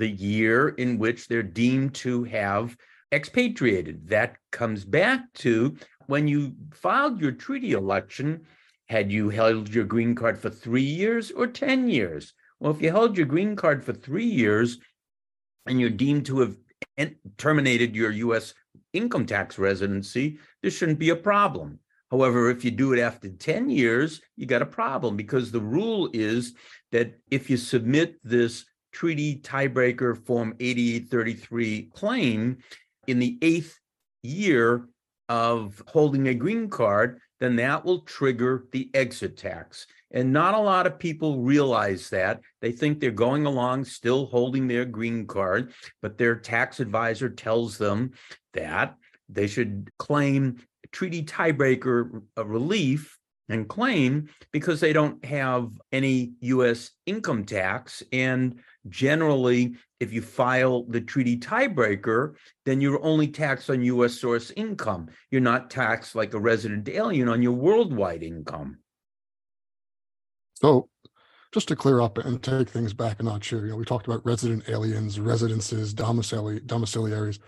the 0.03 0.09
year 0.09 0.67
in 0.67 0.97
which 0.97 1.29
they're 1.29 1.41
deemed 1.41 1.95
to 1.95 2.25
have 2.25 2.75
expatriated. 3.13 4.09
That 4.09 4.35
comes 4.51 4.83
back 4.83 5.31
to 5.35 5.77
when 6.07 6.27
you 6.27 6.55
filed 6.73 7.21
your 7.21 7.31
treaty 7.31 7.71
election, 7.71 8.45
had 8.89 9.13
you 9.13 9.29
held 9.29 9.73
your 9.73 9.85
green 9.85 10.13
card 10.13 10.37
for 10.37 10.49
three 10.49 10.81
years 10.81 11.31
or 11.31 11.47
10 11.47 11.89
years? 11.89 12.33
Well, 12.59 12.73
if 12.73 12.81
you 12.81 12.91
held 12.91 13.15
your 13.15 13.27
green 13.27 13.55
card 13.55 13.85
for 13.85 13.93
three 13.93 14.25
years 14.25 14.77
and 15.65 15.79
you're 15.79 15.89
deemed 15.89 16.25
to 16.25 16.39
have 16.41 16.57
terminated 17.37 17.95
your 17.95 18.11
US 18.11 18.53
income 18.91 19.25
tax 19.25 19.57
residency, 19.57 20.37
there 20.61 20.69
shouldn't 20.69 20.99
be 20.99 21.11
a 21.11 21.15
problem. 21.15 21.79
However, 22.11 22.49
if 22.49 22.65
you 22.65 22.71
do 22.71 22.91
it 22.91 22.99
after 22.99 23.29
10 23.29 23.69
years, 23.69 24.19
you 24.35 24.47
got 24.47 24.61
a 24.61 24.65
problem 24.81 25.15
because 25.15 25.49
the 25.49 25.61
rule 25.61 26.09
is 26.11 26.55
that 26.91 27.13
if 27.31 27.49
you 27.49 27.55
submit 27.55 28.17
this 28.21 28.65
treaty 28.93 29.37
tiebreaker 29.37 30.17
form 30.25 30.55
8833 30.59 31.89
claim 31.93 32.57
in 33.07 33.19
the 33.19 33.37
eighth 33.41 33.77
year 34.21 34.87
of 35.29 35.81
holding 35.87 36.27
a 36.27 36.33
green 36.33 36.69
card, 36.69 37.19
then 37.39 37.55
that 37.57 37.83
will 37.83 38.01
trigger 38.01 38.65
the 38.71 38.89
exit 38.93 39.35
tax. 39.35 39.87
And 40.11 40.31
not 40.31 40.53
a 40.53 40.59
lot 40.59 40.85
of 40.85 40.99
people 40.99 41.39
realize 41.39 42.09
that. 42.11 42.39
They 42.61 42.71
think 42.71 42.99
they're 42.99 43.11
going 43.11 43.45
along 43.45 43.85
still 43.85 44.27
holding 44.27 44.67
their 44.67 44.85
green 44.85 45.25
card, 45.25 45.73
but 46.01 46.17
their 46.17 46.35
tax 46.35 46.79
advisor 46.79 47.29
tells 47.29 47.77
them 47.77 48.11
that 48.53 48.95
they 49.27 49.47
should 49.47 49.89
claim 49.97 50.57
treaty 50.91 51.23
tiebreaker 51.23 52.21
uh, 52.37 52.45
relief 52.45 53.17
and 53.49 53.67
claim 53.67 54.29
because 54.51 54.79
they 54.79 54.93
don't 54.93 55.23
have 55.25 55.69
any 55.91 56.33
US 56.41 56.91
income 57.05 57.45
tax. 57.45 58.01
And 58.11 58.59
generally, 58.89 59.75
if 59.99 60.13
you 60.13 60.21
file 60.21 60.83
the 60.83 61.01
treaty 61.01 61.37
tiebreaker, 61.37 62.33
then 62.65 62.81
you're 62.81 63.03
only 63.03 63.27
taxed 63.27 63.69
on 63.69 63.81
US 63.83 64.19
source 64.19 64.51
income. 64.51 65.09
You're 65.31 65.41
not 65.41 65.69
taxed 65.69 66.15
like 66.15 66.33
a 66.33 66.39
resident 66.39 66.87
alien 66.89 67.29
on 67.29 67.41
your 67.41 67.53
worldwide 67.53 68.23
income. 68.23 68.79
So, 70.55 70.89
just 71.53 71.67
to 71.67 71.75
clear 71.75 72.01
up 72.01 72.17
and 72.17 72.41
take 72.41 72.69
things 72.69 72.93
back 72.93 73.19
a 73.19 73.23
notch 73.23 73.49
here, 73.49 73.65
you 73.65 73.71
know, 73.71 73.77
we 73.77 73.85
talked 73.85 74.07
about 74.07 74.25
resident 74.25 74.67
aliens, 74.69 75.19
residences, 75.19 75.93
domicili- 75.93 76.65
domiciliaries. 76.65 77.39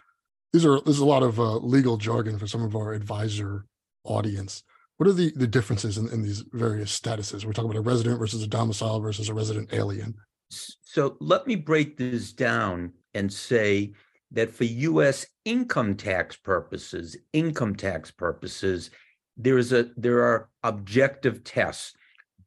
These 0.53 0.65
are 0.65 0.79
there's 0.81 0.99
a 0.99 1.05
lot 1.05 1.23
of 1.23 1.39
uh, 1.39 1.57
legal 1.57 1.97
jargon 1.97 2.37
for 2.37 2.45
some 2.45 2.63
of 2.63 2.75
our 2.75 2.93
advisor 2.93 3.65
audience. 4.03 4.63
What 4.97 5.09
are 5.09 5.13
the 5.13 5.31
the 5.35 5.47
differences 5.47 5.97
in, 5.97 6.07
in 6.09 6.21
these 6.23 6.43
various 6.51 6.97
statuses? 6.97 7.45
We're 7.45 7.53
talking 7.53 7.71
about 7.71 7.79
a 7.79 7.89
resident 7.89 8.19
versus 8.19 8.43
a 8.43 8.47
domicile 8.47 8.99
versus 8.99 9.29
a 9.29 9.33
resident 9.33 9.73
alien. 9.73 10.15
So 10.49 11.17
let 11.19 11.47
me 11.47 11.55
break 11.55 11.97
this 11.97 12.31
down 12.31 12.93
and 13.13 13.31
say 13.31 13.93
that 14.31 14.51
for 14.51 14.63
U.S. 14.63 15.25
income 15.43 15.95
tax 15.95 16.35
purposes, 16.35 17.17
income 17.33 17.75
tax 17.75 18.11
purposes, 18.11 18.91
there 19.37 19.57
is 19.57 19.73
a 19.73 19.89
there 19.97 20.23
are 20.23 20.49
objective 20.63 21.43
tests 21.43 21.93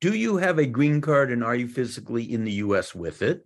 do 0.01 0.15
you 0.15 0.37
have 0.37 0.59
a 0.59 0.67
green 0.67 1.01
card 1.01 1.33
and 1.33 1.43
are 1.43 1.57
you 1.57 1.69
physically 1.69 2.33
in 2.33 2.45
the 2.45 2.53
US 2.53 2.95
with 2.95 3.23
it? 3.23 3.45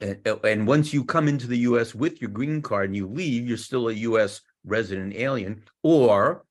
And, 0.00 0.66
once 0.66 0.92
you 0.92 1.04
come 1.04 1.28
into 1.28 1.46
the 1.46 1.58
US 1.58 1.94
with 1.94 2.20
your 2.20 2.30
green 2.30 2.60
card 2.60 2.86
and 2.86 2.96
you 2.96 3.06
leave, 3.06 3.46
you're 3.46 3.56
still 3.56 3.88
a 3.88 3.92
US 3.92 4.40
resident 4.64 5.14
alien. 5.14 5.62
Or 5.82 6.44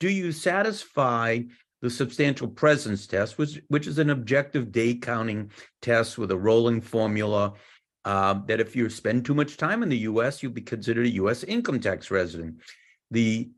do 0.00 0.10
you 0.10 0.32
satisfy 0.32 1.40
the 1.82 1.90
substantial 1.90 2.48
presence 2.48 3.06
test, 3.06 3.38
which, 3.38 3.60
which 3.68 3.86
is 3.86 3.98
an 3.98 4.10
objective 4.10 4.72
day 4.72 4.94
counting 4.94 5.50
test 5.80 6.18
with 6.18 6.30
a 6.30 6.36
rolling 6.36 6.80
formula 6.80 7.54
uh, 8.04 8.34
that 8.46 8.60
if 8.60 8.74
you 8.74 8.90
spend 8.90 9.24
too 9.24 9.34
much 9.34 9.56
time 9.56 9.82
in 9.82 9.88
the 9.88 9.98
US, 9.98 10.42
you'll 10.42 10.52
be 10.52 10.60
considered 10.60 11.06
a 11.06 11.10
US 11.10 11.44
income 11.44 11.80
tax 11.80 12.10
resident 12.10 12.56
the 13.10 13.50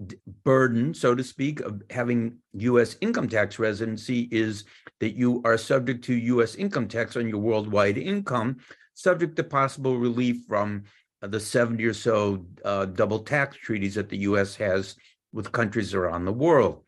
burden, 0.44 0.94
so 0.94 1.14
to 1.14 1.22
speak, 1.22 1.61
of 1.61 1.83
having 1.90 2.38
U.S. 2.55 2.96
income 3.00 3.28
tax 3.28 3.59
residency 3.59 4.28
is 4.33 4.64
that 5.00 5.14
you 5.14 5.42
are 5.44 5.59
subject 5.59 6.05
to 6.05 6.14
U.S. 6.14 6.55
income 6.55 6.88
tax 6.88 7.16
on 7.16 7.28
your 7.28 7.38
worldwide 7.38 7.98
income, 7.98 8.57
subject 8.94 9.37
to 9.37 9.44
possible 9.44 9.98
relief 9.98 10.44
from 10.48 10.85
the 11.20 11.38
70 11.38 11.85
or 11.85 11.94
so 11.94 12.46
uh, 12.64 12.87
double 12.87 13.20
tax 13.20 13.57
treaties 13.57 13.94
that 13.94 14.09
the 14.09 14.18
U.S. 14.18 14.57
has 14.57 14.96
with 15.33 15.53
countries 15.53 15.95
around 15.95 16.25
the 16.25 16.33
world. 16.33 16.83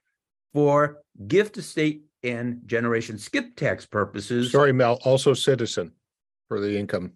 For 0.52 1.02
gift, 1.26 1.56
estate, 1.58 2.04
and 2.22 2.62
generation 2.66 3.18
skip 3.18 3.56
tax 3.56 3.86
purposes. 3.86 4.52
Sorry, 4.52 4.72
Mel, 4.72 4.98
also 5.04 5.34
citizen 5.34 5.92
for 6.48 6.60
the 6.60 6.78
income. 6.78 7.12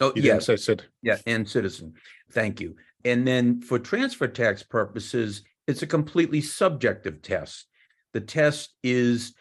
Oh, 0.00 0.12
You 0.14 0.22
yes. 0.22 0.48
I 0.48 0.56
said. 0.56 0.84
Yeah, 1.02 1.18
and 1.26 1.48
citizen. 1.48 1.94
Thank 2.30 2.60
you. 2.60 2.76
And 3.04 3.26
then 3.26 3.62
for 3.62 3.78
transfer 3.78 4.28
tax 4.28 4.62
purposes, 4.62 5.42
it's 5.66 5.82
a 5.82 5.86
completely 5.86 6.40
subjective 6.40 7.22
test. 7.22 7.66
The 8.12 8.20
test 8.20 8.74
is 8.82 9.34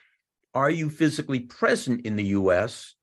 Are 0.54 0.70
you 0.70 0.90
physically 0.90 1.42
present 1.42 2.06
in 2.06 2.16
the 2.16 2.28
US 2.28 2.96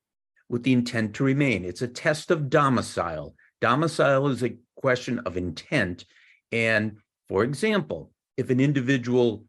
with 0.48 0.62
the 0.62 0.72
intent 0.72 1.14
to 1.14 1.24
remain? 1.24 1.64
It's 1.64 1.82
a 1.82 1.88
test 1.88 2.30
of 2.30 2.48
domicile. 2.48 3.34
Domicile 3.60 4.28
is 4.28 4.42
a 4.42 4.56
question 4.76 5.18
of 5.20 5.36
intent. 5.36 6.06
And 6.50 6.98
for 7.28 7.44
example, 7.44 8.11
if 8.36 8.50
an 8.50 8.60
individual 8.60 9.44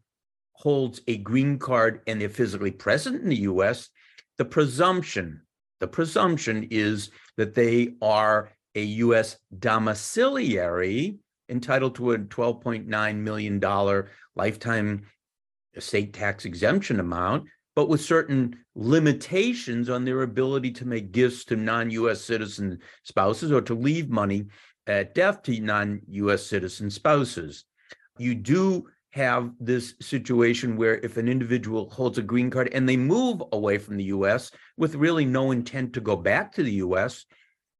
holds 0.52 1.00
a 1.08 1.18
green 1.18 1.58
card 1.58 2.00
and 2.06 2.20
they're 2.20 2.28
physically 2.28 2.70
present 2.70 3.20
in 3.22 3.28
the 3.28 3.42
US, 3.42 3.88
the 4.38 4.44
presumption, 4.44 5.42
the 5.80 5.88
presumption 5.88 6.68
is 6.70 7.10
that 7.36 7.54
they 7.54 7.94
are 8.00 8.52
a 8.74 8.82
U.S. 8.82 9.36
domiciliary 9.58 11.18
entitled 11.48 11.94
to 11.96 12.12
a 12.12 12.18
$12.9 12.18 13.16
million 13.16 14.04
lifetime 14.34 15.06
estate 15.74 16.12
tax 16.12 16.44
exemption 16.44 17.00
amount, 17.00 17.44
but 17.76 17.88
with 17.88 18.00
certain 18.00 18.56
limitations 18.74 19.90
on 19.90 20.04
their 20.04 20.22
ability 20.22 20.70
to 20.72 20.86
make 20.86 21.12
gifts 21.12 21.44
to 21.44 21.56
non 21.56 21.90
US 21.90 22.22
citizen 22.22 22.78
spouses 23.02 23.52
or 23.52 23.60
to 23.62 23.74
leave 23.74 24.08
money 24.08 24.46
at 24.86 25.14
death 25.14 25.42
to 25.42 25.60
non 25.60 26.00
US 26.08 26.46
citizen 26.46 26.90
spouses. 26.90 27.64
You 28.18 28.34
do 28.34 28.86
have 29.14 29.52
this 29.60 29.94
situation 30.00 30.76
where 30.76 30.96
if 30.98 31.16
an 31.16 31.28
individual 31.28 31.88
holds 31.90 32.18
a 32.18 32.22
green 32.22 32.50
card 32.50 32.68
and 32.72 32.88
they 32.88 32.96
move 32.96 33.42
away 33.52 33.78
from 33.78 33.96
the 33.96 34.04
US 34.04 34.50
with 34.76 34.96
really 34.96 35.24
no 35.24 35.52
intent 35.52 35.92
to 35.94 36.00
go 36.00 36.16
back 36.16 36.52
to 36.52 36.62
the 36.62 36.72
US, 36.72 37.24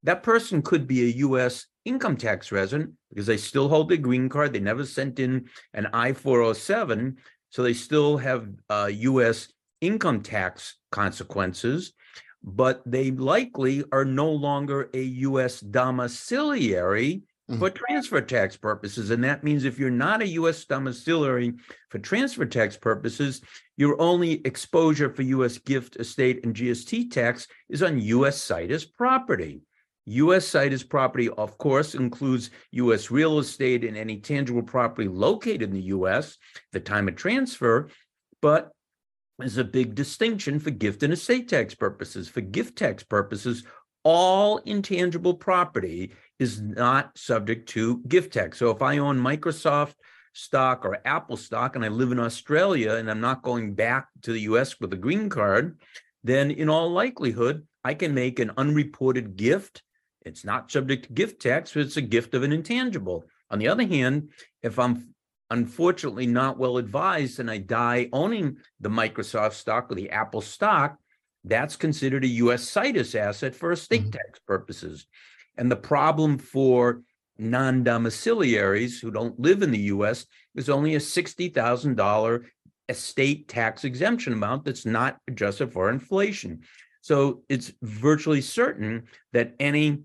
that 0.05 0.23
person 0.23 0.63
could 0.63 0.87
be 0.87 1.03
a 1.03 1.17
US 1.27 1.67
income 1.85 2.17
tax 2.17 2.53
resident 2.53 2.93
because 3.11 3.27
they 3.27 3.37
still 3.37 3.69
hold 3.69 3.89
their 3.89 3.97
green 3.97 4.29
card. 4.29 4.53
They 4.53 4.61
never 4.61 4.87
sent 4.87 5.19
in 5.19 5.49
an 5.73 5.89
I 5.93 6.13
407. 6.13 7.17
So 7.51 7.63
they 7.63 7.75
still 7.75 8.17
have 8.19 8.49
uh, 8.71 8.91
US 8.93 9.53
income 9.81 10.23
tax 10.23 10.77
consequences, 10.93 11.95
but 12.43 12.83
they 12.87 13.11
likely 13.11 13.85
are 13.93 14.05
no 14.05 14.31
longer 14.31 14.89
a 14.95 15.03
US 15.03 15.61
domiciliary 15.61 17.23
mm-hmm. 17.51 17.59
for 17.59 17.71
transfer 17.71 18.21
tax 18.21 18.57
purposes. 18.57 19.11
And 19.11 19.23
that 19.25 19.45
means 19.45 19.65
if 19.65 19.79
you're 19.79 19.91
not 19.91 20.23
a 20.23 20.29
US 20.29 20.65
domiciliary 20.65 21.55
for 21.89 21.99
transfer 21.99 22.47
tax 22.47 22.77
purposes, 22.77 23.41
your 23.77 24.01
only 24.01 24.41
exposure 24.47 25.13
for 25.13 25.23
US 25.23 25.59
gift, 25.59 25.97
estate, 25.97 26.45
and 26.45 26.55
GST 26.55 27.11
tax 27.11 27.47
is 27.69 27.83
on 27.83 27.99
US 27.99 28.43
situs 28.43 28.85
property. 28.85 29.63
U.S. 30.07 30.47
situs 30.47 30.83
property, 30.83 31.31
of 31.31 31.57
course, 31.57 31.95
includes 31.95 32.51
U.S. 32.73 33.11
real 33.11 33.39
estate 33.39 33.85
and 33.85 33.97
any 33.97 34.19
tangible 34.19 34.63
property 34.63 35.09
located 35.09 35.63
in 35.63 35.73
the 35.73 35.81
U.S. 35.81 36.37
At 36.57 36.63
the 36.73 36.81
time 36.81 37.09
of 37.09 37.17
transfer, 37.17 37.89
but 38.43 38.71
there's 39.39 39.57
a 39.57 39.65
big 39.65 39.95
distinction 39.95 40.61
for 40.61 40.71
gift 40.71 41.03
and 41.03 41.13
estate 41.13 41.49
tax 41.49 41.75
purposes. 41.75 42.29
For 42.29 42.41
gift 42.41 42.77
tax 42.77 43.03
purposes, 43.03 43.65
all 44.05 44.59
intangible 44.59 45.35
property 45.35 46.13
is 46.39 46.61
not 46.61 47.17
subject 47.17 47.69
to 47.71 47.99
gift 48.09 48.33
tax. 48.33 48.59
So 48.59 48.71
if 48.71 48.83
I 48.83 48.99
own 48.99 49.19
Microsoft 49.19 49.95
stock 50.33 50.85
or 50.85 51.01
Apple 51.07 51.37
stock 51.37 51.77
and 51.77 51.85
I 51.85 51.89
live 51.89 52.13
in 52.13 52.19
Australia 52.19 52.95
and 52.95 53.11
I'm 53.11 53.21
not 53.21 53.43
going 53.43 53.75
back 53.75 54.09
to 54.23 54.33
the 54.33 54.41
US 54.41 54.81
with 54.81 54.93
a 54.93 54.97
green 54.97 55.29
card, 55.29 55.79
then 56.25 56.51
in 56.51 56.69
all 56.69 56.91
likelihood, 56.91 57.67
I 57.85 57.95
can 57.95 58.15
make 58.15 58.39
an 58.39 58.53
unreported 58.57 59.37
gift. 59.37 59.83
It's 60.23 60.45
not 60.45 60.71
subject 60.71 61.07
to 61.07 61.13
gift 61.13 61.43
tax, 61.43 61.73
but 61.73 61.83
it's 61.83 61.99
a 61.99 62.03
gift 62.03 62.35
of 62.35 62.43
an 62.43 62.53
intangible. 62.53 63.25
On 63.51 63.59
the 63.59 63.69
other 63.69 63.87
hand, 63.87 64.31
if 64.63 64.79
I'm 64.79 65.15
unfortunately 65.51 66.27
not 66.27 66.59
well 66.59 66.79
advised 66.79 67.39
and 67.39 67.51
I 67.51 67.59
die 67.59 68.09
owning 68.13 68.57
the 68.81 68.89
Microsoft 68.89 69.53
stock 69.53 69.93
or 69.93 69.95
the 69.95 70.11
Apple 70.11 70.41
stock, 70.41 70.97
that's 71.45 71.77
considered 71.77 72.25
a 72.25 72.29
US 72.29 72.67
situs 72.69 73.15
asset 73.15 73.55
for 73.55 73.71
estate 73.71 74.03
mm-hmm. 74.03 74.11
tax 74.11 74.41
purposes. 74.47 75.07
And 75.57 75.71
the 75.71 75.77
problem 75.77 76.39
for 76.39 77.03
non 77.39 77.85
domiciliaries 77.85 79.01
who 79.01 79.11
don't 79.11 79.39
live 79.39 79.63
in 79.63 79.71
the 79.71 79.91
US 79.95 80.27
is 80.55 80.69
only 80.69 80.95
a 80.95 80.99
$60,000 81.01 82.45
estate 82.89 83.49
tax 83.49 83.85
exemption 83.85 84.33
amount 84.33 84.65
that's 84.65 84.87
not 84.87 85.19
adjusted 85.29 85.73
for 85.73 85.91
inflation. 85.91 86.61
So 87.01 87.43
it's 87.49 87.73
virtually 87.83 88.41
certain 88.41 89.05
that 89.33 89.55
any 89.59 90.03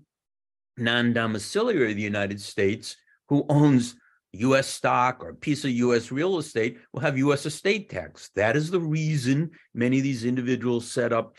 non 0.76 1.12
domiciliary 1.12 1.90
of 1.90 1.96
the 1.96 2.02
United 2.02 2.40
States 2.40 2.96
who 3.28 3.44
owns 3.48 3.96
US 4.32 4.68
stock 4.68 5.22
or 5.24 5.30
a 5.30 5.34
piece 5.34 5.64
of 5.64 5.70
US 5.70 6.12
real 6.12 6.38
estate 6.38 6.78
will 6.92 7.00
have 7.00 7.18
US 7.18 7.46
estate 7.46 7.88
tax. 7.88 8.30
That 8.34 8.56
is 8.56 8.70
the 8.70 8.80
reason 8.80 9.50
many 9.74 9.98
of 9.98 10.04
these 10.04 10.24
individuals 10.24 10.90
set 10.90 11.12
up 11.12 11.34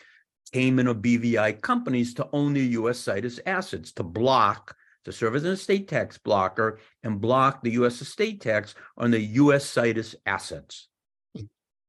Cayman 0.53 0.87
or 0.87 0.95
BVI 0.95 1.61
companies 1.61 2.13
to 2.15 2.27
own 2.33 2.53
their 2.53 2.63
US 2.63 2.99
situs 2.99 3.39
assets, 3.45 3.91
to 3.93 4.03
block, 4.03 4.75
to 5.05 5.11
serve 5.11 5.35
as 5.35 5.43
an 5.43 5.51
estate 5.51 5.87
tax 5.87 6.17
blocker 6.17 6.79
and 7.03 7.21
block 7.21 7.63
the 7.63 7.71
US 7.71 8.01
estate 8.01 8.41
tax 8.41 8.75
on 8.97 9.11
the 9.11 9.19
US 9.19 9.65
situs 9.65 10.15
assets. 10.25 10.87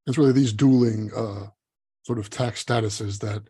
It's 0.06 0.18
really 0.18 0.32
these 0.32 0.52
dueling 0.52 1.10
uh, 1.14 1.46
sort 2.02 2.18
of 2.18 2.30
tax 2.30 2.64
statuses 2.64 3.20
that 3.20 3.42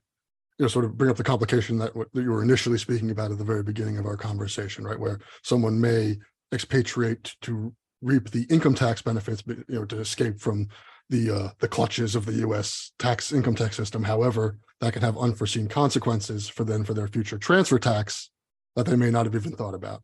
you 0.59 0.64
know 0.64 0.68
sort 0.68 0.85
of 0.85 0.96
bring 0.96 1.11
up 1.11 1.16
the 1.16 1.25
complication 1.25 1.79
that, 1.79 1.94
that 1.94 2.22
you 2.22 2.31
were 2.31 2.42
initially 2.42 2.79
speaking 2.79 3.11
about 3.11 3.31
at 3.31 3.38
the 3.38 3.44
very 3.44 3.62
beginning 3.62 3.98
of 3.98 4.07
our 4.07 4.16
conversation, 4.16 4.85
right? 4.85 4.98
Where 4.98 5.20
someone 5.42 5.81
may 5.81 6.18
expatriate 6.53 7.35
to 7.42 7.75
reap 8.03 8.31
the 8.31 8.44
income 8.51 8.75
tax 8.75 9.01
benefits, 9.01 9.40
but 9.42 9.59
you 9.68 9.77
know, 9.77 9.85
to 9.87 10.01
escape 10.01 10.40
from 10.40 10.68
the 11.10 11.30
uh, 11.30 11.48
the 11.60 11.68
clutches 11.68 12.14
of 12.14 12.26
the 12.26 12.34
U.S. 12.34 12.92
tax 12.98 13.32
income 13.32 13.54
tax 13.54 13.76
system. 13.76 14.02
However, 14.02 14.58
that 14.80 14.92
can 14.92 15.02
have 15.02 15.16
unforeseen 15.16 15.68
consequences 15.68 16.48
for 16.48 16.64
then 16.64 16.84
for 16.84 16.94
their 16.94 17.08
future 17.08 17.38
transfer 17.38 17.78
tax 17.78 18.30
that 18.76 18.86
they 18.86 18.96
may 18.96 19.10
not 19.10 19.26
have 19.26 19.34
even 19.34 19.52
thought 19.52 19.74
about. 19.74 20.02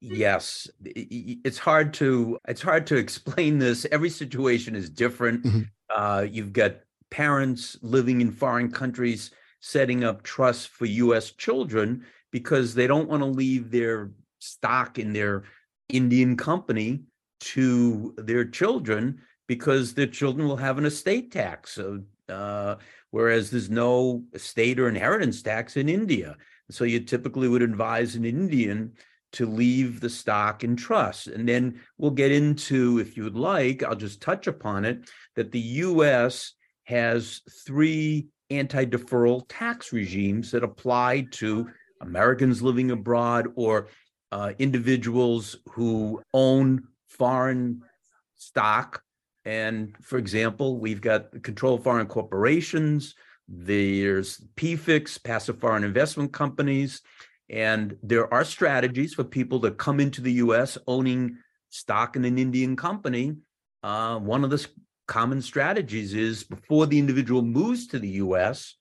Yes, 0.00 0.68
it's 0.84 1.58
hard 1.58 1.92
to 1.94 2.38
it's 2.46 2.62
hard 2.62 2.86
to 2.88 2.96
explain 2.96 3.58
this. 3.58 3.86
Every 3.90 4.10
situation 4.10 4.76
is 4.76 4.90
different. 4.90 5.44
Mm-hmm. 5.44 5.62
Uh, 5.94 6.22
you've 6.22 6.52
got 6.52 6.76
parents 7.10 7.78
living 7.82 8.20
in 8.20 8.30
foreign 8.30 8.70
countries 8.70 9.30
setting 9.60 10.04
up 10.04 10.22
trusts 10.22 10.66
for 10.66 10.84
U.S. 10.86 11.32
children 11.32 12.04
because 12.30 12.74
they 12.74 12.86
don't 12.86 13.08
want 13.08 13.22
to 13.22 13.28
leave 13.28 13.70
their 13.70 14.10
stock 14.38 14.98
in 14.98 15.12
their 15.12 15.44
Indian 15.88 16.36
company 16.36 17.02
to 17.40 18.14
their 18.18 18.44
children 18.44 19.20
because 19.48 19.94
their 19.94 20.06
children 20.06 20.46
will 20.46 20.56
have 20.56 20.78
an 20.78 20.84
estate 20.84 21.32
tax. 21.32 21.78
Uh, 22.28 22.76
whereas 23.10 23.50
there's 23.50 23.70
no 23.70 24.22
estate 24.34 24.78
or 24.78 24.88
inheritance 24.88 25.42
tax 25.42 25.76
in 25.76 25.88
India. 25.88 26.36
So 26.70 26.84
you 26.84 27.00
typically 27.00 27.48
would 27.48 27.62
advise 27.62 28.14
an 28.14 28.24
Indian 28.24 28.92
to 29.32 29.46
leave 29.46 30.00
the 30.00 30.10
stock 30.10 30.62
in 30.62 30.76
trust. 30.76 31.26
And 31.26 31.48
then 31.48 31.80
we'll 31.96 32.10
get 32.10 32.30
into, 32.30 32.98
if 32.98 33.16
you 33.16 33.24
would 33.24 33.36
like, 33.36 33.82
I'll 33.82 33.96
just 33.96 34.20
touch 34.20 34.46
upon 34.46 34.84
it, 34.84 35.10
that 35.34 35.50
the 35.50 35.60
US 35.60 36.54
has 36.84 37.42
three 37.66 38.28
anti 38.50 38.84
deferral 38.84 39.44
tax 39.48 39.92
regimes 39.92 40.50
that 40.50 40.64
apply 40.64 41.26
to 41.32 41.68
Americans 42.00 42.62
living 42.62 42.90
abroad 42.90 43.48
or 43.54 43.88
uh, 44.32 44.52
individuals 44.58 45.56
who 45.70 46.22
own 46.32 46.82
foreign 47.08 47.82
stock. 48.36 49.02
And 49.48 49.94
for 50.02 50.18
example, 50.18 50.78
we've 50.78 51.00
got 51.00 51.32
the 51.32 51.40
control 51.40 51.76
of 51.76 51.82
foreign 51.82 52.06
corporations, 52.06 53.14
there's 53.48 54.44
PFICs, 54.56 55.24
passive 55.24 55.58
foreign 55.58 55.84
investment 55.84 56.34
companies, 56.34 57.00
and 57.48 57.96
there 58.02 58.32
are 58.32 58.44
strategies 58.44 59.14
for 59.14 59.24
people 59.24 59.58
to 59.60 59.70
come 59.70 60.00
into 60.00 60.20
the 60.20 60.32
US 60.32 60.76
owning 60.86 61.38
stock 61.70 62.14
in 62.14 62.26
an 62.26 62.38
Indian 62.38 62.76
company. 62.76 63.36
Uh, 63.82 64.18
one 64.18 64.44
of 64.44 64.50
the 64.50 64.66
common 65.06 65.40
strategies 65.40 66.12
is 66.12 66.44
before 66.44 66.84
the 66.84 66.98
individual 66.98 67.40
moves 67.40 67.86
to 67.86 67.98
the 67.98 68.20
US. 68.24 68.74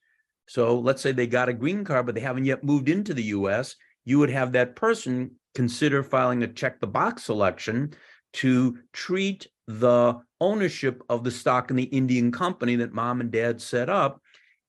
So 0.50 0.78
let's 0.78 1.02
say 1.02 1.14
they 1.14 1.28
got 1.28 1.48
a 1.48 1.54
green 1.54 1.86
card, 1.86 2.06
but 2.08 2.16
they 2.16 2.22
haven't 2.22 2.44
yet 2.44 2.66
moved 2.66 2.90
into 2.90 3.14
the 3.14 3.24
US 3.24 3.78
you 4.08 4.20
would 4.20 4.30
have 4.30 4.54
that 4.54 4.78
person 4.78 5.32
consider 5.54 6.02
filing 6.02 6.42
a 6.42 6.48
check 6.48 6.80
the 6.80 6.88
box 6.88 7.26
selection 7.26 7.94
to 8.32 8.78
treat 8.94 9.48
the 9.68 10.16
ownership 10.40 11.04
of 11.10 11.24
the 11.24 11.32
stock 11.32 11.70
in 11.70 11.76
the 11.76 11.84
Indian 11.84 12.32
company 12.32 12.76
that 12.78 12.94
mom 12.94 13.22
and 13.22 13.32
dad 13.32 13.62
set 13.62 13.90
up 13.90 14.22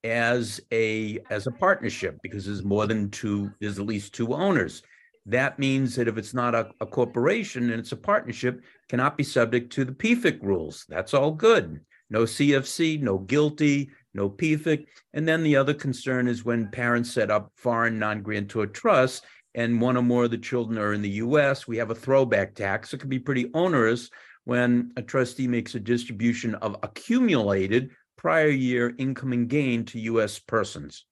as 0.05 0.61
a 0.73 1.19
as 1.31 1.47
a 1.47 1.53
partnership 1.53 2.17
because 2.23 2.47
there's 2.47 2.65
more 2.65 2.87
than 2.87 3.11
two 3.11 3.51
there's 3.61 3.79
at 3.79 3.87
least 3.87 4.15
two 4.15 4.33
owners 4.33 4.83
that 5.27 5.59
means 5.59 5.97
that 5.97 6.07
if 6.07 6.17
it's 6.17 6.33
not 6.33 6.55
a, 6.55 6.71
a 6.81 6.87
corporation 6.87 7.71
and 7.71 7.81
it's 7.81 7.91
a 7.91 7.97
partnership 7.97 8.63
cannot 8.89 9.17
be 9.17 9.25
subject 9.25 9.73
to 9.73 9.85
the 9.85 9.93
PFIC 9.93 10.41
rules 10.41 10.87
that's 10.89 11.15
all 11.15 11.33
good 11.33 11.81
no 12.11 12.23
CFC 12.23 13.03
no 13.03 13.19
GILTI 13.19 13.91
no 14.19 14.29
PFIC. 14.29 14.87
And 15.15 15.27
then 15.27 15.43
the 15.43 15.57
other 15.57 15.73
concern 15.75 16.29
is 16.29 16.45
when 16.45 16.71
parents 16.71 17.13
set 17.13 17.31
up 17.31 17.53
foreign 17.57 17.99
non-grantor 17.99 18.67
trusts 18.67 19.23
and 19.55 19.81
one 19.81 19.97
or 19.97 20.03
more 20.03 20.25
of 20.25 20.31
the 20.31 20.39
children 20.39 20.79
are 20.79 20.93
in 20.93 21.03
the 21.03 21.23
US, 21.23 21.67
we 21.67 21.79
have 21.79 21.91
a 21.91 21.95
throwback 21.95 22.55
tax. 22.55 22.93
It 22.93 22.99
can 22.99 23.09
be 23.09 23.19
pretty 23.19 23.51
onerous 23.55 24.11
when 24.49 24.91
a 24.97 25.03
trustee 25.03 25.47
makes 25.47 25.75
a 25.75 25.79
distribution 25.79 26.55
of 26.55 26.75
accumulated 26.83 27.91
prior 28.17 28.49
year 28.49 28.95
income 28.97 29.35
and 29.35 29.47
gain 29.47 29.85
to 29.85 30.01
US 30.01 30.39
persons. 30.39 31.05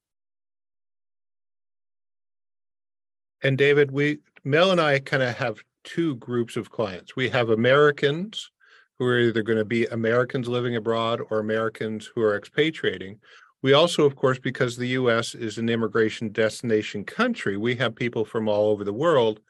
And 3.43 3.55
David, 3.55 3.91
we 3.91 4.17
Mel 4.43 4.71
and 4.71 4.81
I 4.81 4.97
kind 4.97 5.21
of 5.21 5.37
have 5.37 5.59
two 5.83 6.15
groups 6.15 6.57
of 6.57 6.71
clients. 6.71 7.15
We 7.15 7.29
have 7.29 7.51
Americans 7.51 8.49
who 8.97 9.05
are 9.05 9.19
either 9.19 9.43
going 9.43 9.59
to 9.59 9.65
be 9.65 9.85
Americans 9.85 10.47
living 10.47 10.75
abroad 10.75 11.21
or 11.29 11.37
Americans 11.37 12.09
who 12.15 12.23
are 12.23 12.35
expatriating. 12.35 13.19
We 13.61 13.73
also, 13.73 14.03
of 14.03 14.15
course, 14.15 14.39
because 14.39 14.75
the 14.75 14.97
US 15.01 15.35
is 15.35 15.59
an 15.59 15.69
immigration 15.69 16.31
destination 16.31 17.03
country, 17.03 17.55
we 17.55 17.75
have 17.75 17.95
people 17.95 18.25
from 18.25 18.49
all 18.49 18.71
over 18.71 18.83
the 18.83 18.91
world. 18.91 19.41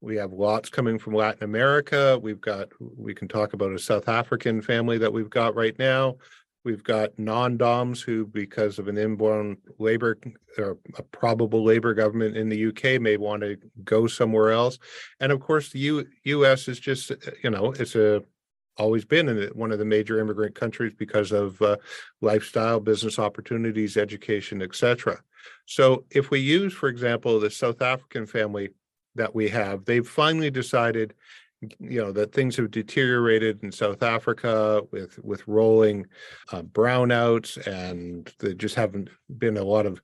We 0.00 0.16
have 0.16 0.32
lots 0.32 0.68
coming 0.68 0.98
from 0.98 1.14
Latin 1.14 1.44
America. 1.44 2.18
We've 2.20 2.40
got, 2.40 2.68
we 2.78 3.14
can 3.14 3.28
talk 3.28 3.54
about 3.54 3.72
a 3.72 3.78
South 3.78 4.08
African 4.08 4.60
family 4.60 4.98
that 4.98 5.12
we've 5.12 5.30
got 5.30 5.54
right 5.54 5.78
now. 5.78 6.16
We've 6.64 6.82
got 6.82 7.16
non 7.18 7.56
DOMs 7.56 8.02
who, 8.02 8.26
because 8.26 8.78
of 8.78 8.88
an 8.88 8.98
inborn 8.98 9.56
labor 9.78 10.18
or 10.58 10.78
a 10.98 11.02
probable 11.02 11.64
labor 11.64 11.94
government 11.94 12.36
in 12.36 12.48
the 12.48 12.66
UK, 12.66 13.00
may 13.00 13.16
want 13.16 13.42
to 13.42 13.56
go 13.84 14.06
somewhere 14.06 14.50
else. 14.50 14.78
And 15.20 15.30
of 15.30 15.40
course, 15.40 15.70
the 15.70 15.78
U- 15.78 16.06
US 16.24 16.66
is 16.66 16.80
just, 16.80 17.12
you 17.42 17.50
know, 17.50 17.72
it's 17.72 17.94
a 17.94 18.22
always 18.78 19.04
been 19.04 19.28
in 19.28 19.48
one 19.54 19.72
of 19.72 19.78
the 19.78 19.84
major 19.84 20.18
immigrant 20.18 20.54
countries 20.54 20.92
because 20.98 21.32
of 21.32 21.60
uh, 21.62 21.76
lifestyle, 22.20 22.80
business 22.80 23.18
opportunities, 23.18 23.96
education, 23.96 24.60
etc. 24.60 25.20
So, 25.66 26.04
if 26.10 26.30
we 26.30 26.40
use, 26.40 26.72
for 26.72 26.88
example, 26.88 27.38
the 27.40 27.50
South 27.50 27.80
African 27.80 28.26
family 28.26 28.70
that 29.16 29.34
we 29.34 29.48
have, 29.48 29.84
they've 29.84 30.06
finally 30.06 30.50
decided, 30.50 31.14
you 31.60 32.00
know, 32.00 32.12
that 32.12 32.32
things 32.32 32.56
have 32.56 32.70
deteriorated 32.70 33.62
in 33.62 33.72
South 33.72 34.02
Africa 34.02 34.82
with 34.92 35.18
with 35.24 35.46
rolling 35.48 36.06
uh, 36.52 36.62
brownouts, 36.62 37.56
and 37.66 38.32
there 38.38 38.54
just 38.54 38.74
haven't 38.74 39.08
been 39.38 39.56
a 39.56 39.64
lot 39.64 39.86
of 39.86 40.00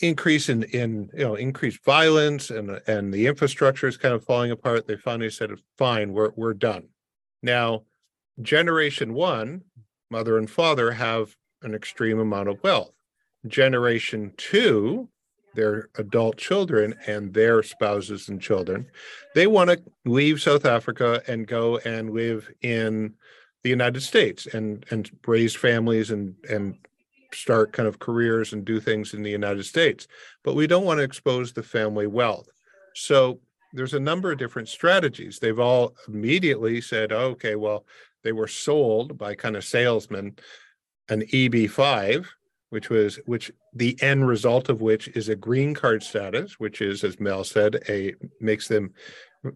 increase 0.00 0.48
in 0.48 0.62
in 0.64 1.10
you 1.12 1.24
know 1.24 1.34
increased 1.34 1.84
violence 1.84 2.50
and 2.50 2.80
and 2.86 3.12
the 3.12 3.26
infrastructure 3.26 3.86
is 3.86 3.96
kind 3.96 4.14
of 4.14 4.24
falling 4.24 4.50
apart. 4.50 4.86
They 4.86 4.96
finally 4.96 5.30
said 5.30 5.50
fine 5.76 6.12
we're 6.12 6.32
we're 6.36 6.54
done. 6.54 6.88
Now, 7.42 7.84
generation 8.42 9.14
one, 9.14 9.62
mother 10.10 10.38
and 10.38 10.50
father 10.50 10.92
have 10.92 11.36
an 11.62 11.74
extreme 11.74 12.18
amount 12.18 12.48
of 12.48 12.62
wealth. 12.62 12.92
Generation 13.46 14.32
two 14.36 15.08
their 15.54 15.88
adult 15.96 16.36
children 16.36 16.94
and 17.06 17.32
their 17.32 17.62
spouses 17.62 18.28
and 18.28 18.40
children. 18.40 18.86
They 19.34 19.46
want 19.46 19.70
to 19.70 19.82
leave 20.04 20.40
South 20.40 20.64
Africa 20.64 21.22
and 21.26 21.46
go 21.46 21.78
and 21.78 22.10
live 22.10 22.50
in 22.62 23.14
the 23.62 23.70
United 23.70 24.02
States 24.02 24.46
and 24.46 24.84
and 24.90 25.10
raise 25.26 25.54
families 25.54 26.10
and 26.10 26.34
and 26.48 26.76
start 27.32 27.72
kind 27.72 27.88
of 27.88 27.98
careers 27.98 28.52
and 28.52 28.64
do 28.64 28.80
things 28.80 29.14
in 29.14 29.22
the 29.22 29.30
United 29.30 29.64
States. 29.64 30.06
But 30.44 30.54
we 30.54 30.66
don't 30.66 30.84
want 30.84 30.98
to 30.98 31.04
expose 31.04 31.52
the 31.52 31.62
family 31.62 32.06
wealth. 32.06 32.48
So 32.94 33.40
there's 33.72 33.94
a 33.94 34.00
number 34.00 34.32
of 34.32 34.38
different 34.38 34.68
strategies. 34.68 35.38
They've 35.38 35.58
all 35.58 35.94
immediately 36.08 36.80
said, 36.80 37.12
okay, 37.12 37.54
well, 37.54 37.84
they 38.24 38.32
were 38.32 38.48
sold 38.48 39.18
by 39.18 39.34
kind 39.34 39.56
of 39.56 39.64
salesmen 39.64 40.36
an 41.10 41.22
EB5, 41.22 42.26
which 42.70 42.90
was 42.90 43.18
which 43.26 43.50
the 43.74 43.96
end 44.02 44.26
result 44.28 44.68
of 44.68 44.80
which 44.80 45.08
is 45.08 45.28
a 45.28 45.36
green 45.36 45.74
card 45.74 46.02
status, 46.02 46.60
which 46.60 46.80
is, 46.80 47.04
as 47.04 47.18
Mel 47.20 47.44
said, 47.44 47.82
a 47.88 48.14
makes 48.40 48.68
them 48.68 48.92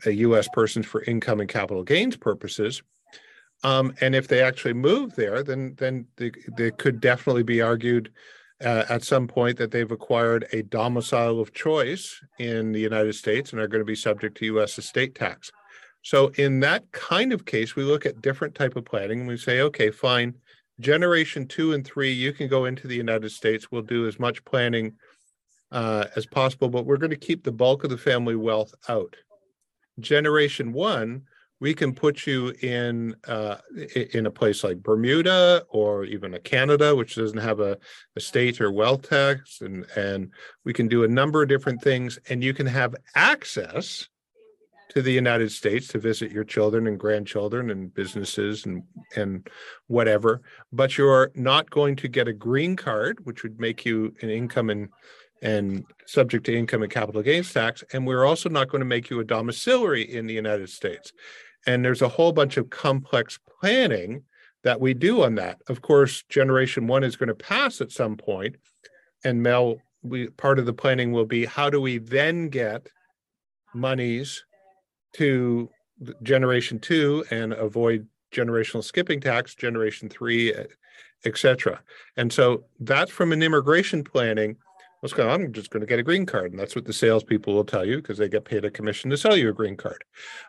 a 0.07 0.13
U.S. 0.13 0.49
persons 0.53 0.87
for 0.87 1.03
income 1.05 1.41
and 1.41 1.49
capital 1.49 1.83
gains 1.83 2.17
purposes. 2.17 2.83
Um, 3.65 3.95
and 4.01 4.15
if 4.15 4.29
they 4.29 4.43
actually 4.43 4.75
move 4.75 5.15
there, 5.15 5.43
then 5.43 5.75
then 5.79 6.07
they, 6.17 6.33
they 6.57 6.71
could 6.71 7.01
definitely 7.01 7.43
be 7.43 7.61
argued 7.61 8.13
uh, 8.65 8.85
at 8.89 9.03
some 9.03 9.27
point 9.27 9.59
that 9.59 9.71
they've 9.71 9.91
acquired 9.91 10.47
a 10.53 10.63
domicile 10.63 11.41
of 11.41 11.53
choice 11.53 12.21
in 12.39 12.73
the 12.73 12.81
United 12.81 13.15
States 13.15 13.53
and 13.53 13.61
are 13.61 13.69
going 13.69 13.81
to 13.81 13.85
be 13.85 13.95
subject 13.95 14.39
to 14.39 14.47
U.S. 14.47 14.79
estate 14.79 15.15
tax. 15.15 15.51
So 16.03 16.29
in 16.37 16.61
that 16.61 16.91
kind 16.93 17.33
of 17.33 17.45
case, 17.45 17.77
we 17.77 17.85
look 17.85 18.07
at 18.07 18.23
different 18.23 18.55
type 18.55 18.77
of 18.77 18.85
planning 18.85 19.21
and 19.21 19.29
we 19.29 19.37
say, 19.37 19.61
okay, 19.61 19.91
fine, 19.91 20.35
generation 20.83 21.47
two 21.47 21.73
and 21.73 21.87
three, 21.87 22.13
you 22.13 22.33
can 22.33 22.49
go 22.49 22.67
into 22.67 22.87
the 22.87 22.97
United 22.97 23.31
States. 23.31 23.71
We'll 23.71 23.83
do 23.83 24.07
as 24.07 24.19
much 24.19 24.45
planning 24.45 24.95
uh, 25.71 26.07
as 26.17 26.27
possible, 26.27 26.69
but 26.69 26.85
we're 26.85 26.99
going 26.99 27.11
to 27.11 27.17
keep 27.17 27.45
the 27.45 27.53
bulk 27.53 27.85
of 27.85 27.91
the 27.91 27.97
family 27.97 28.37
wealth 28.37 28.75
out. 28.89 29.17
Generation 30.01 30.73
one, 30.73 31.23
we 31.61 31.75
can 31.75 31.95
put 31.95 32.27
you 32.27 32.53
in 32.61 33.15
uh, 33.29 33.59
in 34.15 34.27
a 34.27 34.31
place 34.31 34.65
like 34.65 34.83
Bermuda 34.83 35.65
or 35.69 36.05
even 36.05 36.35
a 36.35 36.41
Canada, 36.41 36.95
which 36.97 37.15
doesn't 37.15 37.39
have 37.39 37.61
a, 37.61 37.79
a 38.17 38.21
state 38.21 38.61
or 38.61 38.73
wealth 38.73 39.09
tax, 39.09 39.61
and 39.61 39.87
and 39.97 40.33
we 40.65 40.73
can 40.73 40.89
do 40.89 41.05
a 41.05 41.09
number 41.09 41.43
of 41.43 41.49
different 41.49 41.81
things, 41.81 42.19
and 42.29 42.43
you 42.43 42.53
can 42.53 42.67
have 42.67 42.97
access 43.15 44.09
to 44.93 45.01
the 45.01 45.13
United 45.13 45.51
States 45.51 45.89
to 45.89 45.99
visit 45.99 46.31
your 46.31 46.45
children 46.45 46.87
and 46.87 47.01
grandchildren 47.01 47.71
and 47.71 47.95
businesses 47.95 48.67
and 48.67 48.83
and 49.17 49.49
whatever, 49.87 50.43
but 50.71 50.99
you're 50.99 51.31
not 51.35 51.71
going 51.71 51.97
to 51.97 52.09
get 52.09 52.29
a 52.29 52.33
green 52.33 52.77
card, 52.77 53.25
which 53.25 53.43
would 53.43 53.59
make 53.59 53.87
you 53.87 54.15
an 54.21 54.29
income 54.29 54.69
and 54.69 54.91
and 55.41 55.85
subject 56.07 56.45
to 56.47 56.57
income 56.57 56.83
and 56.83 56.93
capital 56.93 57.23
gains 57.23 57.53
tax. 57.53 57.83
And 57.93 58.07
we're 58.07 58.25
also 58.25 58.51
not 58.51 58.69
going 58.69 58.81
to 58.81 58.87
make 58.87 59.09
you 59.09 59.19
a 59.21 59.25
domiciliary 59.25 60.03
in 60.03 60.27
the 60.27 60.35
United 60.35 60.69
States. 60.69 61.13
And 61.67 61.83
there's 61.83 62.03
a 62.03 62.09
whole 62.09 62.33
bunch 62.33 62.59
of 62.59 62.71
complex 62.71 63.39
planning 63.61 64.25
that 64.63 64.81
we 64.81 64.95
do 64.95 65.25
on 65.25 65.37
that. 65.37 65.59
Of 65.69 65.81
course, 65.81 66.23
generation 66.29 66.87
one 66.87 67.03
is 67.03 67.17
going 67.17 67.29
to 67.29 67.35
pass 67.35 67.81
at 67.81 67.91
some 67.91 68.17
point, 68.17 68.57
and 69.25 69.43
Mel, 69.43 69.79
we 70.03 70.29
part 70.29 70.59
of 70.59 70.67
the 70.67 70.75
planning 70.75 71.13
will 71.13 71.25
be 71.25 71.47
how 71.47 71.71
do 71.71 71.81
we 71.81 71.97
then 71.97 72.51
get 72.51 72.89
monies 73.75 74.45
to 75.15 75.71
generation 76.23 76.79
two 76.79 77.25
and 77.31 77.53
avoid 77.53 78.07
generational 78.33 78.83
skipping 78.83 79.21
tax, 79.21 79.55
generation 79.55 80.09
three, 80.09 80.55
etc. 81.25 81.81
And 82.17 82.33
so 82.33 82.65
that's 82.81 83.11
from 83.11 83.33
an 83.33 83.43
immigration 83.43 84.03
planning. 84.03 84.57
What's 85.01 85.13
going 85.13 85.29
on? 85.29 85.43
I'm 85.43 85.53
just 85.53 85.71
going 85.71 85.81
to 85.81 85.87
get 85.87 85.99
a 85.99 86.03
green 86.03 86.27
card, 86.27 86.53
and 86.53 86.61
that's 86.61 86.77
what 86.77 86.85
the 86.85 86.93
salespeople 86.93 87.55
will 87.55 87.65
tell 87.65 87.85
you 87.85 87.97
because 87.97 88.19
they 88.19 88.29
get 88.29 88.45
paid 88.45 88.65
a 88.65 88.71
commission 88.71 89.11
to 89.11 89.17
sell 89.17 89.37
you 89.37 89.49
a 89.49 89.53
green 89.53 89.77
card. 89.77 90.05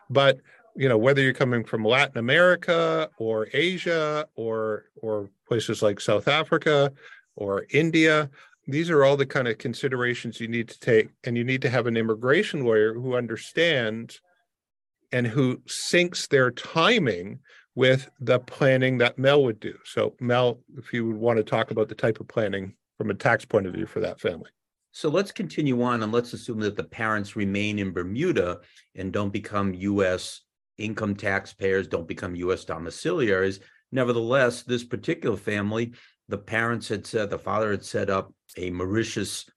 But 0.08 0.38
you 0.76 0.88
know 0.88 0.98
whether 0.98 1.22
you're 1.22 1.32
coming 1.32 1.64
from 1.64 1.84
Latin 1.84 2.18
America 2.18 3.08
or 3.18 3.48
Asia 3.52 4.26
or 4.34 4.86
or 5.02 5.30
places 5.46 5.82
like 5.82 6.00
South 6.00 6.26
Africa 6.28 6.92
or 7.36 7.66
India 7.70 8.28
these 8.66 8.90
are 8.90 9.04
all 9.04 9.16
the 9.16 9.26
kind 9.26 9.46
of 9.46 9.58
considerations 9.58 10.40
you 10.40 10.48
need 10.48 10.68
to 10.68 10.80
take 10.80 11.10
and 11.24 11.36
you 11.36 11.44
need 11.44 11.62
to 11.62 11.70
have 11.70 11.86
an 11.86 11.96
immigration 11.96 12.64
lawyer 12.64 12.94
who 12.94 13.14
understands 13.14 14.20
and 15.14 15.28
who 15.28 15.58
syncs 15.68 16.26
their 16.28 16.50
timing 16.50 17.38
with 17.76 18.10
the 18.18 18.40
planning 18.40 18.98
that 18.98 19.16
Mel 19.16 19.44
would 19.44 19.60
do. 19.60 19.74
So 19.84 20.14
Mel, 20.20 20.58
if 20.76 20.92
you 20.92 21.06
would 21.06 21.16
want 21.16 21.36
to 21.36 21.44
talk 21.44 21.70
about 21.70 21.88
the 21.88 21.94
type 21.94 22.18
of 22.18 22.26
planning 22.26 22.74
from 22.98 23.10
a 23.10 23.14
tax 23.14 23.44
point 23.44 23.66
of 23.66 23.74
view 23.74 23.86
for 23.86 24.00
that 24.00 24.20
family. 24.20 24.50
So 24.90 25.08
let's 25.08 25.30
continue 25.30 25.80
on 25.82 26.02
and 26.02 26.10
let's 26.10 26.32
assume 26.32 26.58
that 26.60 26.76
the 26.76 26.82
parents 26.82 27.36
remain 27.36 27.78
in 27.78 27.92
Bermuda 27.92 28.60
and 28.96 29.12
don't 29.12 29.32
become 29.32 29.72
US 29.74 30.40
income 30.78 31.14
taxpayers 31.14 31.86
don't 31.86 32.08
become 32.08 32.34
U.S. 32.34 32.64
domiciliaries. 32.64 33.60
Nevertheless, 33.92 34.62
this 34.62 34.82
particular 34.82 35.36
family, 35.36 35.92
the 36.28 36.38
parents 36.38 36.88
had 36.88 37.06
said, 37.06 37.30
the 37.30 37.38
father 37.38 37.70
had 37.70 37.84
set 37.84 38.10
up 38.10 38.32
a 38.56 38.70
Mauritius 38.70 39.48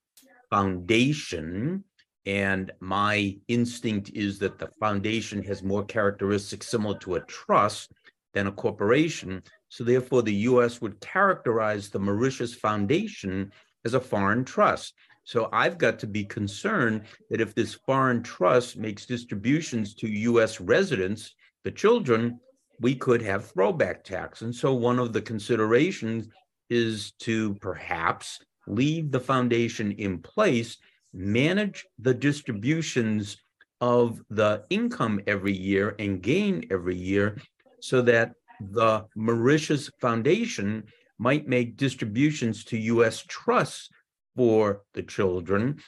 foundation. 0.50 1.82
And 2.28 2.70
my 2.78 3.38
instinct 3.48 4.10
is 4.14 4.38
that 4.40 4.58
the 4.58 4.68
foundation 4.78 5.42
has 5.44 5.62
more 5.62 5.84
characteristics 5.84 6.68
similar 6.68 6.98
to 6.98 7.14
a 7.14 7.20
trust 7.22 7.90
than 8.34 8.46
a 8.46 8.52
corporation. 8.52 9.42
So, 9.70 9.82
therefore, 9.82 10.22
the 10.22 10.34
US 10.50 10.80
would 10.82 11.00
characterize 11.00 11.88
the 11.88 11.98
Mauritius 11.98 12.54
Foundation 12.54 13.50
as 13.86 13.94
a 13.94 14.00
foreign 14.00 14.44
trust. 14.44 14.92
So 15.24 15.48
I've 15.52 15.78
got 15.78 15.98
to 16.00 16.06
be 16.06 16.24
concerned 16.24 17.02
that 17.30 17.40
if 17.40 17.54
this 17.54 17.74
foreign 17.74 18.22
trust 18.22 18.76
makes 18.76 19.06
distributions 19.06 19.94
to 19.96 20.08
US 20.08 20.60
residents, 20.60 21.34
the 21.64 21.70
children, 21.70 22.40
we 22.80 22.94
could 22.94 23.22
have 23.22 23.50
throwback 23.50 24.04
tax. 24.04 24.42
And 24.42 24.54
so 24.54 24.74
one 24.74 24.98
of 24.98 25.12
the 25.12 25.22
considerations 25.22 26.28
is 26.70 27.12
to 27.20 27.54
perhaps 27.56 28.38
leave 28.66 29.10
the 29.10 29.20
foundation 29.20 29.92
in 29.92 30.18
place, 30.18 30.76
manage 31.12 31.86
the 31.98 32.14
distributions 32.14 33.38
of 33.80 34.20
the 34.30 34.64
income 34.70 35.20
every 35.26 35.56
year 35.56 35.94
and 35.98 36.22
gain 36.22 36.66
every 36.70 36.96
year 36.96 37.36
so 37.80 38.02
that 38.02 38.32
the 38.60 39.04
Mauritius 39.14 39.90
Foundation 40.00 40.84
might 41.18 41.48
make 41.48 41.76
distributions 41.76 42.64
to 42.64 42.78
US 42.78 43.24
trusts 43.28 43.88
for 44.36 44.82
the 44.94 45.02
children. 45.02 45.80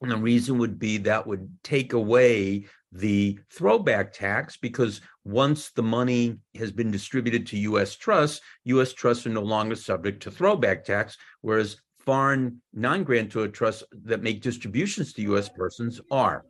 And 0.00 0.10
the 0.10 0.16
reason 0.16 0.58
would 0.58 0.78
be 0.78 0.98
that 0.98 1.26
would 1.26 1.48
take 1.62 1.92
away 1.92 2.66
the 2.92 3.38
throwback 3.52 4.12
tax 4.12 4.56
because 4.56 5.00
once 5.24 5.70
the 5.70 5.82
money 5.82 6.38
has 6.56 6.72
been 6.72 6.90
distributed 6.90 7.46
to 7.48 7.58
US 7.58 7.96
trusts, 7.96 8.40
US 8.64 8.92
trusts 8.92 9.26
are 9.26 9.30
no 9.30 9.42
longer 9.42 9.76
subject 9.76 10.22
to 10.22 10.30
throwback 10.30 10.84
tax, 10.84 11.16
whereas 11.42 11.76
foreign 12.04 12.60
non 12.72 13.04
grantor 13.04 13.48
trusts 13.48 13.84
that 14.04 14.22
make 14.22 14.42
distributions 14.42 15.12
to 15.12 15.22
US 15.34 15.48
persons 15.48 16.00
are. 16.10 16.44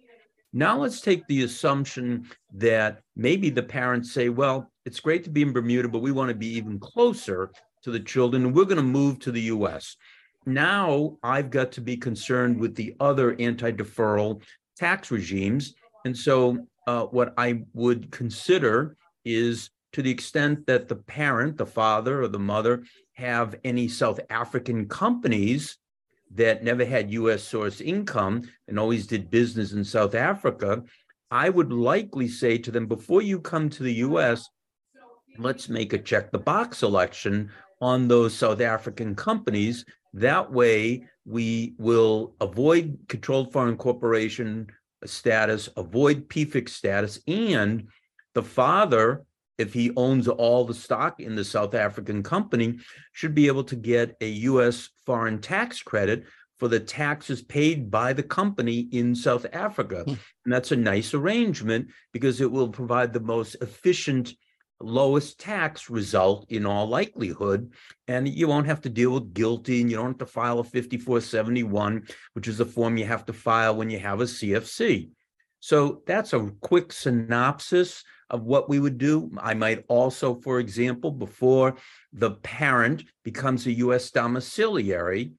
Now 0.53 0.79
let's 0.79 1.01
take 1.01 1.27
the 1.27 1.43
assumption 1.43 2.27
that 2.55 3.03
maybe 3.15 3.51
the 3.51 3.63
parents 3.63 4.13
say, 4.13 4.29
well, 4.29 4.71
it's 4.85 5.01
great 5.01 5.23
to 5.25 5.31
be 5.31 5.43
in 5.43 5.53
Bermuda, 5.53 5.89
but 5.89 6.03
we 6.03 6.11
want 6.13 6.29
to 6.29 6.35
be 6.35 6.49
even 6.49 6.79
closer 6.81 7.53
to 7.83 7.91
the 7.91 8.01
children, 8.01 8.45
and 8.45 8.55
we're 8.55 8.65
going 8.65 8.77
to 8.77 8.83
move 8.83 9.21
to 9.21 9.31
the 9.31 9.43
US 9.43 9.97
now 10.47 11.17
I've 11.23 11.51
got 11.51 11.73
to 11.73 11.81
be 11.81 11.97
concerned 11.97 12.59
with 12.59 12.75
the 12.75 12.95
other 13.01 13.37
anti 13.39 13.73
deferral 13.73 14.43
tax 14.77 15.11
regimes. 15.11 15.75
And 16.05 16.17
so, 16.17 16.67
uh, 16.87 17.05
what 17.05 17.35
I 17.37 17.63
would 17.75 18.11
consider 18.11 18.97
is 19.25 19.71
to 19.93 20.03
the 20.03 20.11
extent 20.11 20.67
that 20.67 20.89
the 20.89 20.97
parent, 20.97 21.57
the 21.57 21.67
father 21.67 22.23
or 22.23 22.29
the 22.29 22.39
mother, 22.39 22.85
have 23.15 23.57
any 23.65 23.89
South 23.89 24.21
African 24.31 24.89
companies 24.89 25.79
that 26.33 26.63
never 26.63 26.85
had 26.85 27.13
US 27.13 27.43
source 27.43 27.81
income 27.81 28.43
and 28.69 28.79
always 28.79 29.07
did 29.07 29.31
business 29.31 29.73
in 29.73 29.85
South 29.85 30.15
Africa, 30.15 30.83
I 31.31 31.49
would 31.49 31.73
likely 31.73 32.29
say 32.29 32.59
to 32.59 32.71
them 32.71 32.87
before 32.87 33.23
you 33.23 33.41
come 33.41 33.69
to 33.71 33.83
the 33.83 33.95
US, 33.95 34.49
let's 35.39 35.69
make 35.69 35.93
a 35.93 35.99
check 35.99 36.31
the 36.31 36.39
box 36.39 36.83
election 36.83 37.51
on 37.81 38.09
those 38.09 38.35
South 38.35 38.61
African 38.61 39.15
companies. 39.15 39.85
That 40.15 40.51
way, 40.53 41.07
we 41.25 41.75
will 41.79 42.35
avoid 42.41 42.99
controlled 43.09 43.53
foreign 43.53 43.77
corporation 43.77 44.69
status, 45.05 45.69
avoid 45.77 46.29
PFIC 46.29 46.69
status, 46.69 47.21
and 47.27 47.89
the 48.35 48.43
father, 48.43 49.25
if 49.61 49.75
he 49.75 49.93
owns 49.97 50.27
all 50.27 50.65
the 50.65 50.75
stock 50.75 51.21
in 51.21 51.37
the 51.37 51.45
South 51.45 51.75
African 51.75 52.23
company, 52.23 52.79
should 53.13 53.35
be 53.35 53.47
able 53.47 53.65
to 53.65 53.77
get 53.77 54.17
a 54.21 54.29
U.S. 54.51 54.89
foreign 55.05 55.41
tax 55.41 55.83
credit 55.83 56.25
for 56.59 56.69
the 56.69 56.81
taxes 56.81 57.43
paid 57.43 57.91
by 57.91 58.13
the 58.13 58.23
company 58.23 58.89
in 58.93 59.15
South 59.15 59.47
Africa. 59.53 60.05
Hmm. 60.05 60.15
And 60.45 60.53
that's 60.53 60.73
a 60.73 60.77
nice 60.77 61.15
arrangement 61.15 61.89
because 62.13 62.41
it 62.41 62.51
will 62.51 62.69
provide 62.69 63.13
the 63.13 63.21
most 63.21 63.57
efficient 63.61 64.33
lowest 64.83 65.39
tax 65.39 65.91
result 65.91 66.47
in 66.51 66.65
all 66.65 66.87
likelihood. 66.87 67.73
And 68.09 68.27
you 68.27 68.49
won't 68.49 68.67
have 68.67 68.81
to 68.83 68.89
deal 68.89 69.13
with 69.13 69.35
GILTI 69.35 69.83
and 69.83 69.91
you 69.91 69.97
don't 69.97 70.07
have 70.09 70.19
to 70.19 70.27
file 70.27 70.59
a 70.59 70.65
5471, 70.65 72.07
which 72.33 72.49
is 72.49 72.61
a 72.61 72.65
form 72.65 72.97
you 72.97 73.05
have 73.05 73.27
to 73.27 73.35
file 73.35 73.77
when 73.77 73.91
you 73.91 73.99
have 73.99 74.21
a 74.21 74.25
CFC. 74.25 75.11
So 75.61 76.03
that's 76.07 76.33
a 76.33 76.51
quick 76.61 76.93
synopsis 76.93 78.03
of 78.31 78.43
what 78.43 78.69
we 78.69 78.81
would 78.81 78.99
do. 78.99 79.31
I 79.39 79.55
might 79.55 79.85
also, 79.89 80.41
for 80.41 80.61
example, 80.61 81.11
before 81.11 81.77
the 82.13 82.33
parent 82.33 83.05
becomes 83.25 83.67
a 83.67 83.73
US 83.73 84.11
domiciliary, 84.11 85.33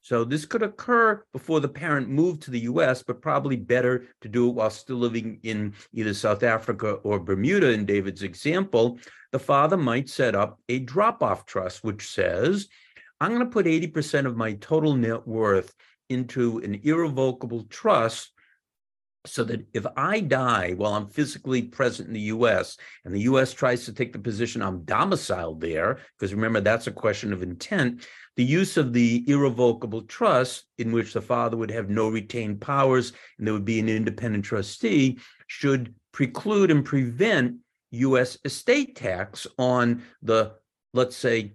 so 0.00 0.24
this 0.24 0.46
could 0.46 0.62
occur 0.62 1.22
before 1.32 1.60
the 1.60 1.68
parent 1.68 2.08
moved 2.08 2.42
to 2.42 2.50
the 2.50 2.60
US, 2.60 3.02
but 3.02 3.20
probably 3.20 3.56
better 3.56 4.06
to 4.22 4.28
do 4.28 4.48
it 4.48 4.54
while 4.54 4.70
still 4.70 4.96
living 4.96 5.38
in 5.42 5.74
either 5.92 6.14
South 6.14 6.42
Africa 6.42 6.92
or 7.02 7.18
Bermuda. 7.20 7.72
In 7.72 7.84
David's 7.84 8.22
example, 8.22 8.98
the 9.32 9.38
father 9.38 9.76
might 9.76 10.08
set 10.08 10.34
up 10.34 10.58
a 10.70 10.78
drop 10.78 11.22
off 11.22 11.44
trust, 11.44 11.84
which 11.84 12.08
says, 12.08 12.68
I'm 13.20 13.34
going 13.34 13.44
to 13.44 13.52
put 13.52 13.66
80% 13.66 14.24
of 14.24 14.36
my 14.36 14.54
total 14.54 14.94
net 14.94 15.26
worth 15.26 15.74
into 16.08 16.58
an 16.60 16.80
irrevocable 16.84 17.64
trust 17.64 18.32
so 19.26 19.44
that 19.44 19.66
if 19.74 19.84
I 19.96 20.20
die 20.20 20.74
while 20.76 20.94
I'm 20.94 21.08
physically 21.08 21.62
present 21.62 22.08
in 22.08 22.14
the 22.14 22.20
US 22.32 22.76
and 23.04 23.14
the 23.14 23.22
US 23.22 23.52
tries 23.52 23.84
to 23.84 23.92
take 23.92 24.12
the 24.12 24.18
position 24.18 24.62
I'm 24.62 24.84
domiciled 24.84 25.60
there, 25.60 25.98
because 26.16 26.34
remember, 26.34 26.60
that's 26.60 26.86
a 26.86 26.92
question 26.92 27.32
of 27.32 27.42
intent, 27.42 28.06
the 28.36 28.44
use 28.44 28.76
of 28.76 28.92
the 28.92 29.24
irrevocable 29.28 30.02
trust, 30.02 30.64
in 30.78 30.92
which 30.92 31.12
the 31.12 31.20
father 31.20 31.56
would 31.56 31.70
have 31.70 31.90
no 31.90 32.08
retained 32.08 32.60
powers 32.60 33.12
and 33.38 33.46
there 33.46 33.54
would 33.54 33.64
be 33.64 33.80
an 33.80 33.88
independent 33.88 34.44
trustee, 34.44 35.18
should 35.48 35.94
preclude 36.12 36.70
and 36.70 36.84
prevent 36.84 37.56
US 37.90 38.38
estate 38.44 38.96
tax 38.96 39.46
on 39.58 40.02
the, 40.22 40.52
let's 40.94 41.16
say, 41.16 41.54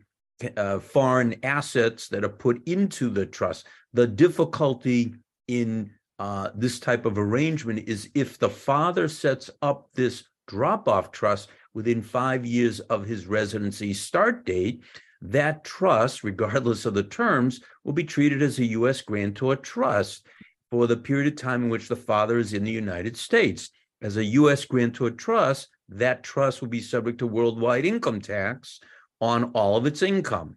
uh, 0.58 0.80
foreign 0.80 1.36
assets 1.44 2.10
that 2.10 2.24
are 2.24 2.30
put 2.30 2.68
into 2.68 3.10
the 3.10 3.26
trust. 3.26 3.68
The 3.94 4.08
difficulty 4.08 5.16
in 5.48 5.92
uh, 6.24 6.50
this 6.56 6.80
type 6.80 7.06
of 7.06 7.18
arrangement 7.18 7.84
is 7.86 8.10
if 8.16 8.40
the 8.40 8.50
father 8.50 9.10
sets 9.10 9.50
up 9.62 9.90
this 9.94 10.24
drop 10.48 10.88
off 10.88 11.12
trust 11.12 11.50
within 11.74 12.02
five 12.02 12.46
years 12.46 12.80
of 12.80 13.06
his 13.06 13.28
residency 13.28 13.94
start 13.94 14.46
date, 14.46 14.82
that 15.22 15.66
trust, 15.66 16.24
regardless 16.24 16.86
of 16.86 16.94
the 16.94 17.04
terms, 17.04 17.60
will 17.84 17.92
be 17.92 18.06
treated 18.06 18.42
as 18.42 18.58
a 18.58 18.68
U.S. 18.68 19.02
grantor 19.02 19.58
trust 19.58 20.26
for 20.72 20.88
the 20.88 20.96
period 20.96 21.28
of 21.28 21.36
time 21.36 21.66
in 21.66 21.70
which 21.70 21.90
the 21.90 21.96
father 21.98 22.38
is 22.38 22.54
in 22.54 22.64
the 22.64 22.72
United 22.72 23.18
States. 23.18 23.70
As 24.02 24.16
a 24.16 24.24
U.S. 24.24 24.64
grantor 24.64 25.12
trust, 25.12 25.68
that 25.90 26.24
trust 26.24 26.62
will 26.62 26.70
be 26.70 26.80
subject 26.80 27.18
to 27.18 27.28
worldwide 27.28 27.86
income 27.86 28.22
tax 28.22 28.80
on 29.20 29.52
all 29.56 29.76
of 29.76 29.86
its 29.86 30.02
income. 30.02 30.56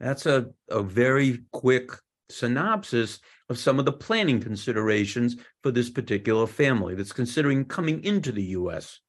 That's 0.00 0.24
a, 0.24 0.46
a 0.70 0.82
very 0.82 1.40
quick 1.52 1.90
synopsis 2.34 3.20
of 3.48 3.58
some 3.58 3.78
of 3.78 3.84
the 3.84 3.92
planning 3.92 4.40
considerations 4.40 5.36
for 5.62 5.70
this 5.70 5.90
particular 5.90 6.46
family 6.46 6.94
that's 6.94 7.12
considering 7.12 7.64
coming 7.64 8.02
into 8.04 8.32
the 8.32 8.42
US. 8.42 9.00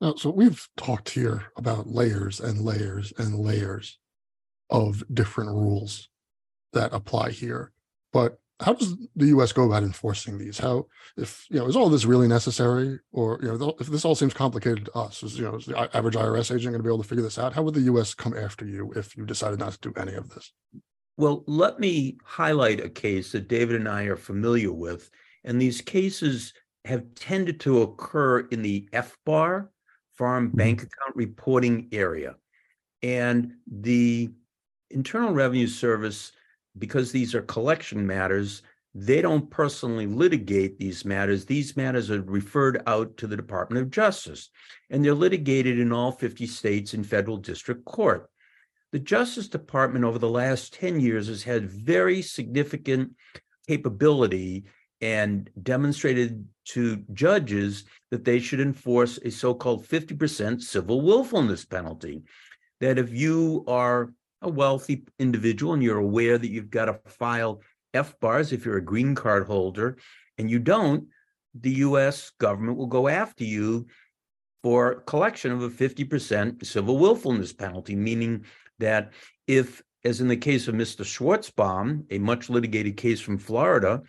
Now, 0.00 0.14
so 0.14 0.30
we've 0.30 0.68
talked 0.76 1.10
here 1.10 1.44
about 1.56 1.88
layers 1.88 2.40
and 2.40 2.60
layers 2.60 3.12
and 3.16 3.38
layers 3.38 3.98
of 4.68 5.02
different 5.12 5.50
rules 5.50 6.08
that 6.72 6.92
apply 6.92 7.30
here. 7.30 7.72
But 8.12 8.38
how 8.60 8.72
does 8.72 8.96
the 9.14 9.26
U.S. 9.26 9.52
go 9.52 9.64
about 9.64 9.82
enforcing 9.82 10.38
these? 10.38 10.58
How, 10.58 10.86
if 11.16 11.46
you 11.50 11.58
know, 11.58 11.66
is 11.66 11.76
all 11.76 11.90
this 11.90 12.06
really 12.06 12.28
necessary, 12.28 12.98
or 13.12 13.38
you 13.42 13.48
know, 13.48 13.74
if 13.78 13.88
this 13.88 14.04
all 14.04 14.14
seems 14.14 14.32
complicated 14.32 14.86
to 14.86 14.96
us, 14.96 15.22
is 15.22 15.38
you 15.38 15.44
know, 15.44 15.56
is 15.56 15.66
the 15.66 15.96
average 15.96 16.14
IRS 16.14 16.54
agent 16.54 16.72
going 16.72 16.78
to 16.78 16.82
be 16.82 16.88
able 16.88 17.02
to 17.02 17.08
figure 17.08 17.24
this 17.24 17.38
out? 17.38 17.52
How 17.52 17.62
would 17.62 17.74
the 17.74 17.82
U.S. 17.82 18.14
come 18.14 18.34
after 18.36 18.64
you 18.64 18.92
if 18.96 19.16
you 19.16 19.26
decided 19.26 19.58
not 19.58 19.72
to 19.72 19.78
do 19.90 20.00
any 20.00 20.14
of 20.14 20.30
this? 20.30 20.52
Well, 21.18 21.44
let 21.46 21.80
me 21.80 22.18
highlight 22.24 22.84
a 22.84 22.90
case 22.90 23.32
that 23.32 23.48
David 23.48 23.76
and 23.76 23.88
I 23.88 24.04
are 24.04 24.16
familiar 24.16 24.72
with. 24.72 25.10
And 25.44 25.60
these 25.60 25.80
cases 25.80 26.52
have 26.84 27.14
tended 27.14 27.60
to 27.60 27.82
occur 27.82 28.40
in 28.40 28.62
the 28.62 28.88
FBAR, 28.92 29.68
Foreign 30.14 30.48
mm-hmm. 30.48 30.56
Bank 30.56 30.82
Account 30.82 31.16
Reporting 31.16 31.88
area. 31.92 32.36
And 33.02 33.54
the 33.66 34.30
Internal 34.90 35.32
Revenue 35.32 35.66
Service, 35.66 36.32
because 36.78 37.12
these 37.12 37.34
are 37.34 37.42
collection 37.42 38.06
matters, 38.06 38.62
they 38.94 39.20
don't 39.20 39.50
personally 39.50 40.06
litigate 40.06 40.78
these 40.78 41.04
matters. 41.04 41.44
These 41.44 41.76
matters 41.76 42.10
are 42.10 42.22
referred 42.22 42.82
out 42.86 43.16
to 43.18 43.26
the 43.26 43.36
Department 43.36 43.82
of 43.82 43.90
Justice, 43.90 44.48
and 44.88 45.04
they're 45.04 45.14
litigated 45.14 45.78
in 45.78 45.92
all 45.92 46.12
50 46.12 46.46
states 46.46 46.94
in 46.94 47.04
federal 47.04 47.36
district 47.36 47.84
court 47.84 48.30
the 48.92 48.98
Justice 48.98 49.48
Department 49.48 50.04
over 50.04 50.18
the 50.18 50.28
last 50.28 50.74
10 50.74 51.00
years 51.00 51.28
has 51.28 51.42
had 51.42 51.70
very 51.70 52.22
significant 52.22 53.12
capability 53.66 54.64
and 55.00 55.50
demonstrated 55.62 56.46
to 56.64 57.04
judges 57.12 57.84
that 58.10 58.24
they 58.24 58.38
should 58.38 58.60
enforce 58.60 59.18
a 59.18 59.30
so-called 59.30 59.86
50% 59.86 60.62
civil 60.62 61.00
willfulness 61.02 61.64
penalty. 61.64 62.22
That 62.80 62.98
if 62.98 63.12
you 63.12 63.64
are 63.66 64.12
a 64.42 64.48
wealthy 64.48 65.04
individual 65.18 65.74
and 65.74 65.82
you're 65.82 65.98
aware 65.98 66.38
that 66.38 66.50
you've 66.50 66.70
got 66.70 66.86
to 66.86 67.00
file 67.06 67.60
FBARs 67.94 68.52
if 68.52 68.64
you're 68.64 68.76
a 68.76 68.84
green 68.84 69.14
card 69.14 69.46
holder 69.46 69.96
and 70.38 70.50
you 70.50 70.58
don't, 70.58 71.08
the 71.54 71.70
US 71.70 72.30
government 72.38 72.76
will 72.76 72.86
go 72.86 73.08
after 73.08 73.44
you 73.44 73.86
for 74.62 74.96
collection 75.02 75.52
of 75.52 75.62
a 75.62 75.70
50% 75.70 76.64
civil 76.64 76.98
willfulness 76.98 77.52
penalty, 77.52 77.94
meaning 77.94 78.44
that 78.78 79.12
if, 79.46 79.82
as 80.04 80.20
in 80.20 80.28
the 80.28 80.36
case 80.36 80.68
of 80.68 80.74
Mr. 80.74 81.04
Schwarzbaum, 81.04 82.04
a 82.10 82.18
much 82.18 82.48
litigated 82.48 82.96
case 82.96 83.20
from 83.20 83.38
Florida, 83.38 84.02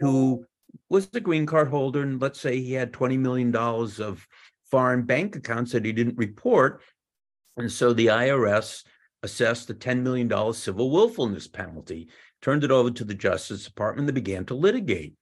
who 0.00 0.44
was 0.88 1.08
the 1.08 1.20
green 1.20 1.46
card 1.46 1.68
holder, 1.68 2.02
and 2.02 2.20
let's 2.20 2.40
say 2.40 2.60
he 2.60 2.72
had 2.72 2.92
$20 2.92 3.18
million 3.18 3.54
of 3.54 4.26
foreign 4.70 5.02
bank 5.02 5.36
accounts 5.36 5.72
that 5.72 5.84
he 5.84 5.92
didn't 5.92 6.18
report. 6.18 6.82
And 7.56 7.70
so 7.70 7.92
the 7.92 8.06
IRS 8.06 8.84
assessed 9.22 9.70
a 9.70 9.74
$10 9.74 10.02
million 10.02 10.52
civil 10.52 10.90
willfulness 10.90 11.48
penalty, 11.48 12.08
turned 12.42 12.64
it 12.64 12.70
over 12.70 12.90
to 12.90 13.04
the 13.04 13.14
Justice 13.14 13.64
Department, 13.64 14.06
they 14.06 14.12
began 14.12 14.44
to 14.46 14.54
litigate. 14.54 15.14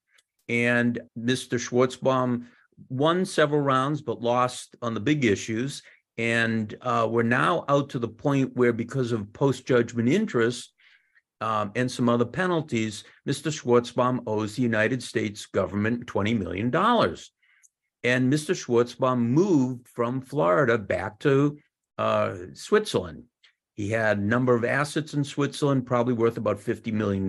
And 0.48 1.00
Mr. 1.18 1.58
Schwarzbaum 1.58 2.46
won 2.88 3.24
several 3.24 3.60
rounds, 3.60 4.02
but 4.02 4.20
lost 4.20 4.76
on 4.82 4.94
the 4.94 5.00
big 5.00 5.24
issues. 5.24 5.82
And 6.16 6.74
uh, 6.80 7.08
we're 7.10 7.22
now 7.22 7.64
out 7.68 7.90
to 7.90 7.98
the 7.98 8.08
point 8.08 8.54
where, 8.54 8.72
because 8.72 9.12
of 9.12 9.32
post 9.32 9.66
judgment 9.66 10.08
interest 10.08 10.72
um, 11.40 11.72
and 11.74 11.90
some 11.90 12.08
other 12.08 12.24
penalties, 12.24 13.04
Mr. 13.28 13.50
Schwarzbaum 13.50 14.20
owes 14.26 14.54
the 14.54 14.62
United 14.62 15.02
States 15.02 15.46
government 15.46 16.06
$20 16.06 16.38
million. 16.38 16.66
And 18.04 18.32
Mr. 18.32 18.54
Schwarzbaum 18.54 19.18
moved 19.18 19.88
from 19.88 20.20
Florida 20.20 20.78
back 20.78 21.18
to 21.20 21.58
uh, 21.98 22.34
Switzerland. 22.52 23.24
He 23.74 23.90
had 23.90 24.18
a 24.18 24.24
number 24.24 24.54
of 24.54 24.64
assets 24.64 25.14
in 25.14 25.24
Switzerland, 25.24 25.86
probably 25.86 26.14
worth 26.14 26.36
about 26.36 26.58
$50 26.58 26.92
million. 26.92 27.28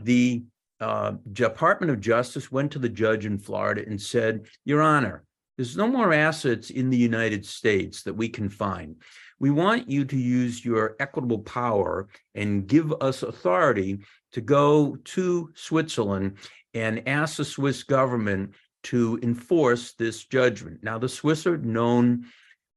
The 0.00 0.44
uh, 0.80 1.12
Department 1.32 1.92
of 1.92 2.00
Justice 2.00 2.50
went 2.50 2.72
to 2.72 2.78
the 2.78 2.88
judge 2.88 3.26
in 3.26 3.38
Florida 3.38 3.82
and 3.86 4.00
said, 4.00 4.46
Your 4.64 4.80
Honor, 4.80 5.25
there's 5.56 5.76
no 5.76 5.88
more 5.88 6.12
assets 6.12 6.70
in 6.70 6.90
the 6.90 6.96
United 6.96 7.44
States 7.44 8.02
that 8.02 8.14
we 8.14 8.28
can 8.28 8.48
find. 8.48 8.96
We 9.38 9.50
want 9.50 9.90
you 9.90 10.04
to 10.04 10.16
use 10.16 10.64
your 10.64 10.96
equitable 11.00 11.40
power 11.40 12.08
and 12.34 12.66
give 12.66 12.92
us 13.00 13.22
authority 13.22 14.00
to 14.32 14.40
go 14.40 14.96
to 14.96 15.50
Switzerland 15.54 16.36
and 16.74 17.06
ask 17.08 17.36
the 17.36 17.44
Swiss 17.44 17.82
government 17.82 18.54
to 18.84 19.18
enforce 19.22 19.92
this 19.94 20.24
judgment. 20.24 20.82
Now, 20.82 20.98
the 20.98 21.08
Swiss 21.08 21.46
are 21.46 21.58
known 21.58 22.26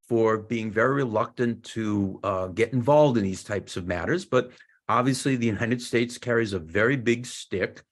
for 0.08 0.38
being 0.38 0.70
very 0.70 0.96
reluctant 0.96 1.62
to 1.62 2.18
uh, 2.24 2.46
get 2.48 2.72
involved 2.72 3.16
in 3.16 3.24
these 3.24 3.44
types 3.44 3.76
of 3.76 3.86
matters, 3.86 4.24
but 4.24 4.50
obviously 4.88 5.36
the 5.36 5.46
United 5.46 5.80
States 5.80 6.18
carries 6.18 6.52
a 6.52 6.58
very 6.58 6.96
big 6.96 7.24
stick. 7.26 7.82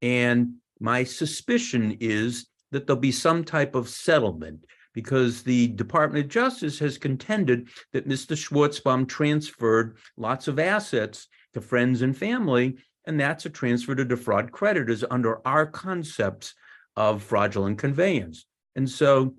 And 0.00 0.54
my 0.78 1.02
suspicion 1.02 1.96
is 1.98 2.46
that 2.74 2.88
there'll 2.88 3.00
be 3.00 3.12
some 3.12 3.44
type 3.44 3.76
of 3.76 3.88
settlement 3.88 4.66
because 4.94 5.42
the 5.42 5.68
Department 5.68 6.24
of 6.24 6.30
Justice 6.30 6.76
has 6.80 6.98
contended 6.98 7.68
that 7.92 8.08
Mr. 8.08 8.36
Schwarzbaum 8.36 9.06
transferred 9.06 9.96
lots 10.16 10.48
of 10.48 10.58
assets 10.58 11.28
to 11.52 11.60
friends 11.60 12.02
and 12.02 12.16
family, 12.16 12.76
and 13.06 13.18
that's 13.18 13.46
a 13.46 13.50
transfer 13.50 13.94
to 13.94 14.04
defraud 14.04 14.50
creditors 14.50 15.04
under 15.08 15.46
our 15.46 15.66
concepts 15.66 16.54
of 16.96 17.22
fraudulent 17.22 17.78
conveyance. 17.78 18.44
And 18.74 18.90
so 18.90 19.36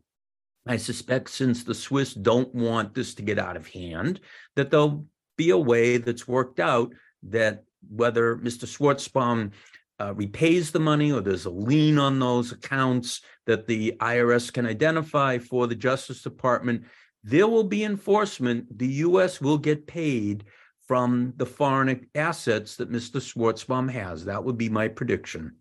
I 0.65 0.77
suspect 0.77 1.29
since 1.29 1.65
the 1.65 1.75
Swiss 1.75 2.13
don't 2.13 2.55
want 2.55 2.93
this 2.93 3.15
to 3.15 3.21
get 3.21 3.37
out 3.37 3.57
of 3.57 3.67
hand, 3.67 4.21
that 4.55 4.71
there'll 4.71 5.05
be 5.37 5.49
a 5.49 5.57
way 5.57 5.97
that's 5.97 6.25
worked 6.25 6.61
out 6.61 6.93
that 7.23 7.65
whether 7.89 8.37
Mr. 8.37 8.65
Schwarzbaum 8.65 9.51
uh, 9.99 10.13
repays 10.13 10.71
the 10.71 10.79
money 10.79 11.11
or 11.11 11.21
there's 11.21 11.45
a 11.45 11.49
lien 11.49 11.97
on 11.97 12.19
those 12.19 12.51
accounts 12.51 13.21
that 13.45 13.67
the 13.67 13.93
IRS 13.99 14.51
can 14.51 14.65
identify 14.65 15.37
for 15.37 15.67
the 15.67 15.75
Justice 15.75 16.21
Department, 16.21 16.83
there 17.23 17.47
will 17.47 17.63
be 17.63 17.83
enforcement. 17.83 18.77
The 18.77 18.87
US 18.87 19.39
will 19.41 19.57
get 19.57 19.87
paid 19.87 20.45
from 20.87 21.33
the 21.37 21.45
foreign 21.45 22.07
assets 22.13 22.75
that 22.75 22.91
Mr. 22.91 23.19
Schwarzbaum 23.19 23.89
has. 23.89 24.25
That 24.25 24.43
would 24.43 24.57
be 24.57 24.69
my 24.69 24.87
prediction. 24.87 25.55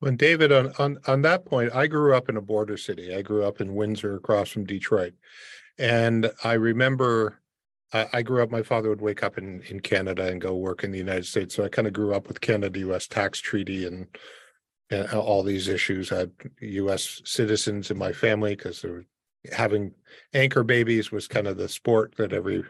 When 0.00 0.16
David, 0.16 0.52
on, 0.52 0.72
on, 0.78 0.98
on 1.06 1.22
that 1.22 1.46
point, 1.46 1.74
I 1.74 1.86
grew 1.86 2.14
up 2.14 2.28
in 2.28 2.36
a 2.36 2.42
border 2.42 2.76
city. 2.76 3.14
I 3.14 3.22
grew 3.22 3.44
up 3.44 3.60
in 3.60 3.74
Windsor 3.74 4.16
across 4.16 4.50
from 4.50 4.64
Detroit. 4.64 5.14
And 5.78 6.30
I 6.42 6.54
remember 6.54 7.40
I, 7.94 8.08
I 8.12 8.22
grew 8.22 8.42
up, 8.42 8.50
my 8.50 8.62
father 8.62 8.90
would 8.90 9.00
wake 9.00 9.22
up 9.22 9.38
in, 9.38 9.62
in 9.70 9.80
Canada 9.80 10.26
and 10.26 10.40
go 10.40 10.54
work 10.54 10.84
in 10.84 10.90
the 10.90 10.98
United 10.98 11.24
States. 11.24 11.54
So 11.54 11.64
I 11.64 11.68
kind 11.68 11.88
of 11.88 11.94
grew 11.94 12.14
up 12.14 12.28
with 12.28 12.40
Canada 12.40 12.80
US 12.80 13.06
tax 13.06 13.40
treaty 13.40 13.86
and, 13.86 14.06
and 14.90 15.08
all 15.12 15.42
these 15.42 15.68
issues. 15.68 16.12
I 16.12 16.18
had 16.18 16.32
US 16.60 17.22
citizens 17.24 17.90
in 17.90 17.96
my 17.96 18.12
family 18.12 18.56
because 18.56 18.84
having 19.52 19.92
anchor 20.34 20.64
babies 20.64 21.10
was 21.10 21.28
kind 21.28 21.46
of 21.46 21.56
the 21.56 21.68
sport 21.68 22.14
that 22.18 22.32
every 22.32 22.64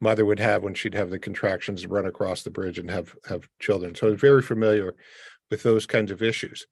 mother 0.00 0.24
would 0.24 0.38
have 0.38 0.62
when 0.62 0.74
she'd 0.74 0.94
have 0.94 1.10
the 1.10 1.18
contractions 1.18 1.86
run 1.86 2.06
across 2.06 2.42
the 2.42 2.50
bridge 2.50 2.78
and 2.78 2.90
have 2.90 3.14
have 3.28 3.48
children. 3.60 3.94
So 3.94 4.06
I 4.06 4.10
was 4.10 4.20
very 4.20 4.42
familiar 4.42 4.94
with 5.50 5.62
those 5.62 5.86
kinds 5.86 6.10
of 6.10 6.22
issues. 6.22 6.66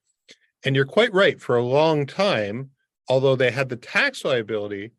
And 0.64 0.74
you're 0.74 0.84
quite 0.84 1.12
right. 1.12 1.40
For 1.40 1.56
a 1.56 1.64
long 1.64 2.04
time, 2.04 2.70
although 3.08 3.36
they 3.36 3.50
had 3.50 3.68
the 3.68 3.76
tax 3.76 4.24
liability, 4.24 4.92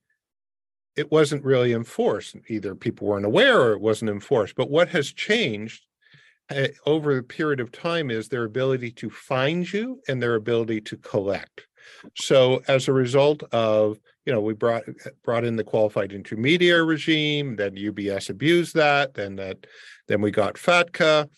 it 1.00 1.12
wasn't 1.12 1.45
really 1.45 1.72
enforced. 1.72 2.36
Either 2.50 2.76
people 2.76 3.08
weren't 3.08 3.26
aware 3.26 3.62
or 3.62 3.72
it 3.72 3.80
wasn't 3.80 4.12
enforced. 4.12 4.56
But 4.56 4.70
what 4.70 4.89
has 4.89 5.14
changed 5.14 5.86
uh, 6.54 6.68
over 6.86 7.18
a 7.18 7.24
period 7.24 7.62
of 7.62 7.72
time 7.72 8.12
is 8.12 8.28
their 8.28 8.43
ability 8.43 8.91
to 8.91 9.10
find 9.10 9.72
you 9.72 10.02
and 10.10 10.22
their 10.22 10.36
ability 10.36 10.82
to 10.82 10.97
collect. 10.97 11.68
So 12.16 12.62
as 12.68 12.89
a 12.89 12.93
result 12.93 13.43
of, 13.54 13.97
you 14.26 14.34
know, 14.34 14.41
we 14.41 14.54
brought 14.54 14.84
brought 15.24 15.45
in 15.45 15.56
the 15.56 15.64
qualified 15.64 16.12
intermediary 16.12 16.86
regime, 16.86 17.56
then 17.56 17.76
UBS 17.76 18.30
abused 18.30 18.76
that, 18.76 19.14
then 19.14 19.38
that 19.38 19.66
then 20.10 20.22
we 20.22 20.32
got 20.32 20.56
FATCA 20.56 21.30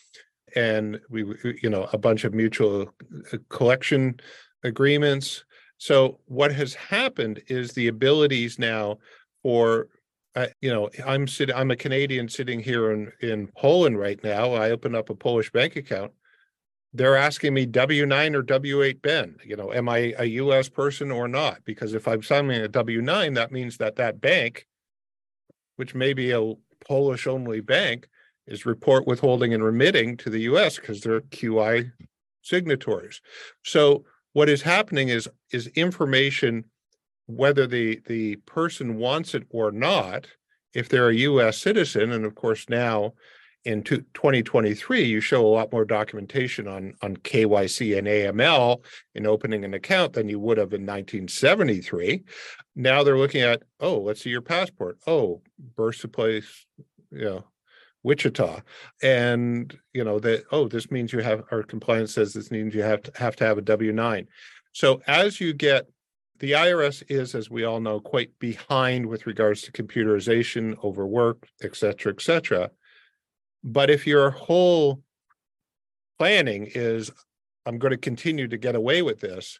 and 0.56 1.00
we 1.10 1.24
you 1.62 1.70
know 1.70 1.88
a 1.94 1.98
bunch 1.98 2.24
of 2.24 2.34
mutual 2.34 2.92
uh, 3.32 3.38
collection 3.50 4.20
agreements. 4.64 5.46
So 5.78 6.20
what 6.26 6.52
has 6.52 6.74
happened 6.74 7.42
is 7.48 7.72
the 7.72 7.88
abilities 7.88 8.60
now 8.60 8.98
or 9.44 9.88
uh, 10.36 10.48
you 10.62 10.72
know 10.72 10.90
i'm 11.06 11.28
sitting 11.28 11.56
i'm 11.56 11.72
a 11.72 11.76
canadian 11.76 12.30
sitting 12.30 12.60
here 12.60 12.92
in 12.92 13.12
in 13.22 13.48
poland 13.58 14.00
right 14.00 14.24
now 14.24 14.54
i 14.54 14.72
open 14.72 14.96
up 14.96 15.10
a 15.10 15.16
polish 15.16 15.52
bank 15.52 15.76
account 15.76 16.12
they're 16.94 17.18
asking 17.18 17.54
me 17.54 17.66
w9 17.66 18.36
or 18.36 18.44
w8 18.44 19.02
ben 19.02 19.36
you 19.44 19.56
know 19.56 19.74
am 19.74 19.90
i 19.90 20.14
a 20.20 20.26
us 20.26 20.68
person 20.68 21.10
or 21.12 21.28
not? 21.28 21.64
Because 21.64 21.94
if 21.94 22.08
i'm 22.08 22.22
signing 22.22 22.64
a 22.64 22.70
w9 22.70 23.36
that 23.36 23.52
means 23.52 23.78
that 23.78 23.96
that 23.96 24.22
bank 24.22 24.68
which 25.78 25.96
may 25.96 26.14
be 26.14 26.32
a 26.32 26.54
polish 26.86 27.28
only 27.28 27.62
bank 27.62 28.08
is 28.48 28.66
report 28.66 29.08
withholding 29.08 29.54
and 29.54 29.64
remitting 29.64 30.18
to 30.18 30.30
the 30.30 30.42
us 30.42 30.78
because 30.78 31.02
they're 31.02 31.22
qi 31.22 31.92
signatories. 32.42 33.22
So 33.64 34.06
what 34.34 34.50
is 34.50 34.62
happening 34.62 35.10
is 35.10 35.30
is 35.52 35.68
information 35.68 36.66
whether 37.36 37.68
the 37.68 38.00
the 38.08 38.36
person 38.46 38.96
wants 38.98 39.34
it 39.34 39.44
or 39.50 39.72
not 39.72 40.28
if 40.74 40.90
they're 40.90 41.10
a 41.10 41.16
US 41.16 41.58
citizen 41.58 42.12
and 42.12 42.26
of 42.26 42.36
course 42.36 42.70
now 42.70 43.14
in 43.64 43.84
2023 43.84 45.04
you 45.04 45.22
show 45.22 45.46
a 45.46 45.48
lot 45.48 45.72
more 45.72 45.86
documentation 45.86 46.68
on 46.68 46.94
on 47.02 47.16
KYC 47.18 47.98
and 47.98 48.08
AML 48.08 48.84
in 49.16 49.28
opening 49.28 49.64
an 49.64 49.74
account 49.74 50.14
than 50.14 50.28
you 50.28 50.40
would 50.40 50.58
have 50.58 50.74
in 50.74 50.82
1973 50.82 52.24
now 52.76 53.04
they're 53.04 53.18
looking 53.18 53.42
at 53.42 53.64
oh 53.80 54.00
let's 54.00 54.22
see 54.22 54.30
your 54.30 54.42
passport. 54.42 54.98
Oh 55.06 55.42
birthplace 55.76 56.66
you 57.12 57.26
know 57.26 57.44
Wichita, 58.04 58.62
and 59.04 59.78
you 59.94 60.04
know 60.04 60.20
that 60.20 60.46
oh 60.52 60.68
this 60.68 60.90
means 60.90 61.14
you 61.14 61.20
have 61.20 61.44
our 61.52 61.64
compliance 61.64 62.14
says 62.14 62.34
this 62.34 62.50
means 62.50 62.74
you 62.74 62.82
have 62.82 63.04
to 63.04 63.12
have 63.16 63.36
to 63.38 63.46
have 63.46 63.58
a 63.58 63.62
W 63.62 63.92
nine. 63.92 64.28
So 64.72 65.02
as 65.08 65.40
you 65.40 65.54
get 65.54 65.88
the 66.42 66.52
IRS 66.52 67.04
is, 67.08 67.34
as 67.36 67.50
we 67.50 67.64
all 67.64 67.80
know, 67.80 68.00
quite 68.00 68.38
behind 68.40 69.06
with 69.06 69.26
regards 69.26 69.62
to 69.62 69.72
computerization, 69.72 70.76
overwork, 70.84 71.48
et 71.64 71.76
cetera, 71.76 72.12
et 72.12 72.22
cetera. 72.22 72.70
But 73.64 73.90
if 73.90 74.06
your 74.06 74.32
whole 74.32 75.02
planning 76.20 76.68
is, 76.76 77.10
I'm 77.66 77.78
going 77.78 77.92
to 77.92 77.98
continue 77.98 78.48
to 78.50 78.58
get 78.58 78.76
away 78.76 79.02
with 79.02 79.22
this, 79.22 79.60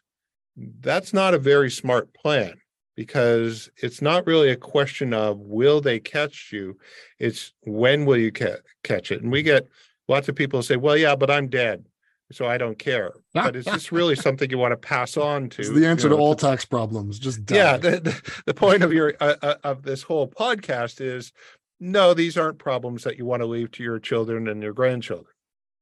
that's 0.80 1.14
not 1.14 1.34
a 1.34 1.38
very 1.38 1.70
smart 1.70 2.12
plan 2.12 2.54
because 2.96 3.70
it's 3.76 4.02
not 4.02 4.26
really 4.26 4.50
a 4.50 4.56
question 4.56 5.14
of 5.14 5.38
will 5.38 5.80
they 5.80 5.98
catch 5.98 6.50
you? 6.52 6.76
It's 7.18 7.54
when 7.62 8.04
will 8.04 8.18
you 8.18 8.32
ca- 8.32 8.58
catch 8.84 9.10
it? 9.10 9.22
And 9.22 9.32
we 9.32 9.42
get 9.42 9.66
lots 10.08 10.28
of 10.28 10.34
people 10.34 10.62
say 10.62 10.76
well 10.76 10.96
yeah 10.96 11.16
but 11.16 11.30
i'm 11.30 11.48
dead 11.48 11.84
so 12.32 12.46
I 12.46 12.58
don't 12.58 12.78
care. 12.78 13.12
But 13.34 13.56
is 13.56 13.64
this 13.64 13.92
really 13.92 14.16
something 14.16 14.50
you 14.50 14.58
want 14.58 14.72
to 14.72 14.76
pass 14.76 15.16
on 15.16 15.48
to? 15.50 15.60
It's 15.62 15.70
the 15.70 15.86
answer 15.86 16.06
you 16.06 16.10
know, 16.10 16.16
to 16.16 16.22
all 16.22 16.34
to, 16.34 16.46
tax 16.46 16.64
problems. 16.64 17.18
Just 17.18 17.44
die. 17.44 17.56
yeah. 17.56 17.76
The, 17.76 18.00
the, 18.00 18.32
the, 18.46 18.54
point 18.54 18.82
of 18.82 18.92
your 18.92 19.14
uh, 19.20 19.36
uh, 19.42 19.54
of 19.64 19.82
this 19.82 20.02
whole 20.02 20.28
podcast 20.28 21.00
is 21.00 21.32
no, 21.80 22.14
these 22.14 22.36
aren't 22.36 22.58
problems 22.58 23.04
that 23.04 23.18
you 23.18 23.24
want 23.24 23.42
to 23.42 23.46
leave 23.46 23.70
to 23.72 23.82
your 23.82 23.98
children 23.98 24.48
and 24.48 24.62
your 24.62 24.72
grandchildren. 24.72 25.32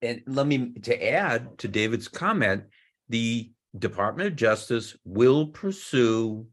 And 0.01 0.23
let 0.27 0.47
me 0.47 0.73
to 0.83 1.11
add 1.13 1.59
to 1.59 1.69
David's 1.69 2.09
comment, 2.09 2.65
the 3.09 3.51
Department 3.79 4.29
of 4.29 4.37
Justice 4.37 4.97
will 5.05 5.49
pursue 5.49 6.47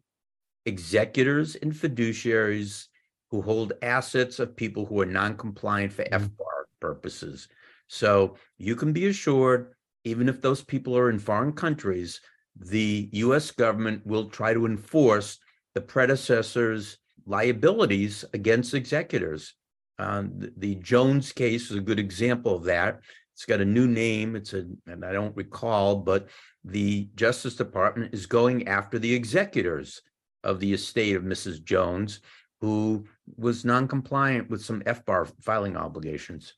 executors 0.65 1.55
and 1.55 1.71
fiduciaries 1.71 2.87
who 3.31 3.41
hold 3.41 3.73
assets 3.81 4.39
of 4.39 4.55
people 4.55 4.85
who 4.85 5.01
are 5.01 5.05
non-compliant 5.05 5.93
for 5.93 6.03
mm-hmm. 6.03 6.25
FBAR 6.25 6.63
purposes. 6.79 7.47
So 7.87 8.35
you 8.57 8.75
can 8.75 8.93
be 8.93 9.07
assured 9.07 9.73
even 10.07 10.29
if 10.29 10.41
those 10.41 10.63
people 10.63 10.97
are 10.97 11.09
in 11.09 11.19
foreign 11.19 11.53
countries, 11.53 12.21
the 12.59 13.09
US 13.11 13.51
government 13.51 14.05
will 14.05 14.29
try 14.29 14.53
to 14.53 14.65
enforce 14.65 15.39
the 15.75 15.81
predecessor's 15.81 16.97
liabilities 17.25 18.25
against 18.33 18.73
executors. 18.73 19.53
Um, 19.99 20.31
the, 20.39 20.53
the, 20.57 20.75
Jones 20.75 21.31
case 21.31 21.69
is 21.69 21.77
a 21.77 21.81
good 21.81 21.99
example 21.99 22.55
of 22.55 22.63
that. 22.65 23.01
It's 23.33 23.45
got 23.45 23.61
a 23.61 23.65
new 23.65 23.87
name. 23.87 24.35
It's 24.35 24.53
a, 24.53 24.65
and 24.85 25.03
I 25.03 25.11
don't 25.11 25.35
recall, 25.35 25.97
but 25.97 26.29
the 26.63 27.09
Justice 27.15 27.55
Department 27.55 28.13
is 28.13 28.25
going 28.25 28.67
after 28.67 28.97
the 28.99 29.13
executors 29.13 30.01
of 30.43 30.59
the 30.59 30.73
estate 30.73 31.15
of 31.15 31.23
Mrs. 31.23 31.63
Jones, 31.63 32.21
who 32.61 33.05
was 33.35 33.65
non-compliant 33.65 34.49
with 34.49 34.63
some 34.63 34.81
FBAR 34.81 35.31
filing 35.41 35.77
obligations. 35.77 36.53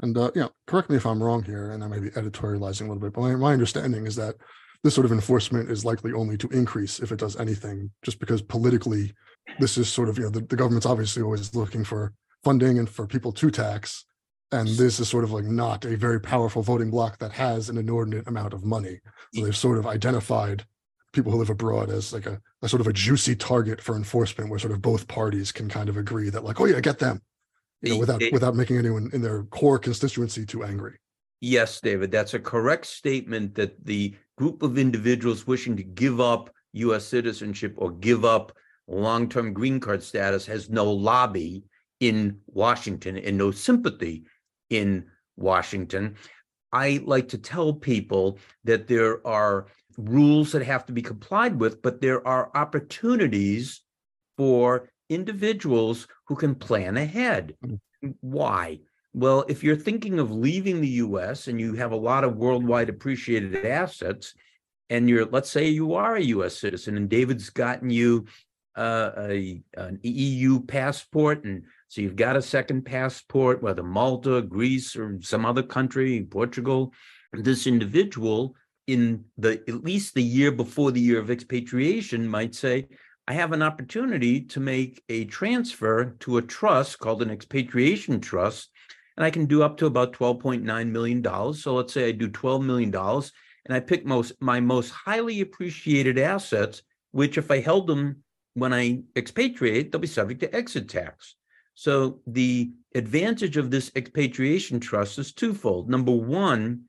And 0.00 0.16
uh, 0.16 0.30
you 0.34 0.42
know, 0.42 0.50
correct 0.66 0.90
me 0.90 0.96
if 0.96 1.06
I'm 1.06 1.22
wrong 1.22 1.42
here, 1.42 1.72
and 1.72 1.82
I 1.82 1.88
may 1.88 1.98
be 1.98 2.10
editorializing 2.10 2.82
a 2.82 2.84
little 2.84 3.00
bit, 3.00 3.12
but 3.12 3.22
my, 3.22 3.34
my 3.34 3.52
understanding 3.52 4.06
is 4.06 4.16
that 4.16 4.36
this 4.84 4.94
sort 4.94 5.04
of 5.04 5.12
enforcement 5.12 5.70
is 5.70 5.84
likely 5.84 6.12
only 6.12 6.36
to 6.38 6.48
increase 6.48 7.00
if 7.00 7.10
it 7.10 7.18
does 7.18 7.36
anything, 7.36 7.90
just 8.04 8.20
because 8.20 8.40
politically, 8.40 9.12
this 9.58 9.76
is 9.76 9.88
sort 9.88 10.08
of 10.08 10.16
you 10.16 10.24
know 10.24 10.30
the, 10.30 10.40
the 10.40 10.56
government's 10.56 10.86
obviously 10.86 11.22
always 11.22 11.54
looking 11.54 11.84
for 11.84 12.12
funding 12.44 12.78
and 12.78 12.88
for 12.88 13.06
people 13.06 13.32
to 13.32 13.50
tax, 13.50 14.04
and 14.52 14.68
this 14.68 15.00
is 15.00 15.08
sort 15.08 15.24
of 15.24 15.32
like 15.32 15.44
not 15.44 15.84
a 15.84 15.96
very 15.96 16.20
powerful 16.20 16.62
voting 16.62 16.90
bloc 16.90 17.18
that 17.18 17.32
has 17.32 17.68
an 17.68 17.76
inordinate 17.76 18.28
amount 18.28 18.54
of 18.54 18.64
money. 18.64 19.00
So 19.34 19.44
they've 19.44 19.56
sort 19.56 19.78
of 19.78 19.86
identified 19.86 20.64
people 21.12 21.32
who 21.32 21.38
live 21.38 21.50
abroad 21.50 21.90
as 21.90 22.12
like 22.12 22.26
a, 22.26 22.40
a 22.62 22.68
sort 22.68 22.80
of 22.80 22.86
a 22.86 22.92
juicy 22.92 23.34
target 23.34 23.80
for 23.80 23.96
enforcement, 23.96 24.48
where 24.48 24.60
sort 24.60 24.72
of 24.72 24.80
both 24.80 25.08
parties 25.08 25.50
can 25.50 25.68
kind 25.68 25.88
of 25.88 25.96
agree 25.96 26.30
that 26.30 26.44
like, 26.44 26.60
oh 26.60 26.66
yeah, 26.66 26.78
get 26.78 27.00
them 27.00 27.20
you 27.82 27.94
know, 27.94 27.98
without 27.98 28.22
it, 28.22 28.32
without 28.32 28.56
making 28.56 28.78
anyone 28.78 29.10
in 29.12 29.22
their 29.22 29.44
core 29.44 29.78
constituency 29.78 30.44
too 30.44 30.64
angry. 30.64 30.96
Yes, 31.40 31.80
David, 31.80 32.10
that's 32.10 32.34
a 32.34 32.40
correct 32.40 32.86
statement 32.86 33.54
that 33.54 33.84
the 33.84 34.16
group 34.36 34.62
of 34.62 34.78
individuals 34.78 35.46
wishing 35.46 35.76
to 35.76 35.84
give 35.84 36.20
up 36.20 36.50
U.S. 36.72 37.04
citizenship 37.04 37.74
or 37.76 37.92
give 37.92 38.24
up 38.24 38.52
long-term 38.88 39.52
green 39.52 39.78
card 39.78 40.02
status 40.02 40.46
has 40.46 40.68
no 40.68 40.90
lobby 40.90 41.64
in 42.00 42.38
Washington 42.46 43.18
and 43.18 43.36
no 43.36 43.50
sympathy 43.50 44.24
in 44.70 45.06
Washington. 45.36 46.16
I 46.72 47.00
like 47.04 47.28
to 47.28 47.38
tell 47.38 47.72
people 47.72 48.38
that 48.64 48.88
there 48.88 49.26
are 49.26 49.66
rules 49.96 50.52
that 50.52 50.62
have 50.62 50.86
to 50.86 50.92
be 50.92 51.02
complied 51.02 51.58
with, 51.58 51.82
but 51.82 52.00
there 52.00 52.26
are 52.26 52.50
opportunities 52.54 53.82
for 54.36 54.88
individuals 55.08 56.06
who 56.26 56.36
can 56.36 56.54
plan 56.54 56.96
ahead. 56.96 57.54
Mm. 57.64 57.80
Why? 58.20 58.80
Well, 59.14 59.44
if 59.48 59.64
you're 59.64 59.76
thinking 59.76 60.18
of 60.18 60.30
leaving 60.30 60.80
the 60.80 60.88
US 60.88 61.48
and 61.48 61.60
you 61.60 61.74
have 61.74 61.92
a 61.92 61.96
lot 61.96 62.24
of 62.24 62.36
worldwide 62.36 62.88
appreciated 62.88 63.64
assets, 63.64 64.34
and 64.90 65.08
you're, 65.08 65.26
let's 65.26 65.50
say 65.50 65.68
you 65.68 65.94
are 65.94 66.16
a 66.16 66.22
US 66.22 66.58
citizen 66.58 66.96
and 66.96 67.08
David's 67.08 67.50
gotten 67.50 67.90
you 67.90 68.26
uh, 68.76 69.10
a, 69.18 69.60
an 69.76 69.98
EU 70.02 70.60
passport 70.60 71.44
and 71.44 71.64
So 71.88 72.00
you've 72.00 72.16
got 72.16 72.36
a 72.36 72.42
second 72.42 72.82
passport, 72.82 73.62
whether 73.62 73.82
Malta, 73.82 74.40
Greece, 74.42 74.94
or 74.94 75.18
some 75.20 75.44
other 75.44 75.64
country, 75.64 76.22
Portugal. 76.22 76.92
This 77.32 77.66
individual, 77.66 78.54
in 78.86 79.24
the 79.36 79.62
at 79.68 79.82
least 79.82 80.14
the 80.14 80.22
year 80.22 80.52
before 80.52 80.92
the 80.92 81.00
year 81.00 81.18
of 81.18 81.30
expatriation, 81.30 82.28
might 82.28 82.54
say, 82.54 82.86
I 83.28 83.34
have 83.34 83.52
an 83.52 83.60
opportunity 83.60 84.40
to 84.40 84.58
make 84.58 85.02
a 85.10 85.26
transfer 85.26 86.16
to 86.20 86.38
a 86.38 86.42
trust 86.42 86.98
called 86.98 87.20
an 87.20 87.30
expatriation 87.30 88.20
trust, 88.20 88.70
and 89.18 89.24
I 89.24 89.30
can 89.30 89.44
do 89.44 89.62
up 89.62 89.76
to 89.76 89.86
about 89.86 90.14
$12.9 90.14 90.88
million. 90.88 91.52
So 91.52 91.74
let's 91.74 91.92
say 91.92 92.08
I 92.08 92.12
do 92.12 92.30
$12 92.30 92.64
million 92.64 92.94
and 92.94 93.74
I 93.76 93.80
pick 93.80 94.06
most 94.06 94.32
my 94.40 94.60
most 94.60 94.88
highly 94.88 95.42
appreciated 95.42 96.18
assets, 96.18 96.80
which 97.10 97.36
if 97.36 97.50
I 97.50 97.60
held 97.60 97.86
them 97.86 98.22
when 98.54 98.72
I 98.72 99.00
expatriate, 99.14 99.92
they'll 99.92 100.00
be 100.00 100.06
subject 100.06 100.40
to 100.40 100.56
exit 100.56 100.88
tax. 100.88 101.34
So 101.74 102.20
the 102.26 102.72
advantage 102.94 103.58
of 103.58 103.70
this 103.70 103.92
expatriation 103.94 104.80
trust 104.80 105.18
is 105.18 105.34
twofold. 105.34 105.90
Number 105.90 106.12
one, 106.12 106.84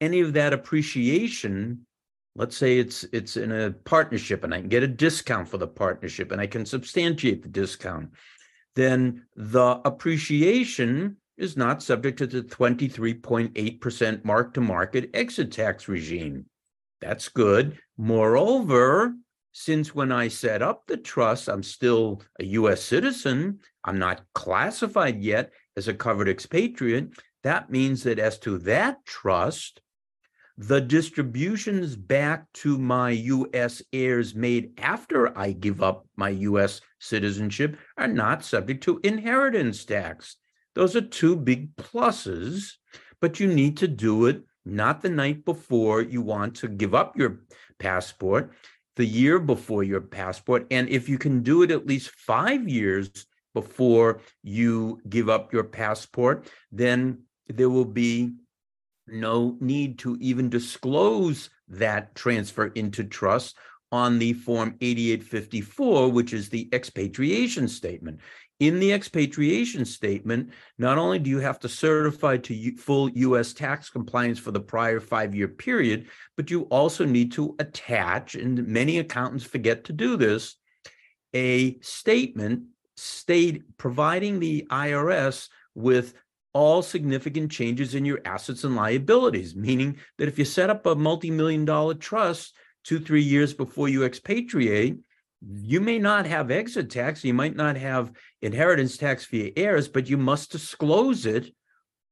any 0.00 0.20
of 0.20 0.32
that 0.32 0.54
appreciation 0.54 1.86
let's 2.34 2.56
say 2.56 2.78
it's 2.78 3.04
it's 3.12 3.36
in 3.36 3.52
a 3.52 3.70
partnership 3.70 4.44
and 4.44 4.54
i 4.54 4.60
can 4.60 4.68
get 4.68 4.82
a 4.82 4.88
discount 4.88 5.48
for 5.48 5.58
the 5.58 5.66
partnership 5.66 6.32
and 6.32 6.40
i 6.40 6.46
can 6.46 6.64
substantiate 6.64 7.42
the 7.42 7.48
discount 7.48 8.10
then 8.74 9.26
the 9.36 9.80
appreciation 9.84 11.16
is 11.36 11.56
not 11.56 11.82
subject 11.82 12.18
to 12.18 12.26
the 12.26 12.42
23.8% 12.42 14.24
mark 14.24 14.54
to 14.54 14.60
market 14.60 15.10
exit 15.12 15.50
tax 15.50 15.88
regime. 15.88 16.46
That's 17.00 17.28
good. 17.28 17.78
Moreover 17.96 19.14
since 19.54 19.94
when 19.94 20.10
i 20.10 20.28
set 20.28 20.62
up 20.62 20.86
the 20.86 20.96
trust 20.96 21.46
i'm 21.46 21.62
still 21.62 22.22
a 22.40 22.44
us 22.44 22.82
citizen 22.82 23.60
i'm 23.84 23.98
not 23.98 24.22
classified 24.32 25.22
yet 25.22 25.52
as 25.76 25.88
a 25.88 25.92
covered 25.92 26.26
expatriate 26.26 27.10
that 27.42 27.70
means 27.70 28.02
that 28.02 28.18
as 28.18 28.38
to 28.38 28.56
that 28.56 29.04
trust 29.04 29.81
the 30.58 30.80
distributions 30.80 31.96
back 31.96 32.50
to 32.52 32.78
my 32.78 33.10
US 33.10 33.82
heirs 33.92 34.34
made 34.34 34.72
after 34.78 35.36
I 35.36 35.52
give 35.52 35.82
up 35.82 36.06
my 36.16 36.30
US 36.30 36.80
citizenship 36.98 37.76
are 37.96 38.08
not 38.08 38.44
subject 38.44 38.82
to 38.84 39.00
inheritance 39.02 39.84
tax. 39.84 40.36
Those 40.74 40.96
are 40.96 41.02
two 41.02 41.36
big 41.36 41.74
pluses, 41.76 42.72
but 43.20 43.40
you 43.40 43.48
need 43.48 43.76
to 43.78 43.88
do 43.88 44.26
it 44.26 44.42
not 44.64 45.00
the 45.02 45.08
night 45.08 45.44
before 45.44 46.02
you 46.02 46.22
want 46.22 46.54
to 46.56 46.68
give 46.68 46.94
up 46.94 47.16
your 47.16 47.40
passport, 47.78 48.52
the 48.96 49.04
year 49.04 49.38
before 49.38 49.82
your 49.82 50.00
passport. 50.00 50.66
And 50.70 50.88
if 50.88 51.08
you 51.08 51.18
can 51.18 51.42
do 51.42 51.62
it 51.62 51.70
at 51.70 51.86
least 51.86 52.10
five 52.10 52.68
years 52.68 53.26
before 53.54 54.20
you 54.42 55.00
give 55.08 55.28
up 55.28 55.52
your 55.52 55.64
passport, 55.64 56.48
then 56.70 57.22
there 57.48 57.70
will 57.70 57.84
be 57.84 58.34
no 59.12 59.56
need 59.60 59.98
to 60.00 60.16
even 60.20 60.48
disclose 60.48 61.50
that 61.68 62.14
transfer 62.14 62.66
into 62.68 63.04
trust 63.04 63.56
on 63.92 64.18
the 64.18 64.32
form 64.32 64.74
8854, 64.80 66.10
which 66.10 66.32
is 66.32 66.48
the 66.48 66.68
expatriation 66.72 67.68
statement. 67.68 68.20
In 68.58 68.78
the 68.78 68.92
expatriation 68.92 69.84
statement, 69.84 70.50
not 70.78 70.96
only 70.96 71.18
do 71.18 71.28
you 71.28 71.40
have 71.40 71.58
to 71.60 71.68
certify 71.68 72.36
to 72.38 72.76
full 72.76 73.10
US 73.10 73.52
tax 73.52 73.90
compliance 73.90 74.38
for 74.38 74.50
the 74.50 74.60
prior 74.60 75.00
five 75.00 75.34
year 75.34 75.48
period, 75.48 76.06
but 76.36 76.50
you 76.50 76.62
also 76.64 77.04
need 77.04 77.32
to 77.32 77.54
attach, 77.58 78.34
and 78.34 78.66
many 78.66 78.98
accountants 78.98 79.44
forget 79.44 79.84
to 79.84 79.92
do 79.92 80.16
this, 80.16 80.56
a 81.34 81.78
statement 81.80 82.64
state 82.96 83.76
providing 83.78 84.38
the 84.38 84.66
IRS 84.70 85.48
with 85.74 86.14
all 86.54 86.82
significant 86.82 87.50
changes 87.50 87.94
in 87.94 88.04
your 88.04 88.20
assets 88.24 88.64
and 88.64 88.76
liabilities, 88.76 89.56
meaning 89.56 89.96
that 90.18 90.28
if 90.28 90.38
you 90.38 90.44
set 90.44 90.70
up 90.70 90.86
a 90.86 90.94
multi 90.94 91.30
million 91.30 91.64
dollar 91.64 91.94
trust 91.94 92.54
two, 92.84 93.00
three 93.00 93.22
years 93.22 93.54
before 93.54 93.88
you 93.88 94.04
expatriate, 94.04 94.98
you 95.40 95.80
may 95.80 95.98
not 95.98 96.26
have 96.26 96.50
exit 96.50 96.90
tax, 96.90 97.24
you 97.24 97.34
might 97.34 97.56
not 97.56 97.76
have 97.76 98.12
inheritance 98.42 98.96
tax 98.96 99.24
for 99.24 99.36
your 99.36 99.50
heirs, 99.56 99.88
but 99.88 100.08
you 100.08 100.16
must 100.16 100.52
disclose 100.52 101.26
it 101.26 101.52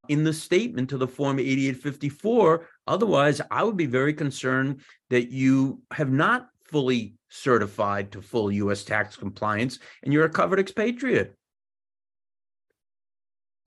in 0.09 0.25
the 0.25 0.33
statement 0.33 0.91
to 0.91 0.99
the 0.99 1.07
form 1.07 1.39
8854. 1.39 2.67
Otherwise, 2.87 3.41
I 3.51 3.63
would 3.63 3.77
be 3.77 3.87
very 3.87 4.15
concerned 4.15 4.81
that 5.11 5.31
you 5.31 5.83
have 5.93 6.11
not 6.11 6.49
fully 6.65 7.15
certified 7.29 8.13
to 8.13 8.23
full 8.23 8.51
US 8.51 8.85
tax 8.85 9.17
compliance 9.17 9.79
and 10.03 10.13
you're 10.13 10.25
a 10.25 10.31
covered 10.31 10.59
expatriate. 10.59 11.37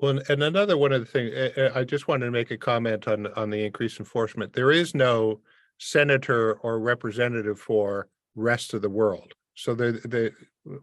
Well, 0.04 0.20
and 0.28 0.44
another 0.44 0.78
one 0.78 0.92
of 0.92 1.00
the 1.00 1.06
things 1.06 1.32
eh, 1.34 1.52
eh, 1.56 1.70
I 1.74 1.86
just 1.86 2.10
wanted 2.10 2.26
to 2.26 2.32
make 2.32 2.52
a 2.52 2.58
comment 2.58 3.08
on 3.08 3.28
on 3.38 3.50
the 3.50 3.64
increased 3.64 4.00
enforcement. 4.00 4.52
There 4.52 4.70
is 4.70 4.94
no 4.94 5.40
senator 5.78 6.56
or 6.56 6.82
representative 6.82 7.58
for 7.58 8.10
rest 8.36 8.74
of 8.74 8.82
the 8.82 8.90
world. 8.90 9.32
So 9.56 9.74
there, 9.74 9.94
there, 9.94 10.32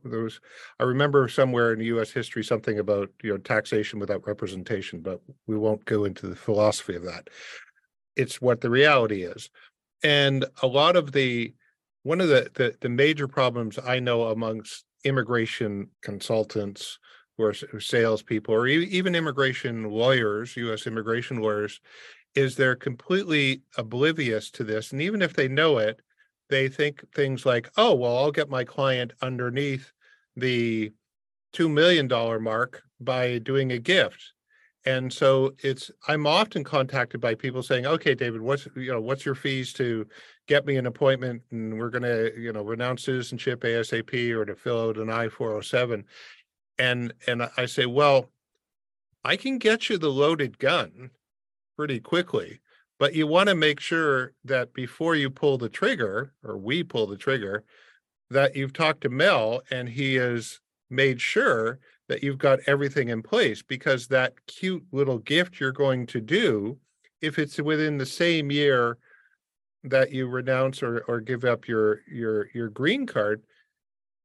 there 0.05 0.21
was. 0.21 0.41
I 0.79 0.85
remember 0.85 1.29
somewhere 1.29 1.75
in 1.75 1.81
U.S. 1.81 2.11
history 2.11 2.43
something 2.43 2.79
about 2.79 3.11
you 3.23 3.33
know 3.33 3.37
taxation 3.37 3.99
without 3.99 4.27
representation, 4.27 5.03
but 5.03 5.21
we 5.47 5.59
won't 5.59 5.85
go 5.85 6.07
into 6.07 6.27
the 6.27 6.35
philosophy 6.35 6.97
of 6.97 7.03
that. 7.03 7.29
It's 8.17 8.41
what 8.41 8.63
the 8.63 8.71
reality 8.71 9.25
is, 9.25 9.51
and 10.03 10.47
a 10.63 10.67
lot 10.67 10.97
of 10.97 11.13
the 11.13 11.53
one 12.05 12.23
of 12.23 12.29
the 12.29 12.51
the, 12.55 12.75
the 12.81 12.89
major 12.89 13.29
problems 13.29 13.79
I 13.79 13.99
know 14.01 14.29
amongst 14.29 14.87
immigration 15.05 15.89
consultants 16.01 16.99
or 17.39 17.55
salespeople, 17.55 18.55
or 18.55 18.67
even 18.67 19.15
immigration 19.15 19.85
lawyers, 19.85 20.57
U.S. 20.57 20.87
immigration 20.87 21.39
lawyers, 21.39 21.81
is 22.35 22.55
they're 22.55 22.77
completely 22.77 23.63
oblivious 23.77 24.51
to 24.53 24.65
this. 24.65 24.93
And 24.93 25.01
even 25.01 25.23
if 25.23 25.35
they 25.35 25.49
know 25.49 25.79
it, 25.79 26.01
they 26.49 26.69
think 26.69 27.05
things 27.15 27.47
like, 27.47 27.71
oh, 27.77 27.95
well, 27.95 28.19
I'll 28.19 28.33
get 28.33 28.51
my 28.51 28.65
client 28.65 29.13
underneath 29.23 29.93
the 30.37 30.93
$2 31.55 31.71
million 31.71 32.09
mark 32.43 32.83
by 33.01 33.39
doing 33.39 33.73
a 33.73 33.79
gift. 33.79 34.33
And 34.87 35.13
so 35.13 35.53
it's 35.59 35.91
I'm 36.09 36.27
often 36.27 36.65
contacted 36.65 37.21
by 37.21 37.35
people 37.35 37.63
saying, 37.63 37.87
okay, 37.87 38.15
David, 38.15 38.41
what's 38.41 38.67
you 38.75 38.93
know, 38.93 39.01
what's 39.01 39.27
your 39.27 39.35
fees 39.35 39.75
to 39.75 40.07
get 40.49 40.65
me 40.65 40.77
an 40.77 40.87
appointment 40.87 41.43
and 41.51 41.79
we're 41.79 41.91
gonna, 41.91 42.31
you 42.37 42.53
know, 42.53 42.63
renounce 42.63 43.05
citizenship 43.05 43.61
ASAP 43.61 44.33
or 44.33 44.47
to 44.47 44.55
fill 44.55 44.89
out 44.89 44.97
an 44.97 45.11
I-407 45.11 46.05
and 46.81 47.13
and 47.27 47.49
I 47.57 47.67
say, 47.67 47.87
well, 47.87 48.31
I 49.23 49.37
can 49.37 49.59
get 49.59 49.89
you 49.89 49.99
the 49.99 50.11
loaded 50.11 50.59
gun 50.59 51.11
pretty 51.77 52.01
quickly, 52.01 52.61
but 52.99 53.15
you 53.15 53.27
want 53.27 53.51
to 53.51 53.55
make 53.55 53.79
sure 53.79 54.33
that 54.45 54.73
before 54.73 55.15
you 55.15 55.31
pull 55.31 55.59
the 55.59 55.69
trigger, 55.69 56.33
or 56.43 56.57
we 56.57 56.83
pull 56.83 57.07
the 57.07 57.19
trigger, 57.19 57.65
that 58.31 58.57
you've 58.57 58.73
talked 58.73 59.03
to 59.03 59.11
Mel 59.11 59.61
and 59.71 59.89
he 59.91 60.15
has 60.15 60.61
made 60.89 61.21
sure 61.21 61.79
that 62.09 62.23
you've 62.23 62.39
got 62.39 62.61
everything 62.67 63.09
in 63.11 63.23
place 63.23 63.63
because 63.63 64.09
that 64.09 64.35
cute 64.47 64.85
little 64.91 65.19
gift 65.19 65.61
you're 65.61 65.73
going 65.73 66.07
to 66.07 66.21
do, 66.21 66.79
if 67.21 67.39
it's 67.39 67.61
within 67.61 67.99
the 67.99 68.07
same 68.07 68.51
year 68.51 68.97
that 69.85 70.13
you 70.13 70.27
renounce 70.27 70.83
or, 70.83 71.05
or 71.09 71.21
give 71.21 71.45
up 71.45 71.69
your 71.69 72.01
your 72.11 72.49
your 72.55 72.71
green 72.71 73.07
card, 73.07 73.43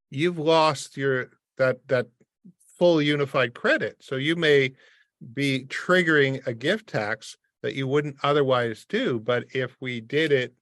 you've 0.10 0.40
lost 0.40 0.96
your 0.96 1.32
that 1.58 1.86
that 1.88 2.08
full 2.78 3.02
unified 3.02 3.54
credit. 3.54 3.98
So 4.02 4.16
you 4.16 4.36
may 4.36 4.72
be 5.34 5.66
triggering 5.66 6.46
a 6.46 6.54
gift 6.54 6.88
tax 6.88 7.38
that 7.62 7.74
you 7.74 7.88
wouldn't 7.88 8.18
otherwise 8.24 8.86
do. 8.88 9.20
But 9.20 9.46
if 9.54 9.76
we 9.80 10.02
did 10.02 10.32
it, 10.32 10.54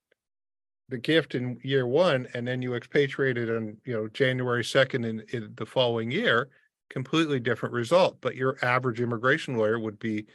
the 0.90 0.98
gift 0.98 1.34
in 1.34 1.60
year 1.64 1.88
one, 1.88 2.28
and 2.34 2.48
then 2.48 2.62
you 2.62 2.76
expatriated 2.76 3.50
on 3.50 3.78
you 3.86 3.94
know 3.94 4.08
January 4.10 4.64
second 4.64 5.06
in, 5.06 5.24
in 5.30 5.52
the 5.56 5.66
following 5.66 6.12
year, 6.12 6.50
completely 6.90 7.40
different 7.40 7.74
result. 7.74 8.18
But 8.22 8.36
your 8.36 8.58
average 8.62 9.02
immigration 9.02 9.58
lawyer 9.58 9.80
would 9.80 9.98
be 9.98 10.26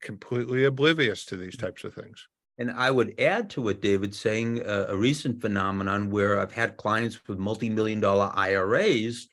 completely 0.00 0.64
oblivious 0.64 1.24
to 1.26 1.36
these 1.36 1.56
types 1.56 1.84
of 1.84 1.94
things. 1.94 2.28
And 2.58 2.70
I 2.72 2.90
would 2.90 3.18
add 3.20 3.50
to 3.50 3.62
what 3.62 3.80
David 3.80 4.14
saying 4.14 4.62
uh, 4.62 4.86
a 4.88 4.96
recent 4.96 5.40
phenomenon 5.40 6.10
where 6.10 6.40
I've 6.40 6.52
had 6.52 6.76
clients 6.76 7.26
with 7.28 7.38
multi-million 7.38 8.00
dollar 8.00 8.32
IRAs 8.34 9.28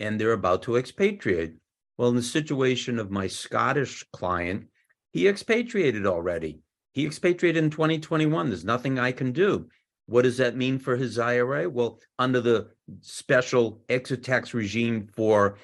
and 0.00 0.20
they're 0.20 0.32
about 0.32 0.62
to 0.62 0.76
expatriate. 0.76 1.54
Well, 1.96 2.08
in 2.08 2.16
the 2.16 2.22
situation 2.22 2.98
of 2.98 3.10
my 3.10 3.26
Scottish 3.26 4.04
client, 4.12 4.66
he 5.12 5.28
expatriated 5.28 6.06
already. 6.06 6.60
He 6.92 7.06
expatriated 7.06 7.62
in 7.62 7.70
2021. 7.70 8.48
There's 8.48 8.64
nothing 8.64 8.98
I 8.98 9.12
can 9.12 9.32
do. 9.32 9.68
What 10.06 10.22
does 10.22 10.38
that 10.38 10.56
mean 10.56 10.78
for 10.78 10.96
his 10.96 11.18
IRA? 11.18 11.68
Well, 11.68 12.00
under 12.18 12.40
the 12.40 12.70
special 13.00 13.82
exit 13.88 14.24
tax 14.24 14.54
regime 14.54 15.08
for 15.14 15.58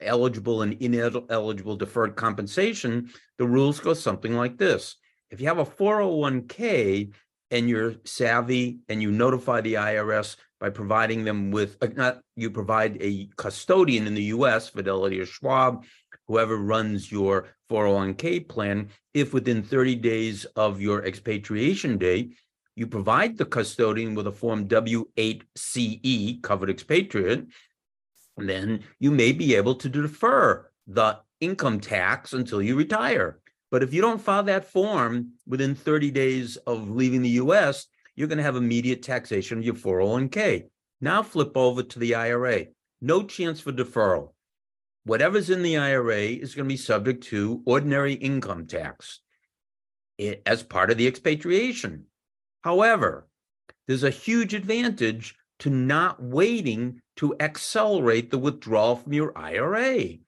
eligible 0.00 0.62
and 0.62 0.74
ineligible 0.74 1.76
deferred 1.76 2.16
compensation, 2.16 3.10
the 3.38 3.46
rules 3.46 3.80
go 3.80 3.92
something 3.92 4.34
like 4.34 4.56
this. 4.56 4.96
If 5.30 5.40
you 5.40 5.48
have 5.48 5.58
a 5.58 5.66
401k 5.66 7.12
and 7.52 7.68
you're 7.68 7.94
savvy 8.04 8.78
and 8.88 9.00
you 9.00 9.12
notify 9.12 9.60
the 9.60 9.74
IRS 9.74 10.36
by 10.58 10.70
providing 10.70 11.22
them 11.22 11.50
with 11.50 11.76
uh, 11.82 11.88
not 11.94 12.20
you 12.34 12.50
provide 12.50 12.96
a 13.00 13.28
custodian 13.36 14.06
in 14.06 14.14
the 14.14 14.30
US, 14.36 14.70
Fidelity 14.70 15.20
or 15.20 15.26
Schwab, 15.26 15.84
whoever 16.26 16.56
runs 16.56 17.12
your 17.12 17.48
401k 17.70 18.48
plan, 18.48 18.88
if 19.12 19.34
within 19.34 19.62
30 19.62 19.96
days 19.96 20.44
of 20.56 20.80
your 20.80 21.04
expatriation 21.04 21.98
day, 21.98 22.30
you 22.74 22.86
provide 22.86 23.36
the 23.36 23.44
custodian 23.44 24.14
with 24.14 24.26
a 24.26 24.32
form 24.32 24.66
W8CE, 24.66 26.42
covered 26.42 26.70
expatriate, 26.70 27.46
then 28.38 28.82
you 28.98 29.10
may 29.10 29.32
be 29.32 29.54
able 29.56 29.74
to 29.74 29.90
defer 29.90 30.70
the 30.86 31.18
income 31.40 31.80
tax 31.80 32.32
until 32.32 32.62
you 32.62 32.76
retire. 32.76 33.40
But 33.72 33.82
if 33.82 33.94
you 33.94 34.02
don't 34.02 34.20
file 34.20 34.42
that 34.44 34.66
form 34.66 35.32
within 35.46 35.74
30 35.74 36.10
days 36.10 36.58
of 36.58 36.90
leaving 36.90 37.22
the 37.22 37.40
US, 37.40 37.86
you're 38.14 38.28
going 38.28 38.36
to 38.36 38.44
have 38.44 38.54
immediate 38.54 39.02
taxation 39.02 39.58
of 39.58 39.64
your 39.64 39.74
401k. 39.74 40.64
Now 41.00 41.22
flip 41.22 41.56
over 41.56 41.82
to 41.82 41.98
the 41.98 42.14
IRA. 42.14 42.66
No 43.00 43.22
chance 43.22 43.60
for 43.60 43.72
deferral. 43.72 44.34
Whatever's 45.04 45.48
in 45.48 45.62
the 45.62 45.78
IRA 45.78 46.20
is 46.20 46.54
going 46.54 46.68
to 46.68 46.72
be 46.72 46.76
subject 46.76 47.24
to 47.24 47.62
ordinary 47.64 48.12
income 48.12 48.66
tax 48.66 49.20
as 50.44 50.62
part 50.62 50.90
of 50.90 50.98
the 50.98 51.06
expatriation. 51.06 52.04
However, 52.60 53.26
there's 53.88 54.04
a 54.04 54.10
huge 54.10 54.52
advantage 54.52 55.34
to 55.60 55.70
not 55.70 56.22
waiting 56.22 57.00
to 57.16 57.34
accelerate 57.40 58.30
the 58.30 58.38
withdrawal 58.38 58.96
from 58.96 59.14
your 59.14 59.36
IRA. 59.36 60.18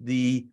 The 0.00 0.46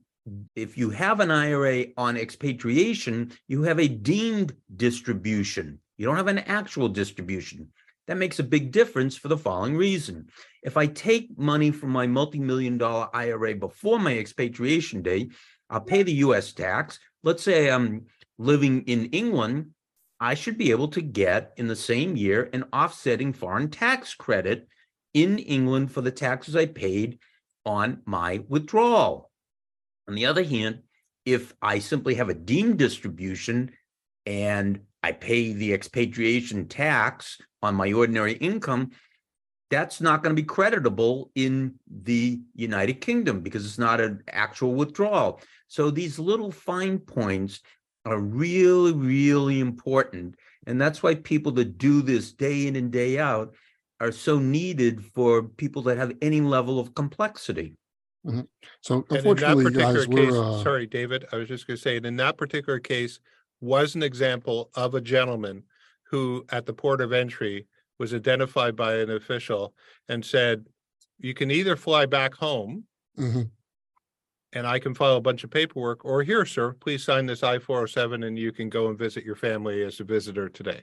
if 0.56 0.78
you 0.78 0.90
have 0.90 1.20
an 1.20 1.32
IRA 1.32 1.86
on 1.98 2.18
expatriation, 2.18 3.32
you 3.48 3.64
have 3.64 3.80
a 3.80 3.88
deemed 3.88 4.54
distribution. 4.76 5.80
You 5.98 6.06
don't 6.06 6.18
have 6.18 6.28
an 6.28 6.40
actual 6.40 6.90
distribution. 6.90 7.70
That 8.08 8.18
makes 8.18 8.40
a 8.40 8.44
big 8.44 8.72
difference 8.72 9.18
for 9.18 9.28
the 9.28 9.38
following 9.38 9.76
reason. 9.76 10.30
If 10.64 10.78
I 10.78 10.88
take 10.88 11.38
money 11.38 11.72
from 11.72 11.90
my 11.90 12.08
multi-million 12.08 12.78
dollar 12.78 13.10
IRA 13.14 13.56
before 13.56 14.00
my 14.00 14.18
expatriation 14.18 15.02
date, 15.02 15.34
I'll 15.70 15.82
pay 15.82 16.04
the 16.04 16.14
US 16.14 16.54
tax. 16.54 17.00
Let's 17.24 17.44
say 17.44 17.70
I'm 17.70 18.06
living 18.38 18.84
in 18.84 19.08
England, 19.08 19.72
I 20.20 20.34
should 20.34 20.58
be 20.58 20.72
able 20.72 20.88
to 20.90 21.02
get 21.02 21.54
in 21.58 21.68
the 21.68 21.76
same 21.76 22.16
year 22.16 22.50
an 22.54 22.66
offsetting 22.74 23.34
foreign 23.34 23.70
tax 23.70 24.16
credit 24.16 24.68
in 25.14 25.38
England 25.40 25.92
for 25.92 26.02
the 26.02 26.12
taxes 26.12 26.56
I 26.56 26.66
paid 26.66 27.20
on 27.66 28.02
my 28.06 28.44
withdrawal. 28.48 29.32
On 30.08 30.16
the 30.16 30.26
other 30.26 30.44
hand, 30.44 30.80
if 31.26 31.54
I 31.62 31.80
simply 31.80 32.16
have 32.16 32.30
a 32.30 32.34
deemed 32.34 32.78
distribution 32.78 33.72
and 34.26 34.80
I 35.04 35.12
pay 35.12 35.54
the 35.54 35.74
expatriation 35.74 36.68
tax 36.68 37.38
on 37.62 37.76
my 37.76 37.92
ordinary 37.92 38.34
income, 38.34 38.92
that's 39.70 40.00
not 40.00 40.24
going 40.24 40.34
to 40.34 40.42
be 40.42 40.48
creditable 40.48 41.32
in 41.36 41.76
the 41.90 42.40
United 42.56 43.02
Kingdom 43.02 43.42
because 43.42 43.66
it's 43.66 43.78
not 43.78 44.00
an 44.00 44.24
actual 44.30 44.74
withdrawal. 44.74 45.42
So 45.68 45.92
these 45.92 46.18
little 46.18 46.52
fine 46.52 47.00
points 47.00 47.62
are 48.06 48.20
really, 48.20 48.94
really 48.94 49.60
important. 49.60 50.36
And 50.66 50.80
that's 50.80 51.04
why 51.04 51.16
people 51.16 51.52
that 51.54 51.78
do 51.78 52.02
this 52.02 52.32
day 52.32 52.68
in 52.68 52.78
and 52.78 52.92
day 52.92 53.20
out 53.20 53.56
are 54.00 54.14
so 54.14 54.40
needed 54.40 55.04
for 55.04 55.44
people 55.44 55.82
that 55.84 55.98
have 55.98 56.14
any 56.22 56.40
level 56.40 56.80
of 56.80 56.96
complexity. 56.96 57.76
Mm-hmm. 58.28 58.42
So, 58.82 59.06
unfortunately, 59.10 59.72
guys, 59.72 60.06
case, 60.06 60.08
we're 60.08 60.44
uh... 60.44 60.64
sorry, 60.64 60.86
David. 60.86 61.26
I 61.32 61.38
was 61.38 61.48
just 61.48 61.66
going 61.66 61.78
to 61.78 61.82
say, 61.82 61.98
in 61.98 62.16
that 62.18 62.38
particular 62.38 62.80
case, 62.80 63.20
was 63.62 63.96
an 63.96 64.04
example 64.04 64.70
of 64.76 64.96
a 64.96 65.02
gentleman 65.02 65.64
who, 66.04 66.46
at 66.50 66.66
the 66.66 66.74
port 66.74 67.02
of 67.02 67.14
entry, 67.14 67.68
was 68.00 68.14
identified 68.14 68.76
by 68.76 68.96
an 68.96 69.10
official 69.12 69.74
and 70.10 70.24
said, 70.24 70.66
"You 71.20 71.34
can 71.34 71.52
either 71.52 71.76
fly 71.76 72.06
back 72.06 72.34
home." 72.34 72.84
Mm-hmm 73.18 73.44
and 74.54 74.66
I 74.66 74.80
can 74.80 74.94
file 74.96 75.18
a 75.18 75.22
bunch 75.22 75.44
of 75.44 75.52
paperwork, 75.52 76.06
or 76.06 76.24
here, 76.24 76.46
sir, 76.46 76.74
please 76.74 77.04
sign 77.04 77.26
this 77.26 77.44
I 77.44 77.60
four 77.60 77.82
oh 77.82 77.86
seven 77.86 78.24
and 78.24 78.40
you 78.40 78.52
can 78.52 78.70
go 78.70 78.88
and 78.88 78.98
visit 78.98 79.24
your 79.24 79.36
family 79.36 79.84
as 79.84 80.00
a 80.00 80.04
visitor 80.04 80.50
today. 80.50 80.82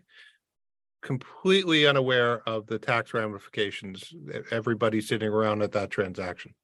Completely 1.02 1.86
unaware 1.86 2.48
of 2.48 2.66
the 2.66 2.78
tax 2.78 3.14
ramifications, 3.14 4.14
everybody 4.50 5.00
sitting 5.00 5.28
around 5.28 5.62
at 5.62 5.72
that 5.72 5.90
transaction. 5.90 6.54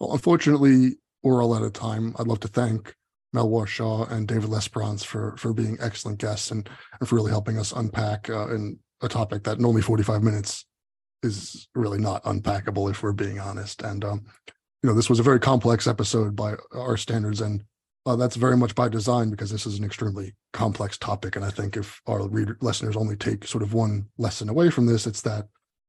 Well, 0.00 0.12
unfortunately, 0.12 0.96
we're 1.22 1.44
all 1.44 1.54
out 1.54 1.62
of 1.62 1.74
time. 1.74 2.14
I'd 2.18 2.26
love 2.26 2.40
to 2.40 2.48
thank 2.48 2.96
Mel 3.32 3.48
Warshaw 3.48 4.10
and 4.10 4.26
David 4.26 4.50
Lesperance 4.50 5.04
for 5.04 5.36
for 5.36 5.52
being 5.52 5.76
excellent 5.80 6.18
guests 6.18 6.50
and, 6.50 6.68
and 6.98 7.08
for 7.08 7.16
really 7.16 7.30
helping 7.30 7.58
us 7.58 7.72
unpack 7.72 8.28
uh, 8.30 8.48
a 9.02 9.08
topic 9.08 9.44
that 9.44 9.58
in 9.58 9.64
only 9.64 9.82
45 9.82 10.22
minutes 10.22 10.64
is 11.22 11.68
really 11.74 11.98
not 11.98 12.24
unpackable 12.24 12.90
if 12.90 13.02
we're 13.02 13.12
being 13.12 13.38
honest. 13.38 13.82
And 13.82 14.04
um, 14.04 14.24
you 14.82 14.88
know, 14.88 14.94
this 14.94 15.10
was 15.10 15.20
a 15.20 15.24
very 15.24 15.38
complex 15.38 15.86
episode 15.86 16.34
by 16.34 16.54
our 16.72 16.96
standards, 16.96 17.42
and 17.42 17.62
uh, 18.06 18.16
that's 18.16 18.36
very 18.36 18.56
much 18.56 18.74
by 18.74 18.88
design 18.88 19.30
because 19.30 19.50
this 19.50 19.66
is 19.66 19.78
an 19.78 19.84
extremely 19.84 20.34
complex 20.54 20.96
topic. 20.96 21.36
And 21.36 21.44
I 21.44 21.50
think 21.50 21.76
if 21.76 22.00
our 22.06 22.26
reader, 22.26 22.56
listeners 22.62 22.96
only 22.96 23.16
take 23.16 23.46
sort 23.46 23.62
of 23.62 23.74
one 23.74 24.06
lesson 24.16 24.48
away 24.48 24.70
from 24.70 24.86
this, 24.86 25.06
it's 25.06 25.20
that 25.22 25.46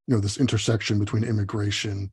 you 0.07 0.15
know 0.15 0.21
this 0.21 0.37
intersection 0.37 0.99
between 0.99 1.23
immigration 1.23 2.11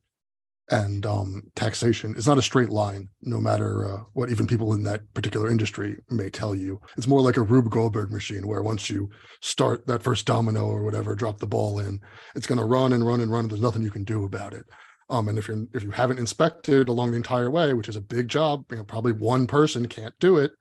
and 0.71 1.05
um, 1.05 1.43
taxation 1.55 2.15
is 2.15 2.27
not 2.27 2.37
a 2.37 2.43
straight 2.43 2.69
line, 2.69 3.09
no 3.21 3.39
matter 3.39 3.91
uh, 3.91 4.03
what 4.13 4.29
even 4.29 4.45
people 4.45 4.73
in 4.73 4.83
that 4.83 5.01
particular 5.13 5.49
industry 5.49 5.97
may 6.09 6.29
tell 6.29 6.53
you. 6.53 6.79
It's 6.95 7.07
more 7.07 7.21
like 7.21 7.37
a 7.37 7.41
Rube 7.41 7.71
Goldberg 7.71 8.11
machine, 8.11 8.47
where 8.47 8.61
once 8.61 8.89
you 8.89 9.09
start 9.41 9.87
that 9.87 10.03
first 10.03 10.25
domino 10.25 10.65
or 10.67 10.83
whatever, 10.83 11.15
drop 11.15 11.39
the 11.39 11.47
ball 11.47 11.79
in, 11.79 11.99
it's 12.35 12.45
going 12.45 12.59
to 12.59 12.65
run 12.65 12.93
and 12.93 13.05
run 13.05 13.21
and 13.21 13.31
run. 13.31 13.45
And 13.45 13.51
there's 13.51 13.61
nothing 13.61 13.81
you 13.81 13.91
can 13.91 14.03
do 14.03 14.25
about 14.25 14.53
it. 14.53 14.65
Um, 15.09 15.27
and 15.27 15.39
if 15.39 15.47
you're 15.47 15.65
if 15.73 15.81
you 15.81 15.91
haven't 15.91 16.19
inspected 16.19 16.87
along 16.87 17.11
the 17.11 17.17
entire 17.17 17.49
way, 17.49 17.73
which 17.73 17.89
is 17.89 17.95
a 17.95 18.01
big 18.01 18.27
job, 18.27 18.65
you 18.69 18.77
know, 18.77 18.83
probably 18.83 19.11
one 19.11 19.47
person 19.47 19.87
can't 19.87 20.13
do 20.19 20.37
it. 20.37 20.51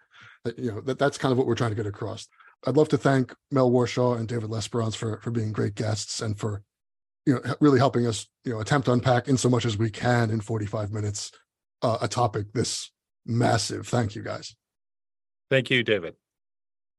You 0.57 0.73
know, 0.73 0.81
that, 0.83 0.99
that's 0.99 1.19
kind 1.19 1.33
of 1.33 1.39
what 1.39 1.47
we're 1.47 1.55
trying 1.55 1.71
to 1.71 1.77
get 1.77 1.87
across. 1.87 2.27
I'd 2.67 2.77
love 2.77 2.89
to 2.89 2.99
thank 2.99 3.35
Mel 3.51 3.71
Warshaw 3.71 4.17
and 4.17 4.27
David 4.27 4.49
Lesperance 4.49 4.97
for 4.97 5.21
for 5.21 5.31
being 5.31 5.53
great 5.53 5.75
guests 5.75 6.23
and 6.23 6.39
for 6.39 6.63
you 7.29 7.35
know 7.35 7.55
really 7.61 7.79
helping 7.79 8.07
us 8.07 8.27
you 8.45 8.53
know 8.53 8.61
attempt 8.61 8.87
to 8.87 8.93
unpack 8.93 9.29
in 9.29 9.37
so 9.37 9.51
much 9.51 9.67
as 9.67 9.77
we 9.77 9.91
can 9.91 10.31
in 10.31 10.41
45 10.41 10.93
minutes 10.93 11.31
uh, 11.83 11.99
a 12.01 12.09
topic 12.09 12.53
this 12.55 12.91
massive. 13.27 13.87
Thank 13.87 14.15
you 14.15 14.23
guys. 14.23 14.57
Thank 15.51 15.71
you, 15.71 15.83
David. 15.83 16.15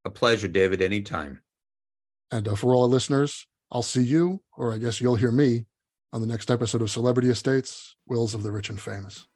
A 0.06 0.10
pleasure, 0.10 0.48
David. 0.48 0.82
Anytime. 0.82 1.42
And 2.32 2.48
uh, 2.48 2.56
for 2.56 2.74
all 2.74 2.84
our 2.84 2.88
listeners, 2.88 3.48
I'll 3.72 3.82
see 3.82 4.04
you, 4.04 4.42
or 4.56 4.74
I 4.74 4.78
guess 4.78 5.02
you'll 5.02 5.16
hear 5.16 5.32
me 5.32 5.66
on 6.14 6.22
the 6.22 6.28
next 6.28 6.50
episode 6.50 6.82
of 6.82 6.90
Celebrity 6.90 7.30
Estates 7.30 7.96
Wills 8.08 8.34
of 8.34 8.44
the 8.44 8.52
Rich 8.52 8.70
and 8.70 8.80
Famous. 8.80 9.28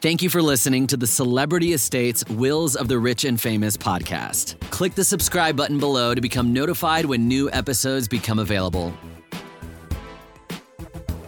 Thank 0.00 0.20
you 0.20 0.28
for 0.28 0.42
listening 0.42 0.86
to 0.88 0.96
the 0.96 1.06
Celebrity 1.06 1.72
Estates 1.72 2.24
Wills 2.28 2.76
of 2.76 2.88
the 2.88 2.98
Rich 2.98 3.24
and 3.24 3.40
Famous 3.40 3.76
podcast. 3.76 4.58
Click 4.70 4.94
the 4.94 5.04
subscribe 5.04 5.56
button 5.56 5.78
below 5.78 6.14
to 6.14 6.20
become 6.20 6.52
notified 6.52 7.06
when 7.06 7.26
new 7.26 7.50
episodes 7.52 8.08
become 8.08 8.38
available. 8.38 8.92